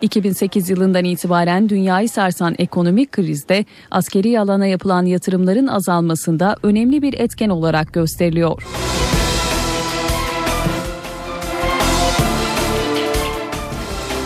2008 0.00 0.70
yılından 0.70 1.04
itibaren 1.04 1.68
dünyayı 1.68 2.08
sarsan 2.08 2.54
ekonomik 2.58 3.12
krizde 3.12 3.64
askeri 3.90 4.40
alana 4.40 4.66
yapılan 4.66 5.04
yatırımların 5.04 5.66
azalmasında 5.66 6.56
önemli 6.62 7.02
bir 7.02 7.14
etken 7.14 7.48
olarak 7.48 7.92
gösteriliyor. 7.92 8.62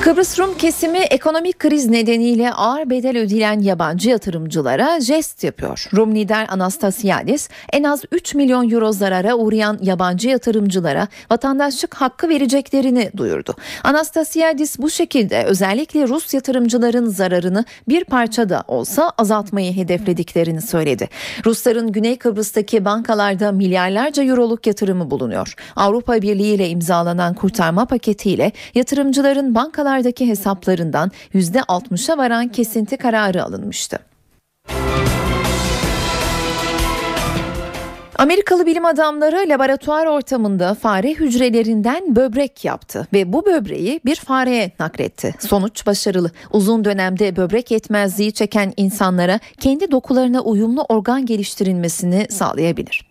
Kıbrıs 0.01 0.39
Rum 0.39 0.59
kesimi 0.59 0.99
ekonomik 0.99 1.59
kriz 1.59 1.87
nedeniyle 1.87 2.53
ağır 2.53 2.91
bedel 2.91 3.19
ödeyen 3.19 3.61
yabancı 3.61 4.11
yatırımcılara 4.11 5.01
jest 5.01 5.45
yapıyor. 5.45 5.89
Rum 5.97 6.15
lider 6.15 6.47
Anastasiadis 6.51 7.49
en 7.73 7.83
az 7.83 8.03
3 8.13 8.35
milyon 8.35 8.71
euro 8.71 8.93
zarara 8.93 9.35
uğrayan 9.35 9.79
yabancı 9.83 10.29
yatırımcılara 10.29 11.09
vatandaşlık 11.31 11.95
hakkı 11.95 12.29
vereceklerini 12.29 13.11
duyurdu. 13.17 13.55
Anastasiadis 13.85 14.79
bu 14.79 14.91
şekilde 14.91 15.45
özellikle 15.45 16.09
Rus 16.09 16.35
yatırımcıların 16.35 17.07
zararını 17.07 17.65
bir 17.89 18.05
parça 18.05 18.49
da 18.49 18.65
olsa 18.69 19.13
azaltmayı 19.19 19.77
hedeflediklerini 19.77 20.63
söyledi. 20.63 21.09
Rusların 21.47 21.93
Güney 21.93 22.19
Kıbrıs'taki 22.19 22.85
bankalarda 22.85 23.53
milyarlarca 23.53 24.25
euroluk 24.25 24.67
yatırımı 24.67 25.11
bulunuyor. 25.11 25.55
Avrupa 25.77 26.23
Birliği 26.23 26.55
ile 26.55 26.69
imzalanan 26.69 27.35
kurtarma 27.35 27.85
paketiyle 27.85 28.53
yatırımcıların 28.75 29.55
bankalar 29.55 29.90
bankalardaki 29.91 30.29
hesaplarından 30.29 31.11
%60'a 31.35 32.19
varan 32.19 32.49
kesinti 32.49 32.97
kararı 32.97 33.45
alınmıştı. 33.45 33.99
Amerikalı 38.19 38.67
bilim 38.67 38.85
adamları 38.85 39.49
laboratuvar 39.49 40.07
ortamında 40.07 40.75
fare 40.75 41.15
hücrelerinden 41.15 42.17
böbrek 42.17 42.65
yaptı 42.65 43.09
ve 43.13 43.33
bu 43.33 43.47
böbreği 43.47 44.01
bir 44.05 44.17
fareye 44.17 44.73
nakletti. 44.81 45.35
Sonuç 45.39 45.87
başarılı. 45.87 46.31
Uzun 46.51 46.85
dönemde 46.85 47.37
böbrek 47.37 47.71
yetmezliği 47.71 48.33
çeken 48.33 48.73
insanlara 48.77 49.41
kendi 49.61 49.91
dokularına 49.91 50.41
uyumlu 50.41 50.83
organ 50.89 51.27
geliştirilmesini 51.27 52.27
sağlayabilir. 52.31 53.11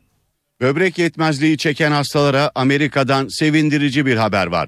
Böbrek 0.61 0.97
yetmezliği 0.97 1.57
çeken 1.57 1.91
hastalara 1.91 2.51
Amerika'dan 2.55 3.27
sevindirici 3.27 4.05
bir 4.05 4.17
haber 4.17 4.47
var 4.47 4.67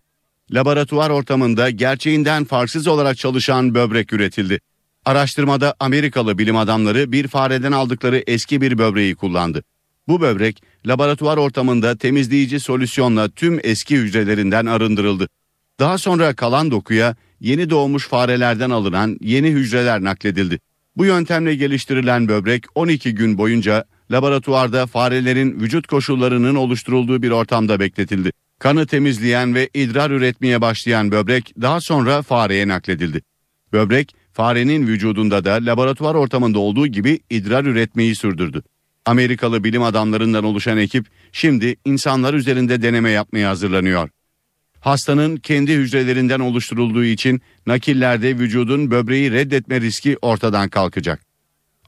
laboratuvar 0.54 1.10
ortamında 1.10 1.70
gerçeğinden 1.70 2.44
farksız 2.46 2.88
olarak 2.88 3.18
çalışan 3.18 3.76
böbrek 3.76 4.14
üretildi. 4.14 4.60
Araştırmada 5.06 5.76
Amerikalı 5.80 6.38
bilim 6.38 6.56
adamları 6.56 7.12
bir 7.12 7.28
fareden 7.28 7.72
aldıkları 7.72 8.24
eski 8.28 8.62
bir 8.62 8.78
böbreği 8.78 9.16
kullandı. 9.16 9.64
Bu 10.08 10.22
böbrek 10.22 10.64
laboratuvar 10.88 11.38
ortamında 11.38 11.98
temizleyici 11.98 12.60
solüsyonla 12.60 13.30
tüm 13.30 13.60
eski 13.64 13.98
hücrelerinden 13.98 14.66
arındırıldı. 14.66 15.28
Daha 15.80 15.98
sonra 15.98 16.36
kalan 16.36 16.72
dokuya 16.72 17.16
yeni 17.40 17.70
doğmuş 17.70 18.08
farelerden 18.08 18.70
alınan 18.70 19.18
yeni 19.22 19.48
hücreler 19.48 20.04
nakledildi. 20.04 20.60
Bu 20.98 21.06
yöntemle 21.06 21.56
geliştirilen 21.56 22.28
böbrek 22.28 22.66
12 22.76 23.16
gün 23.16 23.38
boyunca 23.38 23.86
laboratuvarda 24.12 24.88
farelerin 24.88 25.60
vücut 25.60 25.88
koşullarının 25.88 26.56
oluşturulduğu 26.56 27.22
bir 27.22 27.32
ortamda 27.32 27.80
bekletildi. 27.80 28.32
Kanı 28.62 28.88
temizleyen 28.88 29.56
ve 29.56 29.70
idrar 29.74 30.12
üretmeye 30.12 30.62
başlayan 30.62 31.12
böbrek 31.12 31.54
daha 31.62 31.82
sonra 31.82 32.22
fareye 32.22 32.68
nakledildi. 32.68 33.22
Böbrek 33.74 34.16
farenin 34.34 34.88
vücudunda 34.88 35.46
da 35.46 35.52
laboratuvar 35.62 36.16
ortamında 36.16 36.60
olduğu 36.60 36.88
gibi 36.88 37.20
idrar 37.30 37.66
üretmeyi 37.66 38.16
sürdürdü. 38.16 38.64
Amerikalı 39.06 39.64
bilim 39.64 39.84
adamlarından 39.84 40.44
oluşan 40.44 40.78
ekip 40.78 41.06
şimdi 41.32 41.76
insanlar 41.86 42.34
üzerinde 42.34 42.82
deneme 42.82 43.10
yapmaya 43.10 43.50
hazırlanıyor. 43.50 44.10
Hastanın 44.80 45.38
kendi 45.38 45.74
hücrelerinden 45.74 46.40
oluşturulduğu 46.40 47.04
için 47.04 47.42
nakillerde 47.68 48.40
vücudun 48.40 48.92
böbreği 48.92 49.32
reddetme 49.32 49.82
riski 49.82 50.18
ortadan 50.22 50.70
kalkacak. 50.70 51.31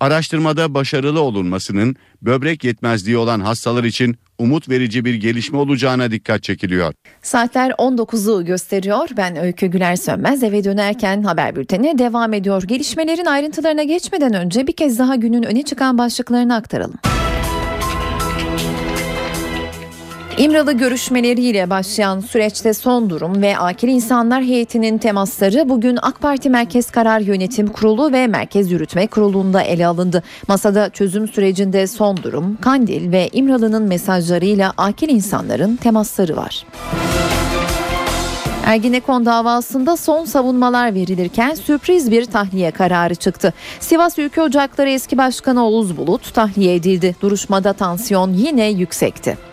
Araştırmada 0.04 0.74
başarılı 0.74 1.22
olunmasının 1.22 1.95
böbrek 2.22 2.64
yetmezliği 2.64 3.18
olan 3.18 3.39
hastalar 3.39 3.84
için 3.84 4.16
umut 4.38 4.70
verici 4.70 5.06
bir 5.06 5.14
gelişme 5.14 5.58
olacağına 5.58 6.12
dikkat 6.12 6.43
çekiliyor. 6.43 6.93
Saatler 7.22 7.72
19'u 7.72 8.45
gösteriyor. 8.45 9.10
Ben 9.18 9.36
Öykü 9.36 9.68
Güler 9.68 9.95
Sönmez 9.95 10.43
eve 10.43 10.64
dönerken 10.64 11.24
haber 11.24 11.56
bülteni 11.56 11.97
devam 11.97 12.34
ediyor. 12.34 12.64
Gelişmelerin 12.64 13.26
ayrıntılarına 13.26 13.84
geçmeden 13.84 14.34
önce 14.34 14.68
bir 14.68 14.74
kez 14.74 14.99
daha 14.99 15.16
günün 15.16 15.43
öne 15.43 15.64
çıkan 15.64 15.97
başlıklarını 15.97 16.56
aktaralım. 16.56 17.12
İmralı 20.38 20.74
görüşmeleriyle 20.74 21.70
başlayan 21.70 22.20
süreçte 22.20 22.74
son 22.74 23.10
durum 23.10 23.42
ve 23.42 23.58
Akil 23.58 23.88
İnsanlar 23.88 24.44
Heyeti'nin 24.44 24.98
temasları 24.98 25.70
bugün 25.70 26.00
AK 26.02 26.22
Parti 26.22 26.50
Merkez 26.50 26.92
Karar 26.92 27.20
Yönetim 27.20 27.68
Kurulu 27.68 28.12
ve 28.12 28.28
Merkez 28.28 28.72
Yürütme 28.72 29.08
Kurulu'nda 29.08 29.62
ele 29.62 29.88
alındı. 29.88 30.24
Masada 30.48 30.90
çözüm 30.90 31.28
sürecinde 31.28 31.88
son 31.88 32.18
durum, 32.18 32.58
Kandil 32.62 33.12
ve 33.12 33.30
İmralı'nın 33.34 33.84
mesajlarıyla 33.84 34.74
akil 34.78 35.10
insanların 35.10 35.76
temasları 35.76 36.36
var. 36.36 36.66
Ergenekon 38.66 39.26
davasında 39.26 39.98
son 39.98 40.26
savunmalar 40.26 40.94
verilirken 40.94 41.54
sürpriz 41.54 42.12
bir 42.12 42.26
tahliye 42.26 42.72
kararı 42.72 43.16
çıktı. 43.16 43.54
Sivas 43.80 44.20
Ülke 44.20 44.42
Ocakları 44.42 44.90
eski 44.90 45.18
başkanı 45.18 45.66
Oğuz 45.66 45.98
Bulut 45.98 46.34
tahliye 46.34 46.76
edildi. 46.76 47.16
Duruşmada 47.22 47.74
tansiyon 47.74 48.34
yine 48.34 48.70
yüksekti. 48.70 49.53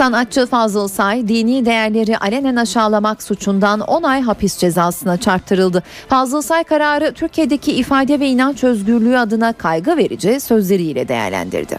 Sanatçı 0.00 0.46
Fazıl 0.46 0.88
Say 0.88 1.28
dini 1.28 1.66
değerleri 1.66 2.18
alenen 2.18 2.56
aşağılamak 2.56 3.22
suçundan 3.22 3.80
10 3.80 4.02
ay 4.02 4.20
hapis 4.20 4.58
cezasına 4.58 5.16
çarptırıldı. 5.16 5.82
Fazıl 6.08 6.42
Say 6.42 6.64
kararı 6.64 7.12
Türkiye'deki 7.12 7.72
ifade 7.72 8.20
ve 8.20 8.28
inanç 8.28 8.64
özgürlüğü 8.64 9.18
adına 9.18 9.52
kaygı 9.52 9.96
verici 9.96 10.40
sözleriyle 10.40 11.08
değerlendirdi. 11.08 11.78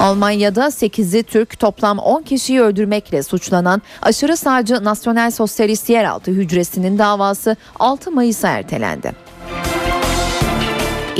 Almanya'da 0.00 0.66
8'i 0.66 1.22
Türk 1.22 1.58
toplam 1.58 1.98
10 1.98 2.22
kişiyi 2.22 2.60
öldürmekle 2.60 3.22
suçlanan 3.22 3.82
aşırı 4.02 4.36
sağcı 4.36 4.84
Nasyonel 4.84 5.30
Sosyalist 5.30 5.90
Yeraltı 5.90 6.30
Hücresi'nin 6.30 6.98
davası 6.98 7.56
6 7.78 8.10
Mayıs'a 8.10 8.48
ertelendi. 8.48 9.29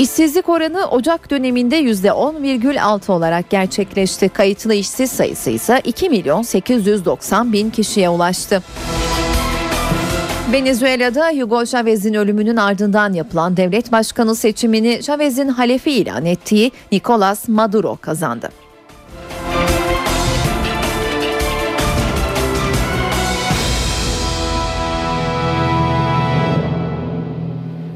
İşsizlik 0.01 0.48
oranı 0.48 0.86
Ocak 0.86 1.30
döneminde 1.30 1.80
%10,6 1.80 3.12
olarak 3.12 3.51
gerçekleşti. 3.51 4.28
Kayıtlı 4.28 4.74
işsiz 4.74 5.11
sayısı 5.11 5.51
ise 5.51 5.80
2 5.84 6.11
milyon 6.11 6.42
890 6.42 7.53
bin 7.53 7.70
kişiye 7.70 8.09
ulaştı. 8.09 8.62
Venezuela'da 10.53 11.30
Hugo 11.30 11.64
Chavez'in 11.64 12.14
ölümünün 12.14 12.57
ardından 12.57 13.12
yapılan 13.12 13.57
devlet 13.57 13.92
başkanı 13.92 14.34
seçimini 14.34 15.03
Chavez'in 15.03 15.48
halefi 15.48 15.90
ilan 15.90 16.26
ettiği 16.26 16.72
Nicolas 16.92 17.48
Maduro 17.48 17.96
kazandı. 17.96 18.48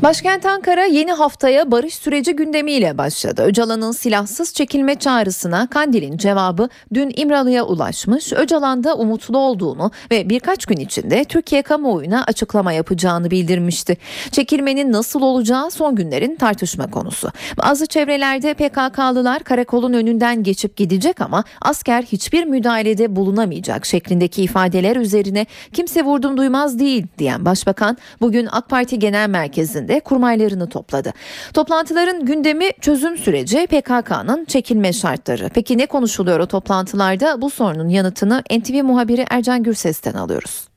Başkent 0.04 0.46
Ankara 0.46 0.84
yeni 0.84 1.12
haftaya 1.12 1.70
barış 1.70 1.94
süreci 1.94 2.36
gündemiyle 2.36 2.98
başladı. 2.98 3.42
Öcalan'ın 3.42 3.92
silahsız 3.92 4.54
çekilme 4.54 4.94
çağrısına 4.94 5.66
Kandil'in 5.66 6.16
cevabı 6.16 6.68
dün 6.94 7.12
İmralı'ya 7.16 7.64
ulaşmış. 7.64 8.32
Öcalan 8.32 8.84
da 8.84 8.96
umutlu 8.96 9.38
olduğunu 9.38 9.90
ve 10.10 10.28
birkaç 10.28 10.66
gün 10.66 10.76
içinde 10.76 11.24
Türkiye 11.24 11.62
kamuoyuna 11.62 12.24
açıklama 12.24 12.72
yapacağını 12.72 13.30
bildirmişti. 13.30 13.96
Çekilmenin 14.30 14.92
nasıl 14.92 15.22
olacağı 15.22 15.70
son 15.70 15.94
günlerin 15.94 16.36
tartışma 16.36 16.90
konusu. 16.90 17.30
Bazı 17.58 17.86
çevrelerde 17.86 18.54
PKK'lılar 18.54 19.44
karakolun 19.44 19.92
önünden 19.92 20.42
geçip 20.42 20.76
gidecek 20.76 21.20
ama 21.20 21.44
asker 21.60 22.02
hiçbir 22.02 22.44
müdahalede 22.44 23.16
bulunamayacak 23.16 23.86
şeklindeki 23.86 24.42
ifadeler 24.42 24.96
üzerine 24.96 25.46
kimse 25.72 26.02
vurdum 26.02 26.36
duymaz 26.36 26.78
değil 26.78 27.06
diyen 27.18 27.44
başbakan 27.44 27.96
bugün 28.20 28.48
AK 28.52 28.68
Parti 28.68 28.98
Genel 28.98 29.28
Merkezi'nde 29.28 29.93
kurmaylarını 30.00 30.68
topladı. 30.68 31.12
Toplantıların 31.54 32.24
gündemi 32.24 32.70
çözüm 32.80 33.18
süreci 33.18 33.66
PKK'nın 33.66 34.44
çekilme 34.44 34.92
şartları. 34.92 35.50
Peki 35.54 35.78
ne 35.78 35.86
konuşuluyor 35.86 36.40
o 36.40 36.46
toplantılarda? 36.46 37.42
Bu 37.42 37.50
sorunun 37.50 37.88
yanıtını 37.88 38.42
NTV 38.50 38.84
muhabiri 38.84 39.24
Ercan 39.30 39.62
Gürses'ten 39.62 40.14
alıyoruz. 40.14 40.73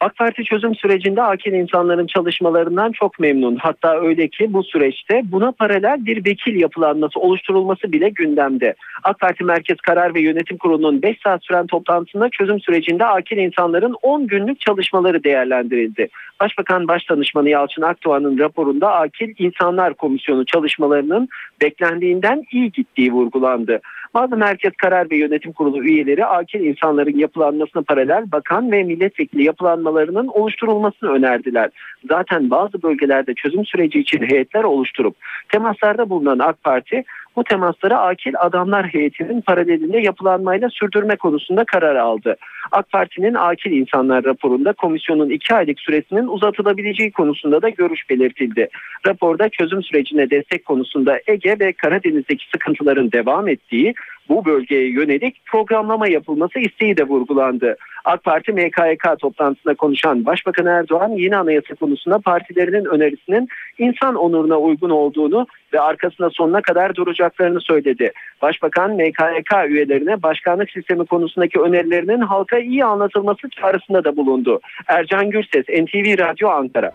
AK 0.00 0.16
Parti 0.16 0.44
çözüm 0.44 0.74
sürecinde 0.74 1.22
akil 1.22 1.52
insanların 1.52 2.06
çalışmalarından 2.06 2.92
çok 2.92 3.18
memnun. 3.18 3.56
Hatta 3.56 4.00
öyle 4.00 4.28
ki 4.28 4.52
bu 4.52 4.62
süreçte 4.62 5.22
buna 5.24 5.52
paralel 5.52 6.06
bir 6.06 6.24
vekil 6.24 6.60
yapılanması 6.60 7.20
oluşturulması 7.20 7.92
bile 7.92 8.08
gündemde. 8.08 8.74
AK 9.04 9.20
Parti 9.20 9.44
Merkez 9.44 9.76
Karar 9.76 10.14
ve 10.14 10.20
Yönetim 10.20 10.56
Kurulu'nun 10.56 11.02
5 11.02 11.16
saat 11.24 11.44
süren 11.44 11.66
toplantısında 11.66 12.28
çözüm 12.28 12.60
sürecinde 12.60 13.06
akil 13.06 13.36
insanların 13.36 13.96
10 14.02 14.26
günlük 14.26 14.60
çalışmaları 14.60 15.24
değerlendirildi. 15.24 16.08
Başbakan 16.40 16.88
Başdanışmanı 16.88 17.48
Yalçın 17.48 17.82
Akdoğan'ın 17.82 18.38
raporunda 18.38 18.92
Akil 18.92 19.34
İnsanlar 19.38 19.94
Komisyonu 19.94 20.44
çalışmalarının 20.44 21.28
beklendiğinden 21.62 22.42
iyi 22.52 22.72
gittiği 22.72 23.12
vurgulandı. 23.12 23.80
Bazı 24.16 24.36
Merkez 24.36 24.72
Karar 24.76 25.10
ve 25.10 25.16
Yönetim 25.16 25.52
Kurulu 25.52 25.84
üyeleri 25.84 26.26
akil 26.26 26.60
insanların 26.60 27.18
yapılanmasına 27.18 27.82
paralel 27.82 28.32
bakan 28.32 28.72
ve 28.72 28.82
milletvekili 28.82 29.44
yapılanmalarının 29.44 30.26
oluşturulmasını 30.26 31.10
önerdiler. 31.10 31.70
Zaten 32.08 32.50
bazı 32.50 32.82
bölgelerde 32.82 33.34
çözüm 33.34 33.66
süreci 33.66 34.00
için 34.00 34.22
heyetler 34.22 34.64
oluşturup 34.64 35.16
temaslarda 35.48 36.10
bulunan 36.10 36.38
AK 36.38 36.62
Parti 36.62 37.04
bu 37.36 37.44
temasları 37.44 37.98
akil 37.98 38.34
adamlar 38.38 38.86
heyetinin 38.86 39.40
paralelinde 39.40 39.98
yapılanmayla 39.98 40.68
sürdürme 40.70 41.16
konusunda 41.16 41.64
karar 41.64 41.96
aldı. 41.96 42.36
AK 42.72 42.92
Parti'nin 42.92 43.34
akil 43.34 43.72
insanlar 43.72 44.24
raporunda 44.24 44.72
komisyonun 44.72 45.30
iki 45.30 45.54
aylık 45.54 45.80
süresinin 45.80 46.26
uzatılabileceği 46.26 47.12
konusunda 47.12 47.62
da 47.62 47.68
görüş 47.68 48.10
belirtildi. 48.10 48.68
Raporda 49.06 49.48
çözüm 49.48 49.82
sürecine 49.82 50.30
destek 50.30 50.64
konusunda 50.64 51.20
Ege 51.26 51.56
ve 51.60 51.72
Karadeniz'deki 51.72 52.44
sıkıntıların 52.52 53.12
devam 53.12 53.48
ettiği 53.48 53.94
bu 54.28 54.44
bölgeye 54.44 54.90
yönelik 54.90 55.46
programlama 55.46 56.08
yapılması 56.08 56.58
isteği 56.58 56.96
de 56.96 57.04
vurgulandı. 57.04 57.76
AK 58.04 58.24
Parti 58.24 58.52
MKYK 58.52 59.18
toplantısında 59.20 59.74
konuşan 59.74 60.26
Başbakan 60.26 60.66
Erdoğan 60.66 61.10
yeni 61.10 61.36
anayasa 61.36 61.74
konusunda 61.74 62.18
partilerinin 62.18 62.84
önerisinin 62.84 63.48
insan 63.78 64.14
onuruna 64.14 64.58
uygun 64.58 64.90
olduğunu 64.90 65.46
ve 65.76 65.80
arkasında 65.80 66.30
sonuna 66.30 66.62
kadar 66.62 66.94
duracaklarını 66.94 67.60
söyledi. 67.60 68.12
Başbakan 68.42 68.90
MKYK 68.90 69.52
üyelerine 69.68 70.22
başkanlık 70.22 70.70
sistemi 70.70 71.06
konusundaki 71.06 71.60
önerilerinin 71.60 72.20
halka 72.20 72.58
iyi 72.58 72.84
anlatılması 72.84 73.50
çağrısında 73.50 74.04
da 74.04 74.16
bulundu. 74.16 74.60
Ercan 74.88 75.30
Gürses, 75.30 75.68
NTV 75.68 76.18
Radyo 76.18 76.48
Ankara. 76.48 76.92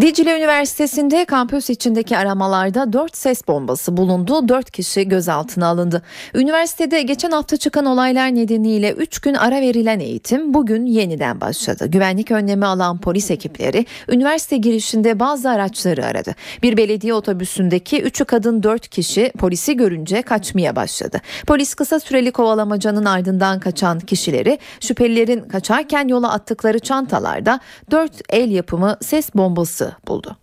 Dicle 0.00 0.36
Üniversitesi'nde 0.38 1.24
kampüs 1.24 1.70
içindeki 1.70 2.18
aramalarda 2.18 2.92
4 2.92 3.16
ses 3.16 3.48
bombası 3.48 3.96
bulundu. 3.96 4.48
4 4.48 4.70
kişi 4.70 5.08
gözaltına 5.08 5.66
alındı. 5.66 6.02
Üniversitede 6.34 7.02
geçen 7.02 7.30
hafta 7.30 7.56
çıkan 7.56 7.86
olaylar 7.86 8.34
nedeniyle 8.34 8.92
3 8.92 9.18
gün 9.18 9.34
ara 9.34 9.60
verilen 9.60 10.00
eğitim 10.00 10.54
bugün 10.54 10.86
yeniden 10.86 11.40
başladı. 11.40 11.86
Güvenlik 11.86 12.30
önlemi 12.30 12.66
alan 12.66 12.98
polis 12.98 13.30
ekipleri 13.30 13.86
üniversite 14.08 14.56
girişinde 14.56 15.20
bazı 15.20 15.50
araçları 15.50 16.06
aradı. 16.06 16.34
Bir 16.62 16.76
belediye 16.76 17.14
otobüsündeki 17.14 18.02
3'ü 18.02 18.24
kadın 18.24 18.62
4 18.62 18.88
kişi 18.88 19.32
polisi 19.38 19.76
görünce 19.76 20.22
kaçmaya 20.22 20.76
başladı. 20.76 21.20
Polis 21.46 21.74
kısa 21.74 22.00
süreli 22.00 22.32
kovalamacanın 22.32 23.04
ardından 23.04 23.60
kaçan 23.60 24.00
kişileri 24.00 24.58
şüphelilerin 24.80 25.40
kaçarken 25.40 26.08
yola 26.08 26.32
attıkları 26.32 26.78
çantalarda 26.78 27.60
4 27.90 28.12
el 28.30 28.50
yapımı 28.50 28.96
ses 29.00 29.34
bombası 29.34 29.85
buldu. 30.08 30.36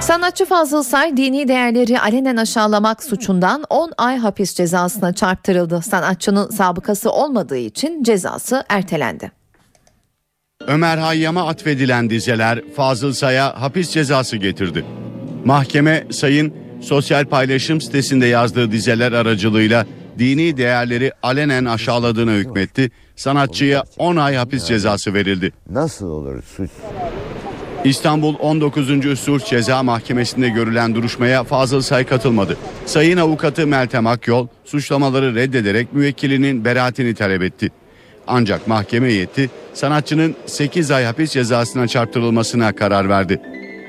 Sanatçı 0.00 0.44
Fazıl 0.44 0.82
Say 0.82 1.16
dini 1.16 1.48
değerleri 1.48 2.00
alenen 2.00 2.36
aşağılamak 2.36 3.02
suçundan 3.02 3.64
10 3.70 3.92
ay 3.98 4.16
hapis 4.16 4.54
cezasına 4.54 5.12
çarptırıldı. 5.12 5.80
Sanatçının 5.82 6.50
sabıkası 6.50 7.10
olmadığı 7.10 7.56
için 7.56 8.02
cezası 8.02 8.64
ertelendi. 8.68 9.32
Ömer 10.66 10.98
Hayyam'a 10.98 11.48
atfedilen 11.48 12.10
dizeler 12.10 12.60
Fazıl 12.76 13.12
Say'a 13.12 13.60
hapis 13.60 13.90
cezası 13.90 14.36
getirdi. 14.36 14.84
Mahkeme 15.44 16.06
Say'ın 16.10 16.54
sosyal 16.82 17.24
paylaşım 17.24 17.80
sitesinde 17.80 18.26
yazdığı 18.26 18.72
dizeler 18.72 19.12
aracılığıyla 19.12 19.86
dini 20.18 20.56
değerleri 20.56 21.12
alenen 21.22 21.64
aşağıladığına 21.64 22.32
hükmetti. 22.32 22.90
Sanatçıya 23.16 23.84
10 23.98 24.16
ay 24.16 24.34
hapis 24.34 24.64
cezası 24.64 25.14
verildi. 25.14 25.52
Nasıl 25.70 26.06
olur 26.06 26.42
suç? 26.56 26.70
İstanbul 27.84 28.34
19. 28.40 29.18
Sulh 29.20 29.44
Ceza 29.44 29.82
Mahkemesi'nde 29.82 30.48
görülen 30.48 30.94
duruşmaya 30.94 31.44
Fazıl 31.44 31.80
Say 31.80 32.06
katılmadı. 32.06 32.56
Sayın 32.86 33.16
avukatı 33.16 33.66
Meltem 33.66 34.06
Akyol 34.06 34.46
suçlamaları 34.64 35.34
reddederek 35.34 35.92
müvekkilinin 35.92 36.64
beraatini 36.64 37.14
talep 37.14 37.42
etti. 37.42 37.70
Ancak 38.26 38.68
mahkeme 38.68 39.08
heyeti 39.08 39.50
sanatçının 39.74 40.34
8 40.46 40.90
ay 40.90 41.04
hapis 41.04 41.32
cezasına 41.32 41.88
çarptırılmasına 41.88 42.72
karar 42.72 43.08
verdi. 43.08 43.40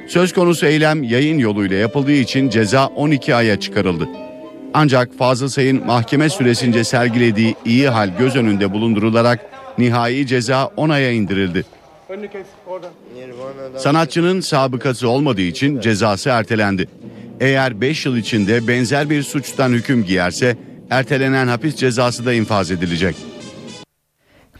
Söz 0.08 0.34
konusu 0.34 0.66
eylem 0.66 1.04
yayın 1.04 1.38
yoluyla 1.38 1.78
yapıldığı 1.78 2.12
için 2.12 2.50
ceza 2.50 2.88
12 2.88 3.36
aya 3.36 3.60
çıkarıldı. 3.60 4.08
Ancak 4.74 5.18
Fazıl 5.18 5.48
Say'ın 5.48 5.86
mahkeme 5.86 6.30
süresince 6.30 6.84
sergilediği 6.84 7.56
iyi 7.66 7.90
hal 7.90 8.18
göz 8.18 8.36
önünde 8.36 8.74
bulundurularak 8.74 9.40
nihai 9.78 10.28
ceza 10.28 10.66
10 10.66 10.90
aya 10.90 11.12
indirildi. 11.12 11.66
Sanatçının 13.78 14.40
sabıkası 14.40 15.10
olmadığı 15.10 15.42
için 15.42 15.80
cezası 15.80 16.30
ertelendi. 16.30 16.88
Eğer 17.40 17.82
5 17.82 18.06
yıl 18.06 18.18
içinde 18.18 18.68
benzer 18.68 19.10
bir 19.10 19.24
suçtan 19.24 19.70
hüküm 19.70 20.06
giyerse 20.06 20.58
ertelenen 20.90 21.48
hapis 21.48 21.76
cezası 21.76 22.26
da 22.26 22.34
infaz 22.34 22.72
edilecek. 22.72 23.16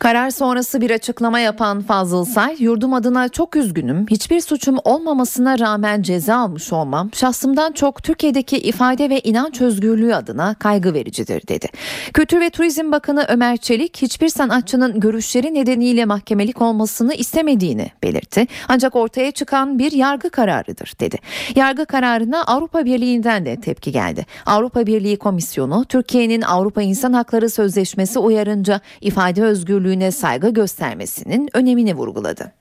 Karar 0.02 0.30
sonrası 0.30 0.82
bir 0.82 0.92
açıklama 0.92 1.40
yapan 1.40 1.82
Fazıl 1.82 2.26
Say, 2.26 2.56
yurdum 2.60 2.94
adına 2.94 3.30
çok 3.30 3.56
üzgünüm. 3.56 4.06
Hiçbir 4.10 4.42
suçum 4.42 4.78
olmamasına 4.84 5.60
rağmen 5.60 6.02
ceza 6.02 6.36
almış 6.36 6.74
olmam 6.74 7.10
şahsımdan 7.14 7.72
çok 7.72 8.04
Türkiye'deki 8.04 8.58
ifade 8.58 9.10
ve 9.10 9.20
inanç 9.20 9.62
özgürlüğü 9.62 10.16
adına 10.16 10.54
kaygı 10.54 10.94
vericidir 10.94 11.48
dedi. 11.48 11.68
Kültür 12.14 12.40
ve 12.40 12.50
Turizm 12.50 12.92
Bakanı 12.92 13.26
Ömer 13.30 13.58
Çelik 13.58 13.98
hiçbir 14.02 14.30
sanatçının 14.30 15.00
görüşleri 15.00 15.54
nedeniyle 15.54 16.06
mahkemelik 16.06 16.62
olmasını 16.62 17.14
istemediğini 17.14 17.92
belirtti. 18.04 18.48
Ancak 18.68 18.96
ortaya 18.96 19.32
çıkan 19.32 19.80
bir 19.80 19.92
yargı 19.92 20.30
kararıdır 20.30 20.94
dedi. 21.00 21.18
Yargı 21.56 21.86
kararına 21.86 22.44
Avrupa 22.44 22.86
Birliği'nden 22.86 23.46
de 23.46 23.62
tepki 23.62 23.92
geldi. 23.92 24.26
Avrupa 24.46 24.88
Birliği 24.88 25.18
Komisyonu 25.18 25.86
Türkiye'nin 25.86 26.42
Avrupa 26.42 26.82
İnsan 26.82 27.14
Hakları 27.14 27.50
Sözleşmesi 27.50 28.20
uyarınca 28.20 28.82
ifade 29.02 29.44
özgürlüğü 29.44 29.91
özgürlüğüne 29.92 30.12
saygı 30.12 30.50
göstermesinin 30.50 31.50
önemini 31.54 31.96
vurguladı. 31.96 32.52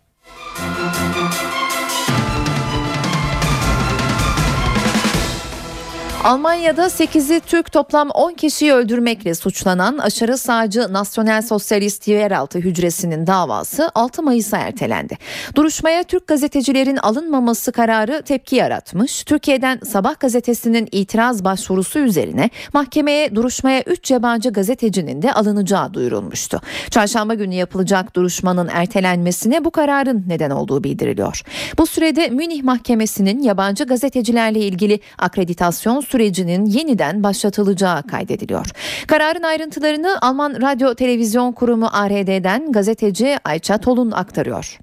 Almanya'da 6.25 6.87
8'i 6.87 7.41
Türk 7.41 7.73
toplam 7.73 8.11
10 8.11 8.33
kişiyi 8.33 8.73
öldürmekle 8.73 9.35
suçlanan 9.35 9.99
aşırı 9.99 10.39
sağcı 10.39 10.93
Nasyonel 10.93 11.43
Sosyalist 11.43 12.09
Yeraltı 12.09 12.59
Hücresi'nin 12.59 13.27
davası 13.27 13.91
6 13.95 14.23
Mayıs'a 14.23 14.59
ertelendi. 14.59 15.19
Duruşmaya 15.55 16.03
Türk 16.03 16.27
gazetecilerin 16.27 16.97
alınmaması 16.97 17.73
kararı 17.73 18.23
tepki 18.23 18.57
yaratmış. 18.57 19.25
Türkiye'den 19.25 19.79
Sabah 19.79 20.21
gazetesinin 20.21 20.89
itiraz 20.93 21.45
başvurusu 21.45 21.99
üzerine 21.99 22.51
mahkemeye 22.75 23.35
duruşmaya 23.35 23.83
3 23.83 24.11
yabancı 24.11 24.53
gazetecinin 24.53 25.23
de 25.23 25.33
alınacağı 25.33 25.95
duyurulmuştu. 25.95 26.61
Çarşamba 26.91 27.35
günü 27.35 27.55
yapılacak 27.55 28.17
duruşmanın 28.17 28.69
ertelenmesine 28.73 29.65
bu 29.65 29.71
kararın 29.71 30.25
neden 30.27 30.51
olduğu 30.51 30.85
bildiriliyor. 30.85 31.43
Bu 31.79 31.87
sürede 31.87 32.29
Münih 32.29 32.63
Mahkemesi'nin 32.63 33.43
yabancı 33.43 33.85
gazetecilerle 33.85 34.61
ilgili 34.61 35.01
akreditasyon 35.19 36.01
sürecinin 36.11 36.67
yeniden 36.67 37.23
başlatılacağı 37.23 38.03
kaydediliyor. 38.03 38.67
Kararın 39.07 39.43
ayrıntılarını 39.43 40.19
Alman 40.23 40.63
Radyo 40.63 40.95
Televizyon 40.95 41.53
Kurumu 41.53 41.89
ARD'den 41.93 42.73
gazeteci 42.73 43.39
Ayça 43.45 43.79
Tolun 43.79 44.11
aktarıyor. 44.11 44.79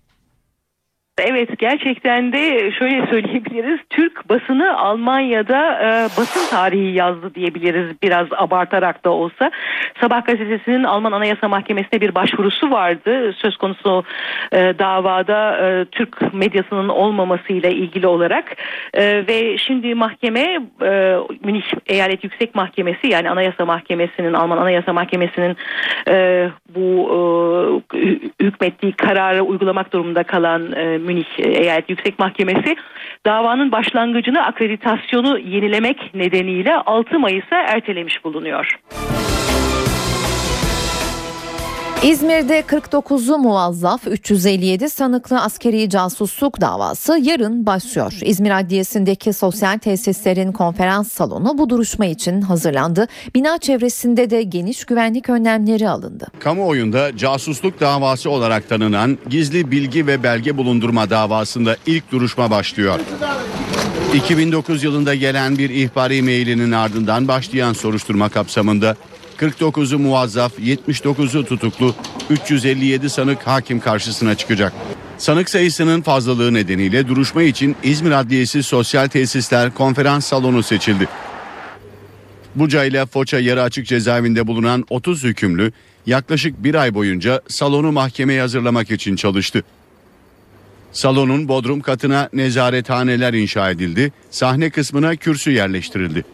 Evet 1.22 1.60
gerçekten 1.60 2.34
de 2.34 2.72
şöyle 2.72 3.08
söyleyebiliriz. 3.08 3.80
Türk 3.90 4.30
basını 4.30 4.78
Almanya'da 4.78 5.74
e, 5.82 6.04
basın 6.18 6.50
tarihi 6.50 6.98
yazdı 6.98 7.36
diyebiliriz 7.36 8.02
biraz 8.04 8.28
abartarak 8.32 9.06
da 9.06 9.10
olsa. 9.10 9.52
Sabah 10.02 10.26
gazetesinin 10.26 10.84
Alman 10.84 11.12
Anayasa 11.12 11.48
Mahkemesi'ne 11.48 12.02
bir 12.02 12.16
başvurusu 12.16 12.72
vardı. 12.72 13.34
Söz 13.34 13.58
konusu 13.58 14.04
e, 14.52 14.58
davada 14.80 15.58
e, 15.58 15.86
Türk 15.86 16.34
medyasının 16.34 16.90
olmamasıyla 16.90 17.70
ilgili 17.70 18.08
olarak. 18.08 18.56
E, 18.94 19.28
ve 19.28 19.58
şimdi 19.58 19.96
mahkeme 19.96 20.60
e, 20.82 21.18
Münih 21.44 21.64
Eyalet 21.86 22.24
Yüksek 22.24 22.56
Mahkemesi 22.56 23.08
yani 23.08 23.30
Anayasa 23.30 23.66
Mahkemesi'nin 23.66 24.34
Alman 24.34 24.58
Anayasa 24.58 24.94
Mahkemesi'nin 24.94 25.58
e, 26.10 26.50
bu 26.76 27.84
e, 27.94 28.00
hükmettiği 28.44 28.92
kararı 28.92 29.42
uygulamak 29.44 29.94
durumunda 29.94 30.24
kalan 30.24 30.72
e, 30.72 31.07
Münih 31.08 31.40
Eyalet 31.40 31.90
Yüksek 31.90 32.20
Mahkemesi 32.20 32.76
davanın 33.26 33.72
başlangıcını 33.72 34.46
akreditasyonu 34.46 35.40
yenilemek 35.40 36.16
nedeniyle 36.16 36.76
6 36.76 37.20
Mayıs'a 37.20 37.56
ertelemiş 37.56 38.24
bulunuyor. 38.24 38.80
İzmir'de 42.04 42.60
49'u 42.60 43.38
muvazzaf 43.38 44.08
357 44.08 44.90
sanıklı 44.90 45.42
askeri 45.42 45.90
casusluk 45.90 46.62
davası 46.62 47.20
yarın 47.22 47.66
başlıyor. 47.66 48.14
İzmir 48.22 48.60
Adliyesi'ndeki 48.60 49.34
sosyal 49.34 49.78
tesislerin 49.78 50.52
konferans 50.52 51.12
salonu 51.12 51.58
bu 51.58 51.70
duruşma 51.70 52.06
için 52.06 52.42
hazırlandı. 52.42 53.08
Bina 53.36 53.58
çevresinde 53.58 54.30
de 54.30 54.44
geniş 54.44 54.86
güvenlik 54.86 55.30
önlemleri 55.30 55.90
alındı. 55.90 56.28
Kamuoyunda 56.40 57.18
casusluk 57.18 57.80
davası 57.80 58.30
olarak 58.30 58.70
tanınan 58.70 59.18
gizli 59.30 59.72
bilgi 59.72 60.08
ve 60.08 60.24
belge 60.24 60.58
bulundurma 60.58 61.10
davasında 61.10 61.76
ilk 61.86 62.12
duruşma 62.12 62.52
başlıyor. 62.52 63.00
2009 64.14 64.84
yılında 64.84 65.16
gelen 65.16 65.58
bir 65.58 65.70
ihbari 65.70 66.22
mailinin 66.22 66.72
ardından 66.72 67.28
başlayan 67.28 67.74
soruşturma 67.74 68.30
kapsamında 68.30 68.96
49'u 69.38 70.00
muvazzaf, 70.00 70.60
79'u 70.60 71.46
tutuklu, 71.46 71.96
357 72.30 73.10
sanık 73.10 73.48
hakim 73.48 73.80
karşısına 73.80 74.36
çıkacak. 74.36 74.74
Sanık 75.18 75.50
sayısının 75.50 76.02
fazlalığı 76.02 76.54
nedeniyle 76.54 77.08
duruşma 77.08 77.44
için 77.44 77.76
İzmir 77.84 78.12
Adliyesi 78.12 78.64
Sosyal 78.64 79.08
Tesisler 79.08 79.74
Konferans 79.74 80.26
Salonu 80.26 80.64
seçildi. 80.64 81.08
Buca 82.56 82.84
ile 82.84 83.06
Foça 83.06 83.40
yarı 83.40 83.64
açık 83.64 83.88
cezaevinde 83.88 84.48
bulunan 84.48 84.86
30 84.90 85.24
hükümlü 85.24 85.72
yaklaşık 86.06 86.64
bir 86.64 86.76
ay 86.76 86.94
boyunca 86.94 87.42
salonu 87.48 87.92
mahkemeye 87.92 88.42
hazırlamak 88.42 88.92
için 88.92 89.16
çalıştı. 89.16 89.64
Salonun 90.92 91.48
bodrum 91.48 91.82
katına 91.82 92.30
nezarethaneler 92.34 93.34
inşa 93.34 93.70
edildi, 93.70 94.12
sahne 94.32 94.70
kısmına 94.70 95.16
kürsü 95.16 95.52
yerleştirildi. 95.52 96.26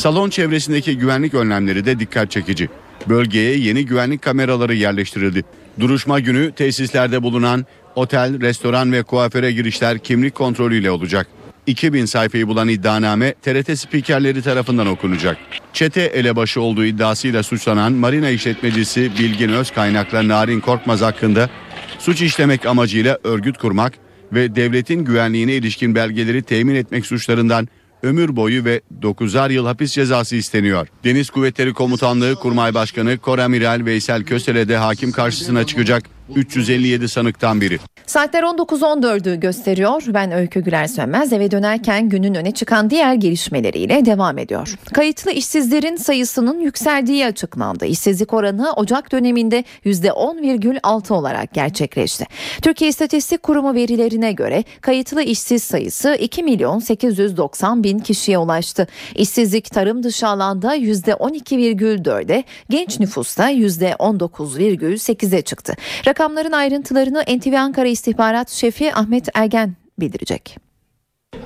Salon 0.00 0.30
çevresindeki 0.30 0.98
güvenlik 0.98 1.34
önlemleri 1.34 1.84
de 1.86 2.00
dikkat 2.00 2.30
çekici. 2.30 2.68
Bölgeye 3.08 3.58
yeni 3.58 3.86
güvenlik 3.86 4.22
kameraları 4.22 4.74
yerleştirildi. 4.74 5.44
Duruşma 5.80 6.20
günü 6.20 6.52
tesislerde 6.52 7.22
bulunan 7.22 7.66
otel, 7.94 8.40
restoran 8.40 8.92
ve 8.92 9.02
kuaföre 9.02 9.52
girişler 9.52 9.98
kimlik 9.98 10.34
kontrolüyle 10.34 10.90
olacak. 10.90 11.26
2000 11.66 12.04
sayfayı 12.04 12.48
bulan 12.48 12.68
iddianame 12.68 13.34
TRT 13.42 13.78
spikerleri 13.78 14.42
tarafından 14.42 14.86
okunacak. 14.86 15.36
Çete 15.72 16.02
elebaşı 16.02 16.60
olduğu 16.60 16.84
iddiasıyla 16.84 17.42
suçlanan 17.42 17.92
marina 17.92 18.30
işletmecisi 18.30 19.10
Bilgin 19.18 19.48
Özkaynak'la 19.48 20.28
Narin 20.28 20.60
Korkmaz 20.60 21.00
hakkında 21.00 21.50
suç 21.98 22.22
işlemek 22.22 22.66
amacıyla 22.66 23.18
örgüt 23.24 23.58
kurmak 23.58 23.92
ve 24.32 24.56
devletin 24.56 25.04
güvenliğine 25.04 25.54
ilişkin 25.54 25.94
belgeleri 25.94 26.42
temin 26.42 26.74
etmek 26.74 27.06
suçlarından 27.06 27.68
ömür 28.02 28.36
boyu 28.36 28.64
ve 28.64 28.80
9'ar 29.02 29.52
yıl 29.52 29.66
hapis 29.66 29.92
cezası 29.92 30.36
isteniyor. 30.36 30.88
Deniz 31.04 31.30
Kuvvetleri 31.30 31.72
Komutanlığı 31.72 32.34
Kurmay 32.34 32.74
Başkanı 32.74 33.18
Koramiral 33.18 33.84
Veysel 33.84 34.24
Kösele 34.24 34.68
de 34.68 34.76
hakim 34.76 35.12
karşısına 35.12 35.66
çıkacak 35.66 36.19
357 36.36 37.08
sanıktan 37.08 37.60
biri. 37.60 37.78
Saatler 38.06 38.42
19.14'ü 38.42 39.40
gösteriyor. 39.40 40.02
Ben 40.08 40.32
Öykü 40.32 40.60
Güler 40.60 40.86
Sönmez 40.86 41.32
eve 41.32 41.50
dönerken 41.50 42.08
günün 42.08 42.34
öne 42.34 42.50
çıkan 42.50 42.90
diğer 42.90 43.14
gelişmeleriyle 43.14 44.06
devam 44.06 44.38
ediyor. 44.38 44.74
Kayıtlı 44.94 45.30
işsizlerin 45.30 45.96
sayısının 45.96 46.60
yükseldiği 46.60 47.26
açıklandı. 47.26 47.86
İşsizlik 47.86 48.34
oranı 48.34 48.72
Ocak 48.72 49.12
döneminde 49.12 49.64
%10,6 49.84 51.12
olarak 51.12 51.54
gerçekleşti. 51.54 52.26
Türkiye 52.62 52.90
İstatistik 52.90 53.42
Kurumu 53.42 53.74
verilerine 53.74 54.32
göre 54.32 54.64
kayıtlı 54.80 55.22
işsiz 55.22 55.62
sayısı 55.62 56.14
2 56.20 56.42
milyon 56.42 56.78
890 56.78 57.84
bin 57.84 57.98
kişiye 57.98 58.38
ulaştı. 58.38 58.86
İşsizlik 59.14 59.70
tarım 59.70 60.02
dışı 60.02 60.28
alanda 60.28 60.76
%12,4'e, 60.76 62.44
genç 62.70 63.00
nüfusta 63.00 63.50
%19,8'e 63.50 65.42
çıktı. 65.42 65.74
Rakamların 66.20 66.52
ayrıntılarını 66.52 67.22
NTV 67.22 67.54
Ankara 67.54 67.88
İstihbarat 67.88 68.50
Şefi 68.50 68.94
Ahmet 68.94 69.28
Ergen 69.34 69.76
bildirecek. 70.00 70.56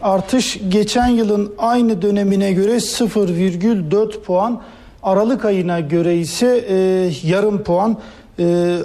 Artış 0.03 0.59
geçen 0.69 1.07
yılın 1.09 1.55
aynı 1.59 2.03
dönemine 2.03 2.53
göre 2.53 2.73
0,4 2.77 4.21
puan, 4.21 4.63
Aralık 5.03 5.45
ayına 5.45 5.81
göre 5.81 6.17
ise 6.17 6.65
e, 6.69 6.77
yarım 7.23 7.63
puan 7.63 7.99
e, 8.39 8.77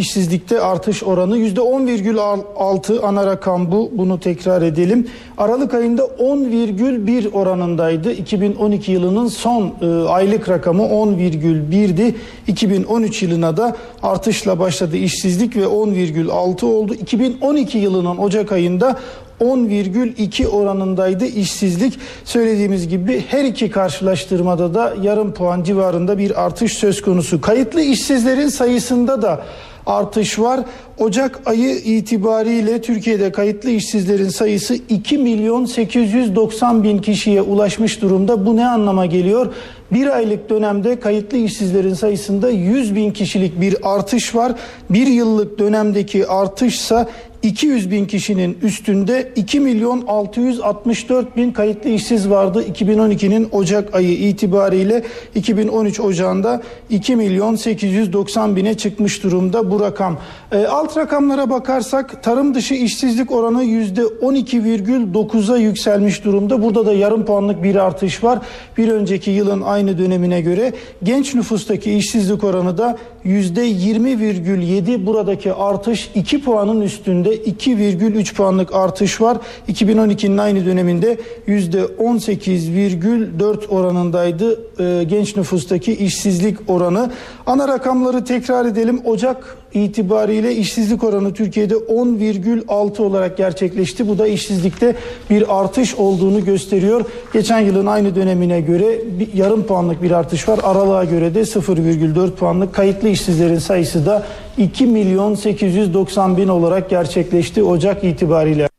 işsizlikte 0.00 0.60
artış 0.60 1.02
oranı 1.02 1.38
%10,6 1.38 3.00
ana 3.00 3.26
rakam 3.26 3.72
bu. 3.72 3.90
Bunu 3.92 4.20
tekrar 4.20 4.62
edelim. 4.62 5.08
Aralık 5.38 5.74
ayında 5.74 6.02
10,1 6.02 7.30
oranındaydı. 7.32 8.12
2012 8.12 8.92
yılının 8.92 9.26
son 9.26 9.74
e, 9.82 10.08
aylık 10.08 10.48
rakamı 10.48 10.82
10,1'di. 10.82 12.14
2013 12.46 13.22
yılına 13.22 13.56
da 13.56 13.76
artışla 14.02 14.58
başladı 14.58 14.96
işsizlik 14.96 15.56
ve 15.56 15.64
10,6 15.64 16.66
oldu. 16.66 16.94
2012 16.94 17.78
yılının 17.78 18.18
Ocak 18.18 18.52
ayında 18.52 18.98
10,2 19.40 20.46
oranındaydı 20.46 21.24
işsizlik. 21.26 21.98
Söylediğimiz 22.24 22.88
gibi 22.88 23.24
her 23.28 23.44
iki 23.44 23.70
karşılaştırmada 23.70 24.74
da 24.74 24.94
yarım 25.02 25.34
puan 25.34 25.62
civarında 25.62 26.18
bir 26.18 26.44
artış 26.44 26.72
söz 26.72 27.02
konusu. 27.02 27.40
Kayıtlı 27.40 27.80
işsizlerin 27.80 28.48
sayısında 28.48 29.22
da 29.22 29.42
artış 29.86 30.38
var. 30.38 30.60
Ocak 30.98 31.40
ayı 31.46 31.76
itibariyle 31.76 32.80
Türkiye'de 32.80 33.32
kayıtlı 33.32 33.70
işsizlerin 33.70 34.28
sayısı 34.28 34.74
2 34.74 35.18
milyon 35.18 35.64
890 35.64 36.84
bin 36.84 36.98
kişiye 36.98 37.42
ulaşmış 37.42 38.02
durumda. 38.02 38.46
Bu 38.46 38.56
ne 38.56 38.66
anlama 38.66 39.06
geliyor? 39.06 39.54
Bir 39.92 40.16
aylık 40.16 40.50
dönemde 40.50 41.00
kayıtlı 41.00 41.38
işsizlerin 41.38 41.94
sayısında 41.94 42.50
100 42.50 42.94
bin 42.94 43.10
kişilik 43.10 43.60
bir 43.60 43.76
artış 43.94 44.34
var. 44.34 44.52
Bir 44.90 45.06
yıllık 45.06 45.58
dönemdeki 45.58 46.26
artışsa 46.26 47.08
200 47.42 47.90
bin 47.90 48.06
kişinin 48.06 48.58
üstünde 48.62 49.32
2 49.36 49.60
milyon 49.60 50.04
664 50.06 51.36
bin 51.36 51.52
kayıtlı 51.52 51.90
işsiz 51.90 52.30
vardı 52.30 52.64
2012'nin 52.72 53.48
Ocak 53.52 53.94
ayı 53.94 54.12
itibariyle 54.12 55.02
2013 55.34 56.00
Ocağında 56.00 56.62
2 56.90 57.16
milyon 57.16 57.56
890 57.56 58.56
bine 58.56 58.76
çıkmış 58.76 59.22
durumda 59.22 59.70
bu 59.70 59.80
rakam. 59.80 60.18
E, 60.52 60.66
alt 60.66 60.96
rakamlara 60.96 61.50
bakarsak 61.50 62.22
tarım 62.22 62.54
dışı 62.54 62.74
işsizlik 62.74 63.32
oranı 63.32 63.64
%12,9'a 63.64 65.56
yükselmiş 65.56 66.24
durumda. 66.24 66.62
Burada 66.62 66.86
da 66.86 66.92
yarım 66.92 67.24
puanlık 67.24 67.62
bir 67.62 67.74
artış 67.74 68.24
var. 68.24 68.38
Bir 68.78 68.88
önceki 68.88 69.30
yılın 69.30 69.62
aynı 69.62 69.79
dönemine 69.88 70.40
göre 70.40 70.72
genç 71.02 71.34
nüfustaki 71.34 71.92
işsizlik 71.92 72.44
oranı 72.44 72.78
da 72.78 72.98
%20,7 73.26 75.06
buradaki 75.06 75.52
artış 75.52 76.10
2 76.14 76.44
puanın 76.44 76.80
üstünde 76.80 77.36
2,3 77.36 78.34
puanlık 78.34 78.74
artış 78.74 79.20
var. 79.20 79.36
2012'nin 79.68 80.38
aynı 80.38 80.66
döneminde 80.66 81.18
%18,4 81.48 83.66
oranındaydı 83.66 84.60
e, 84.80 85.04
genç 85.04 85.36
nüfustaki 85.36 85.92
işsizlik 85.92 86.56
oranı. 86.68 87.10
Ana 87.46 87.68
rakamları 87.68 88.24
tekrar 88.24 88.64
edelim. 88.64 89.00
Ocak 89.04 89.56
itibariyle 89.74 90.56
işsizlik 90.56 91.04
oranı 91.04 91.34
Türkiye'de 91.34 91.74
10,6 91.74 93.02
olarak 93.02 93.36
gerçekleşti. 93.36 94.08
Bu 94.08 94.18
da 94.18 94.26
işsizlikte 94.26 94.96
bir 95.30 95.60
artış 95.60 95.94
olduğunu 95.94 96.44
gösteriyor. 96.44 97.04
Geçen 97.32 97.60
yılın 97.60 97.86
aynı 97.86 98.14
dönemine 98.14 98.60
göre 98.60 98.98
bir 99.18 99.34
yarım 99.34 99.62
puanlık 99.62 100.02
bir 100.02 100.10
artış 100.10 100.48
var. 100.48 100.60
Aralığa 100.62 101.04
göre 101.04 101.34
de 101.34 101.40
0,4 101.40 102.30
puanlık 102.30 102.74
kayıtlı 102.74 103.09
işsizlerin 103.10 103.58
sayısı 103.58 104.06
da 104.06 104.22
2 104.58 104.86
milyon 104.86 105.34
890 105.34 106.36
bin 106.36 106.48
olarak 106.48 106.90
gerçekleşti 106.90 107.62
Ocak 107.62 108.04
itibariyle. 108.04 108.69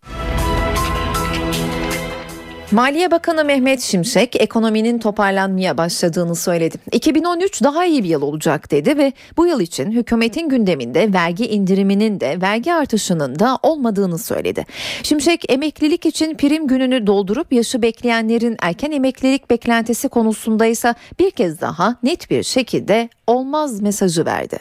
Maliye 2.72 3.12
Bakanı 3.12 3.46
Mehmet 3.46 3.82
Şimşek 3.82 4.42
ekonominin 4.42 5.00
toparlanmaya 5.00 5.78
başladığını 5.78 6.36
söyledi. 6.36 6.78
2013 6.92 7.64
daha 7.64 7.86
iyi 7.86 8.04
bir 8.04 8.10
yıl 8.10 8.22
olacak 8.22 8.72
dedi 8.72 8.98
ve 8.98 9.14
bu 9.38 9.48
yıl 9.48 9.60
için 9.60 9.92
hükümetin 9.92 10.50
gündeminde 10.50 11.14
vergi 11.14 11.48
indiriminin 11.48 12.20
de 12.20 12.42
vergi 12.42 12.74
artışının 12.74 13.40
da 13.40 13.60
olmadığını 13.64 14.18
söyledi. 14.18 14.66
Şimşek 15.04 15.52
emeklilik 15.52 16.06
için 16.06 16.38
prim 16.38 16.68
gününü 16.68 17.08
doldurup 17.08 17.54
yaşı 17.54 17.82
bekleyenlerin 17.82 18.58
erken 18.60 18.92
emeklilik 18.92 19.50
beklentisi 19.50 20.10
konusunda 20.10 20.66
ise 20.66 20.96
bir 21.20 21.32
kez 21.32 21.62
daha 21.62 21.96
net 22.04 22.30
bir 22.30 22.44
şekilde 22.44 23.10
olmaz 23.28 23.82
mesajı 23.82 24.26
verdi. 24.26 24.60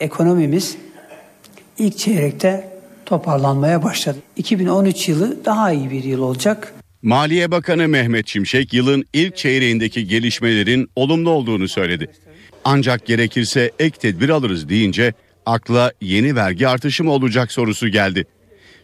Ekonomimiz 0.00 0.76
ilk 1.78 1.98
çeyrekte 1.98 2.68
toparlanmaya 3.06 3.82
başladı. 3.82 4.18
2013 4.36 5.08
yılı 5.08 5.44
daha 5.44 5.72
iyi 5.72 5.90
bir 5.90 6.04
yıl 6.04 6.22
olacak. 6.22 6.74
Maliye 7.02 7.50
Bakanı 7.50 7.88
Mehmet 7.88 8.28
Şimşek 8.28 8.72
yılın 8.72 9.04
ilk 9.12 9.36
çeyreğindeki 9.36 10.06
gelişmelerin 10.06 10.90
olumlu 10.96 11.30
olduğunu 11.30 11.68
söyledi. 11.68 12.10
Ancak 12.64 13.06
gerekirse 13.06 13.70
ek 13.78 13.98
tedbir 13.98 14.28
alırız 14.28 14.68
deyince 14.68 15.12
akla 15.46 15.92
yeni 16.00 16.36
vergi 16.36 16.68
artışı 16.68 17.04
mı 17.04 17.10
olacak 17.10 17.52
sorusu 17.52 17.88
geldi. 17.88 18.26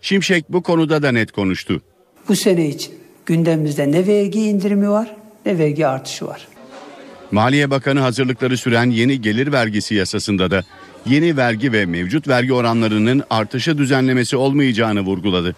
Şimşek 0.03 0.45
bu 0.49 0.63
konuda 0.63 1.03
da 1.03 1.13
net 1.13 1.33
konuştu. 1.33 1.83
Bu 2.29 2.37
sene 2.37 2.69
için 2.69 2.95
gündemimizde 3.27 3.93
ne 3.93 4.07
vergi 4.07 4.41
indirimi 4.41 4.91
var 4.91 5.17
ne 5.47 5.59
vergi 5.59 5.87
artışı 5.87 6.27
var. 6.27 6.49
Maliye 7.31 7.71
Bakanı 7.71 8.01
hazırlıkları 8.01 8.57
süren 8.57 8.91
yeni 8.91 9.21
gelir 9.21 9.53
vergisi 9.53 9.95
yasasında 9.95 10.51
da 10.51 10.65
yeni 11.07 11.37
vergi 11.37 11.73
ve 11.73 11.87
mevcut 11.87 12.29
vergi 12.29 12.53
oranlarının 12.53 13.23
artışı 13.31 13.79
düzenlemesi 13.79 14.37
olmayacağını 14.37 15.01
vurguladı. 15.01 15.57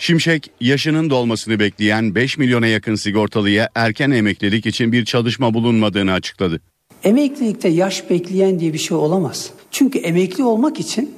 Şimşek 0.00 0.50
yaşının 0.60 1.10
dolmasını 1.10 1.58
bekleyen 1.58 2.14
5 2.14 2.38
milyona 2.38 2.66
yakın 2.66 2.94
sigortalıya 2.94 3.68
erken 3.74 4.10
emeklilik 4.10 4.66
için 4.66 4.92
bir 4.92 5.04
çalışma 5.04 5.54
bulunmadığını 5.54 6.12
açıkladı. 6.12 6.60
Emeklilikte 7.04 7.68
yaş 7.68 8.10
bekleyen 8.10 8.60
diye 8.60 8.72
bir 8.72 8.78
şey 8.78 8.96
olamaz. 8.96 9.50
Çünkü 9.70 9.98
emekli 9.98 10.44
olmak 10.44 10.80
için 10.80 11.14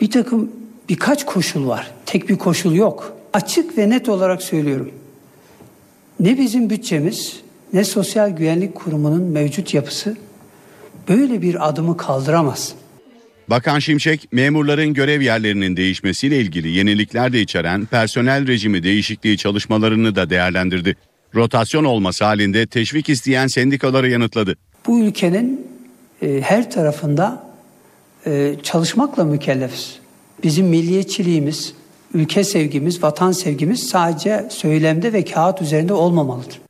bir 0.00 0.10
takım 0.10 0.52
birkaç 0.88 1.26
koşul 1.26 1.66
var. 1.66 1.90
Tek 2.06 2.28
bir 2.28 2.36
koşul 2.36 2.74
yok. 2.74 3.16
Açık 3.32 3.78
ve 3.78 3.90
net 3.90 4.08
olarak 4.08 4.42
söylüyorum. 4.42 4.90
Ne 6.20 6.38
bizim 6.38 6.70
bütçemiz 6.70 7.40
ne 7.72 7.84
Sosyal 7.84 8.30
Güvenlik 8.30 8.74
Kurumu'nun 8.74 9.22
mevcut 9.22 9.74
yapısı 9.74 10.16
böyle 11.08 11.42
bir 11.42 11.68
adımı 11.68 11.96
kaldıramaz. 11.96 12.74
Bakan 13.50 13.78
Şimşek, 13.78 14.28
memurların 14.32 14.94
görev 14.94 15.20
yerlerinin 15.20 15.76
değişmesiyle 15.76 16.40
ilgili 16.40 16.68
yenilikler 16.68 17.32
de 17.32 17.40
içeren 17.40 17.86
personel 17.86 18.46
rejimi 18.46 18.82
değişikliği 18.82 19.38
çalışmalarını 19.38 20.16
da 20.16 20.30
değerlendirdi. 20.30 20.96
Rotasyon 21.34 21.84
olması 21.84 22.24
halinde 22.24 22.66
teşvik 22.66 23.08
isteyen 23.08 23.46
sendikaları 23.46 24.10
yanıtladı. 24.10 24.56
Bu 24.86 25.00
ülkenin 25.00 25.66
e, 26.22 26.40
her 26.40 26.70
tarafında 26.70 27.46
e, 28.26 28.54
çalışmakla 28.62 29.24
mükellefiz. 29.24 29.98
Bizim 30.42 30.66
milliyetçiliğimiz, 30.66 31.74
ülke 32.14 32.44
sevgimiz, 32.44 33.02
vatan 33.02 33.32
sevgimiz 33.32 33.82
sadece 33.82 34.48
söylemde 34.50 35.12
ve 35.12 35.24
kağıt 35.24 35.62
üzerinde 35.62 35.92
olmamalıdır. 35.92 36.65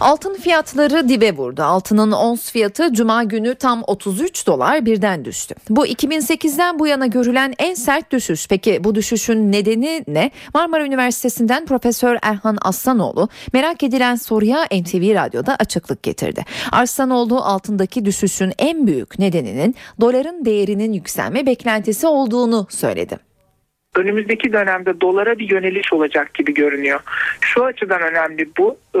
Altın 0.00 0.34
fiyatları 0.34 1.08
dibe 1.08 1.32
vurdu. 1.32 1.62
Altının 1.62 2.12
ons 2.12 2.52
fiyatı 2.52 2.92
cuma 2.92 3.24
günü 3.24 3.54
tam 3.54 3.82
33 3.86 4.46
dolar 4.46 4.86
birden 4.86 5.24
düştü. 5.24 5.54
Bu 5.70 5.86
2008'den 5.86 6.78
bu 6.78 6.86
yana 6.86 7.06
görülen 7.06 7.54
en 7.58 7.74
sert 7.74 8.12
düşüş. 8.12 8.48
Peki 8.48 8.84
bu 8.84 8.94
düşüşün 8.94 9.52
nedeni 9.52 10.04
ne? 10.08 10.30
Marmara 10.54 10.84
Üniversitesi'nden 10.84 11.66
Profesör 11.66 12.16
Erhan 12.22 12.58
Aslanoğlu 12.62 13.28
merak 13.52 13.82
edilen 13.82 14.14
soruya 14.14 14.64
NTV 14.64 15.14
Radyo'da 15.14 15.56
açıklık 15.56 16.02
getirdi. 16.02 16.44
Aslanoğlu 16.72 17.36
altındaki 17.36 18.04
düşüşün 18.04 18.52
en 18.58 18.86
büyük 18.86 19.18
nedeninin 19.18 19.74
doların 20.00 20.44
değerinin 20.44 20.92
yükselme 20.92 21.46
beklentisi 21.46 22.06
olduğunu 22.06 22.66
söyledi 22.70 23.28
önümüzdeki 23.96 24.52
dönemde 24.52 25.00
dolara 25.00 25.38
bir 25.38 25.50
yöneliş 25.50 25.92
olacak 25.92 26.34
gibi 26.34 26.54
görünüyor. 26.54 27.00
Şu 27.40 27.64
açıdan 27.64 28.02
önemli 28.02 28.48
bu. 28.58 28.76
Ee, 28.96 29.00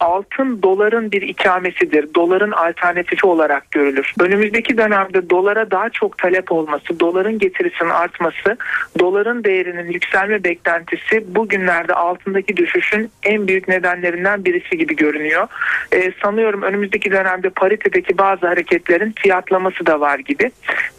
altın 0.00 0.62
doların 0.62 1.12
bir 1.12 1.22
ikamesidir. 1.22 2.14
Doların 2.14 2.52
alternatifi 2.52 3.26
olarak 3.26 3.70
görülür. 3.70 4.14
Önümüzdeki 4.20 4.78
dönemde 4.78 5.30
dolara 5.30 5.70
daha 5.70 5.90
çok 5.90 6.18
talep 6.18 6.52
olması, 6.52 7.00
doların 7.00 7.38
getirisinin 7.38 7.90
artması, 7.90 8.56
doların 8.98 9.44
değerinin 9.44 9.92
yükselme 9.92 10.44
beklentisi 10.44 11.34
bugünlerde 11.34 11.94
altındaki 11.94 12.56
düşüşün 12.56 13.10
en 13.22 13.48
büyük 13.48 13.68
nedenlerinden 13.68 14.44
birisi 14.44 14.78
gibi 14.78 14.96
görünüyor. 14.96 15.46
Ee, 15.92 16.12
sanıyorum 16.22 16.62
önümüzdeki 16.62 17.10
dönemde 17.10 17.50
paritedeki 17.50 18.18
bazı 18.18 18.46
hareketlerin 18.46 19.14
fiyatlaması 19.16 19.86
da 19.86 20.00
var 20.00 20.18
gibi. 20.18 20.50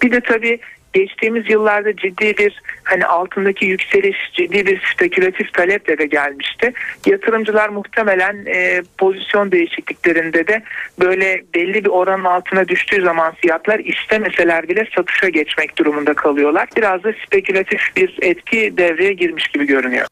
Bir 0.02 0.12
de 0.12 0.20
tabii 0.20 0.60
geçtiğimiz 0.94 1.50
yıllarda 1.50 1.96
ciddi 1.96 2.38
bir 2.38 2.62
hani 2.84 3.06
altındaki 3.06 3.66
yükseliş 3.66 4.18
ciddi 4.34 4.66
bir 4.66 4.82
spekülatif 4.94 5.54
taleple 5.54 5.98
de 5.98 6.06
gelmişti. 6.06 6.74
Yatırımcılar 7.06 7.70
muhtemelen 7.70 8.46
e, 8.46 8.82
pozisyon 8.98 9.52
değişikliklerinde 9.52 10.48
de 10.48 10.64
böyle 11.00 11.44
belli 11.56 11.86
bir 11.86 11.90
oranın 11.90 12.24
altına 12.24 12.68
düştüğü 12.68 13.02
zaman 13.02 13.34
fiyatlar 13.34 13.80
istemeseler 13.80 14.70
bile 14.70 14.88
satışa 14.96 15.30
geçmek 15.30 15.78
durumunda 15.78 16.14
kalıyorlar. 16.14 16.70
Biraz 16.78 17.04
da 17.04 17.14
spekülatif 17.26 17.82
bir 17.98 18.18
etki 18.22 18.78
devreye 18.78 19.14
girmiş 19.14 19.48
gibi 19.48 19.66
görünüyor. 19.66 20.08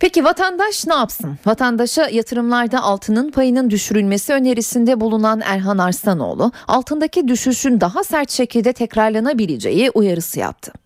Peki 0.00 0.24
vatandaş 0.24 0.86
ne 0.86 0.94
yapsın? 0.94 1.38
Vatandaşa 1.46 2.08
yatırımlarda 2.08 2.82
altının 2.82 3.30
payının 3.30 3.70
düşürülmesi 3.70 4.32
önerisinde 4.32 5.00
bulunan 5.00 5.40
Erhan 5.40 5.78
Arslanoğlu 5.78 6.52
altındaki 6.68 7.28
düşüşün 7.28 7.80
daha 7.80 8.04
sert 8.04 8.30
şekilde 8.30 8.72
tekrarlanabileceği 8.72 9.90
uyarısı 9.90 10.40
yaptı. 10.40 10.81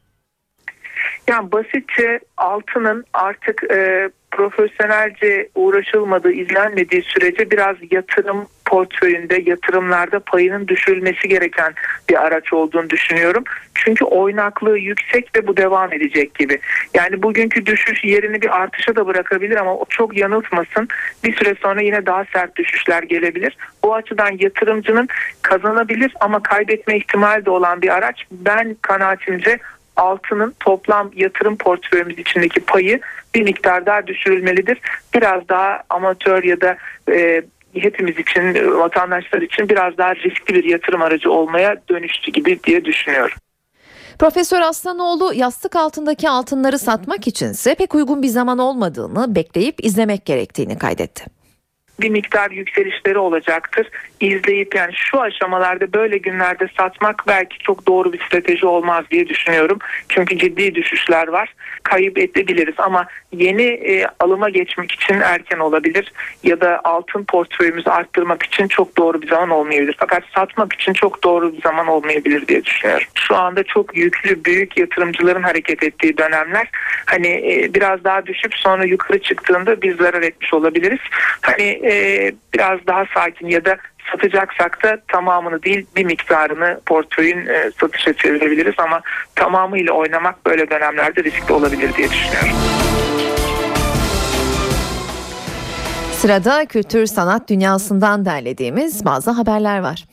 Yani 1.29 1.53
basitçe 1.53 2.21
altının 2.37 3.05
artık 3.13 3.71
e, 3.71 4.11
profesyonelce 4.31 5.49
uğraşılmadığı, 5.55 6.33
izlenmediği 6.33 7.03
sürece 7.03 7.51
biraz 7.51 7.77
yatırım 7.91 8.47
portföyünde, 8.65 9.43
yatırımlarda 9.47 10.21
payının 10.21 10.69
düşürülmesi 10.69 11.29
gereken 11.29 11.75
bir 12.09 12.27
araç 12.27 12.53
olduğunu 12.53 12.91
düşünüyorum. 12.91 13.45
Çünkü 13.75 14.05
oynaklığı 14.05 14.79
yüksek 14.79 15.37
ve 15.37 15.47
bu 15.47 15.57
devam 15.57 15.93
edecek 15.93 16.35
gibi. 16.35 16.59
Yani 16.95 17.23
bugünkü 17.23 17.67
düşüş 17.67 18.05
yerini 18.05 18.43
bir 18.43 18.57
artışa 18.57 18.97
da 18.97 19.07
bırakabilir 19.07 19.57
ama 19.57 19.77
çok 19.89 20.17
yanıltmasın. 20.17 20.89
Bir 21.25 21.37
süre 21.37 21.55
sonra 21.63 21.81
yine 21.83 22.07
daha 22.07 22.25
sert 22.33 22.57
düşüşler 22.57 23.03
gelebilir. 23.03 23.57
O 23.83 23.95
açıdan 23.95 24.31
yatırımcının 24.39 25.09
kazanabilir 25.43 26.15
ama 26.21 26.43
kaybetme 26.43 26.97
ihtimali 26.97 27.45
de 27.47 27.51
olan 27.51 27.83
bir 27.83 27.89
araç. 27.89 28.27
Ben 28.31 28.77
kanaatimce 28.83 29.59
altının 29.97 30.55
toplam 30.61 31.11
yatırım 31.17 31.57
portföyümüz 31.57 32.19
içindeki 32.19 32.61
payı 32.61 33.01
bir 33.35 33.43
miktar 33.43 33.87
daha 33.87 34.07
düşürülmelidir. 34.07 34.81
Biraz 35.15 35.49
daha 35.49 35.83
amatör 35.91 36.45
ya 36.45 36.61
da 36.61 36.77
e, 37.13 37.43
hepimiz 37.75 38.19
için 38.19 38.71
vatandaşlar 38.79 39.43
için 39.43 39.69
biraz 39.69 39.99
daha 39.99 40.17
riskli 40.17 40.55
bir 40.55 40.65
yatırım 40.65 41.03
aracı 41.03 41.33
olmaya 41.33 41.77
dönüştü 41.89 42.33
gibi 42.33 42.63
diye 42.63 42.85
düşünüyorum. 42.85 43.37
Profesör 44.19 44.61
Aslanoğlu 44.61 45.35
yastık 45.35 45.77
altındaki 45.77 46.29
altınları 46.29 46.79
satmak 46.79 47.27
içinse 47.27 47.75
pek 47.75 47.95
uygun 47.95 48.23
bir 48.23 48.29
zaman 48.29 48.59
olmadığını 48.59 49.35
bekleyip 49.35 49.85
izlemek 49.85 50.25
gerektiğini 50.25 50.79
kaydetti 50.79 51.36
bir 52.01 52.11
miktar 52.11 52.51
yükselişleri 52.51 53.19
olacaktır. 53.19 53.91
İzleyip 54.21 54.75
yani 54.75 54.93
şu 54.95 55.21
aşamalarda 55.21 55.93
böyle 55.93 56.19
günlerde 56.19 56.69
satmak 56.77 57.23
belki 57.27 57.59
çok 57.59 57.87
doğru 57.87 58.13
bir 58.13 58.21
strateji 58.27 58.67
olmaz 58.67 59.05
diye 59.11 59.29
düşünüyorum. 59.29 59.79
Çünkü 60.09 60.39
ciddi 60.39 60.75
düşüşler 60.75 61.29
var. 61.29 61.55
Kayıp 61.87 62.19
edebiliriz 62.19 62.75
ama 62.79 63.07
yeni 63.33 63.63
e, 63.63 64.07
alıma 64.21 64.49
geçmek 64.49 64.93
için 64.93 65.21
erken 65.21 65.59
olabilir 65.59 66.13
ya 66.43 66.61
da 66.61 66.81
altın 66.85 67.25
portföyümüzü 67.25 67.91
arttırmak 67.91 68.43
için 68.43 68.69
çok 68.69 68.99
doğru 68.99 69.23
bir 69.23 69.29
zaman 69.29 69.51
olmayabilir. 69.51 69.97
Fakat 69.99 70.23
satmak 70.35 70.73
için 70.73 70.93
çok 70.93 71.25
doğru 71.25 71.53
bir 71.57 71.63
zaman 71.63 71.87
olmayabilir 71.87 72.49
diye 72.49 72.65
düşünüyorum. 72.65 73.07
Şu 73.15 73.37
anda 73.37 73.63
çok 73.63 73.97
yüklü 73.97 74.45
büyük 74.45 74.77
yatırımcıların 74.79 75.43
hareket 75.43 75.83
ettiği 75.83 76.19
dönemler 76.19 76.69
hani 77.07 77.29
e, 77.29 77.75
biraz 77.75 78.05
daha 78.05 78.27
düşüp 78.27 78.55
sonra 78.55 78.85
yukarı 78.85 79.23
çıktığında 79.23 79.83
biz 79.83 79.97
zarar 79.97 80.23
etmiş 80.23 80.55
olabiliriz. 80.55 81.01
Hani 81.41 81.81
e, 81.85 82.33
biraz 82.55 82.87
daha 82.87 83.05
sakin 83.15 83.47
ya 83.47 83.65
da 83.65 83.77
satacaksak 84.13 84.83
da 84.83 84.99
tamamını 85.09 85.63
değil 85.63 85.87
bir 85.97 86.05
miktarını 86.05 86.81
portföyün 86.87 87.47
e, 87.47 87.71
satışa 87.81 88.13
çevirebiliriz 88.13 88.75
ama 88.79 89.01
tamamıyla 89.35 89.93
oynamak 89.93 90.47
böyle 90.47 90.71
dönemlerde 90.71 91.25
riskli 91.25 91.53
olabilir 91.53 91.95
diye 91.95 92.11
düşünüyorum. 92.11 92.51
Sırada 96.13 96.67
kültür 96.67 97.07
sanat 97.07 97.49
dünyasından 97.49 98.25
derlediğimiz 98.25 99.05
bazı 99.05 99.31
haberler 99.31 99.79
var. 99.79 100.05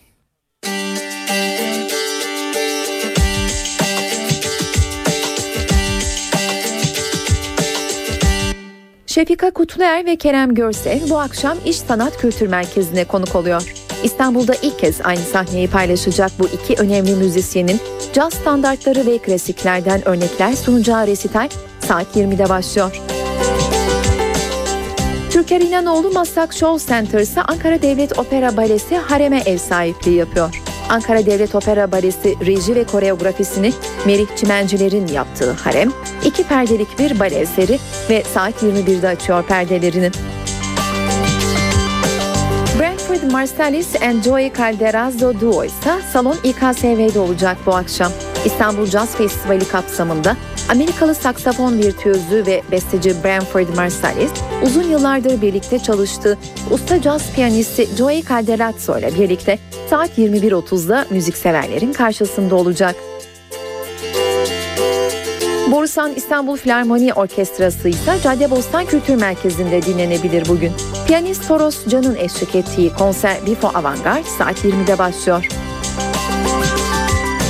Şefika 9.13 9.51
Kutluer 9.51 10.05
ve 10.05 10.15
Kerem 10.15 10.55
Görsev 10.55 11.09
bu 11.09 11.19
akşam 11.19 11.57
İş 11.65 11.77
Sanat 11.77 12.17
Kültür 12.17 12.47
Merkezi'ne 12.47 13.05
konuk 13.05 13.35
oluyor. 13.35 13.73
İstanbul'da 14.03 14.53
ilk 14.61 14.79
kez 14.79 15.01
aynı 15.03 15.19
sahneyi 15.19 15.69
paylaşacak 15.69 16.31
bu 16.39 16.47
iki 16.47 16.81
önemli 16.81 17.15
müzisyenin 17.15 17.79
caz 18.13 18.33
standartları 18.33 19.05
ve 19.05 19.17
klasiklerden 19.17 20.07
örnekler 20.07 20.53
sunacağı 20.53 21.07
resital 21.07 21.49
saat 21.79 22.15
20'de 22.15 22.49
başlıyor. 22.49 23.01
Türker 25.53 25.67
İnanoğlu 25.67 26.11
Maslak 26.11 26.53
Show 26.53 26.93
Center'sa 26.93 27.41
Ankara 27.47 27.81
Devlet 27.81 28.19
Opera 28.19 28.57
Balesi 28.57 28.97
Harem'e 28.97 29.41
ev 29.45 29.57
sahipliği 29.57 30.15
yapıyor. 30.15 30.61
Ankara 30.89 31.25
Devlet 31.25 31.55
Opera 31.55 31.91
Balesi 31.91 32.35
reji 32.45 32.75
ve 32.75 32.83
koreografisini 32.83 33.73
Merih 34.05 34.27
Çimenciler'in 34.35 35.07
yaptığı 35.07 35.51
Harem, 35.51 35.91
iki 36.25 36.43
perdelik 36.43 36.99
bir 36.99 37.19
bale 37.19 37.35
eseri 37.35 37.79
ve 38.09 38.23
saat 38.23 38.63
21'de 38.63 39.07
açıyor 39.07 39.43
perdelerini. 39.43 40.11
Brentford 42.79 43.31
Marsalis 43.31 44.01
and 44.01 44.23
Joey 44.23 44.53
Calderazzo 44.57 45.39
Duo 45.41 45.63
ise 45.63 45.91
salon 46.13 46.37
İKSV'de 46.43 47.19
olacak 47.19 47.57
bu 47.65 47.75
akşam. 47.75 48.11
İstanbul 48.45 48.85
Jazz 48.85 49.15
Festivali 49.15 49.67
kapsamında 49.67 50.35
Amerikalı 50.69 51.15
saksafon 51.15 51.77
virtüözü 51.77 52.43
ve 52.47 52.61
besteci 52.71 53.23
Branford 53.23 53.75
Marsalis 53.75 54.31
uzun 54.63 54.83
yıllardır 54.83 55.41
birlikte 55.41 55.79
çalıştığı 55.79 56.37
usta 56.71 57.01
caz 57.01 57.33
piyanisti 57.33 57.87
Joey 57.97 58.23
Calderazzo 58.23 58.99
ile 58.99 59.15
birlikte 59.19 59.59
saat 59.89 60.17
21.30'da 60.17 61.05
müzikseverlerin 61.09 61.93
karşısında 61.93 62.55
olacak. 62.55 62.95
Borusan 65.71 66.13
İstanbul 66.15 66.57
Filarmoni 66.57 67.13
Orkestrası 67.13 67.89
ise 67.89 68.17
Caddebostan 68.23 68.85
Kültür 68.85 69.15
Merkezi'nde 69.15 69.81
dinlenebilir 69.81 70.47
bugün. 70.49 70.71
Piyanist 71.07 71.47
Toros 71.47 71.87
Can'ın 71.87 72.15
eşlik 72.15 72.55
ettiği 72.55 72.89
konser 72.89 73.45
Bifo 73.45 73.67
Avantgard 73.67 74.25
saat 74.25 74.65
20'de 74.65 74.97
başlıyor. 74.97 75.47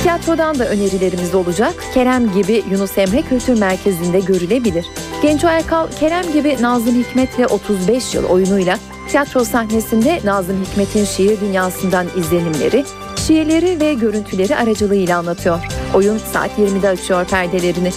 Tiyatrodan 0.04 0.58
da 0.58 0.68
önerilerimiz 0.68 1.34
olacak. 1.34 1.74
Kerem 1.94 2.32
gibi 2.32 2.64
Yunus 2.70 2.98
Emre 2.98 3.22
Kültür 3.22 3.58
Merkezi'nde 3.58 4.20
görülebilir. 4.20 4.86
Genco 5.22 5.48
Erkal, 5.48 5.88
Kerem 6.00 6.32
gibi 6.32 6.56
Nazım 6.60 6.94
Hikmet'le 6.94 7.52
35 7.52 8.14
yıl 8.14 8.24
oyunuyla 8.24 8.78
tiyatro 9.08 9.44
sahnesinde 9.44 10.20
Nazım 10.24 10.64
Hikmet'in 10.64 11.04
şiir 11.04 11.40
dünyasından 11.40 12.06
izlenimleri, 12.16 12.84
şiirleri 13.26 13.80
ve 13.80 13.94
görüntüleri 13.94 14.56
aracılığıyla 14.56 15.18
anlatıyor. 15.18 15.58
Oyun 15.94 16.18
saat 16.18 16.50
20'de 16.58 16.88
açıyor 16.88 17.24
perdelerini. 17.24 17.90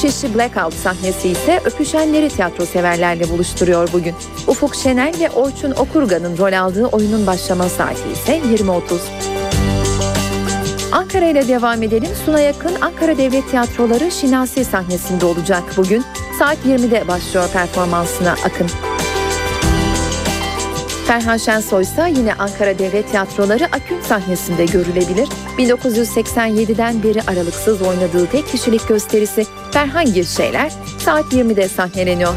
Şişli 0.00 0.34
Blackout 0.34 0.74
sahnesi 0.74 1.28
ise 1.28 1.60
öpüşenleri 1.64 2.28
tiyatro 2.28 2.66
severlerle 2.66 3.30
buluşturuyor 3.30 3.88
bugün. 3.92 4.14
Ufuk 4.46 4.74
Şener 4.74 5.20
ve 5.20 5.30
Orçun 5.30 5.70
Okurgan'ın 5.70 6.38
rol 6.38 6.52
aldığı 6.52 6.86
oyunun 6.86 7.26
başlama 7.26 7.68
saati 7.68 8.10
ise 8.12 8.38
20.30. 8.38 9.39
Ankara 10.92 11.24
ile 11.24 11.48
devam 11.48 11.82
edelim. 11.82 12.10
Suna 12.24 12.40
yakın 12.40 12.80
Ankara 12.80 13.18
Devlet 13.18 13.50
Tiyatroları 13.50 14.10
Şinasi 14.10 14.64
sahnesinde 14.64 15.26
olacak 15.26 15.62
bugün. 15.76 16.04
Saat 16.38 16.58
20'de 16.66 17.08
başlıyor 17.08 17.48
performansına 17.52 18.30
Akın. 18.30 18.66
Ferhan 21.06 21.36
Şensoy 21.36 21.82
ise 21.82 22.12
yine 22.16 22.34
Ankara 22.34 22.78
Devlet 22.78 23.10
Tiyatroları 23.10 23.64
Akün 23.64 24.00
sahnesinde 24.00 24.64
görülebilir. 24.64 25.28
1987'den 25.58 27.02
beri 27.02 27.22
aralıksız 27.22 27.82
oynadığı 27.82 28.26
tek 28.26 28.48
kişilik 28.48 28.88
gösterisi 28.88 29.46
Ferhan 29.70 30.12
Girşeyler 30.14 30.72
saat 30.98 31.32
20'de 31.32 31.68
sahneleniyor. 31.68 32.34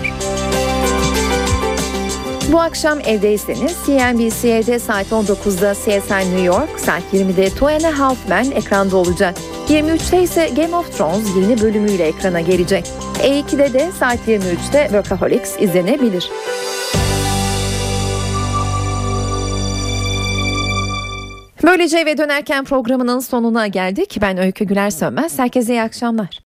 Bu 2.54 2.60
akşam 2.60 3.00
evdeyseniz 3.00 3.78
CNBC'de 3.86 4.80
saat 4.80 5.12
19'da 5.12 5.74
CSI 5.74 6.32
New 6.32 6.42
York, 6.42 6.80
saat 6.80 7.02
20'de 7.14 7.50
Two 7.50 7.68
and 7.68 8.52
ekranda 8.52 8.98
olacak. 8.98 9.38
23'te 9.70 10.24
ise 10.24 10.50
Game 10.56 10.76
of 10.76 10.98
Thrones 10.98 11.36
yeni 11.36 11.62
bölümüyle 11.62 12.04
ekrana 12.08 12.42
gelecek. 12.42 12.86
E2'de 13.24 13.74
de 13.74 13.92
saat 13.92 14.20
23'te 14.28 14.84
Workaholics 14.84 15.56
izlenebilir. 15.60 16.30
Böylece 21.64 21.98
eve 22.00 22.18
dönerken 22.18 22.66
programının 22.66 23.20
sonuna 23.20 23.68
geldik. 23.68 24.18
Ben 24.22 24.38
Öykü 24.38 24.66
Güler 24.66 24.90
Sönmez. 24.90 25.40
Herkese 25.40 25.74
iyi 25.74 25.82
akşamlar. 25.82 26.40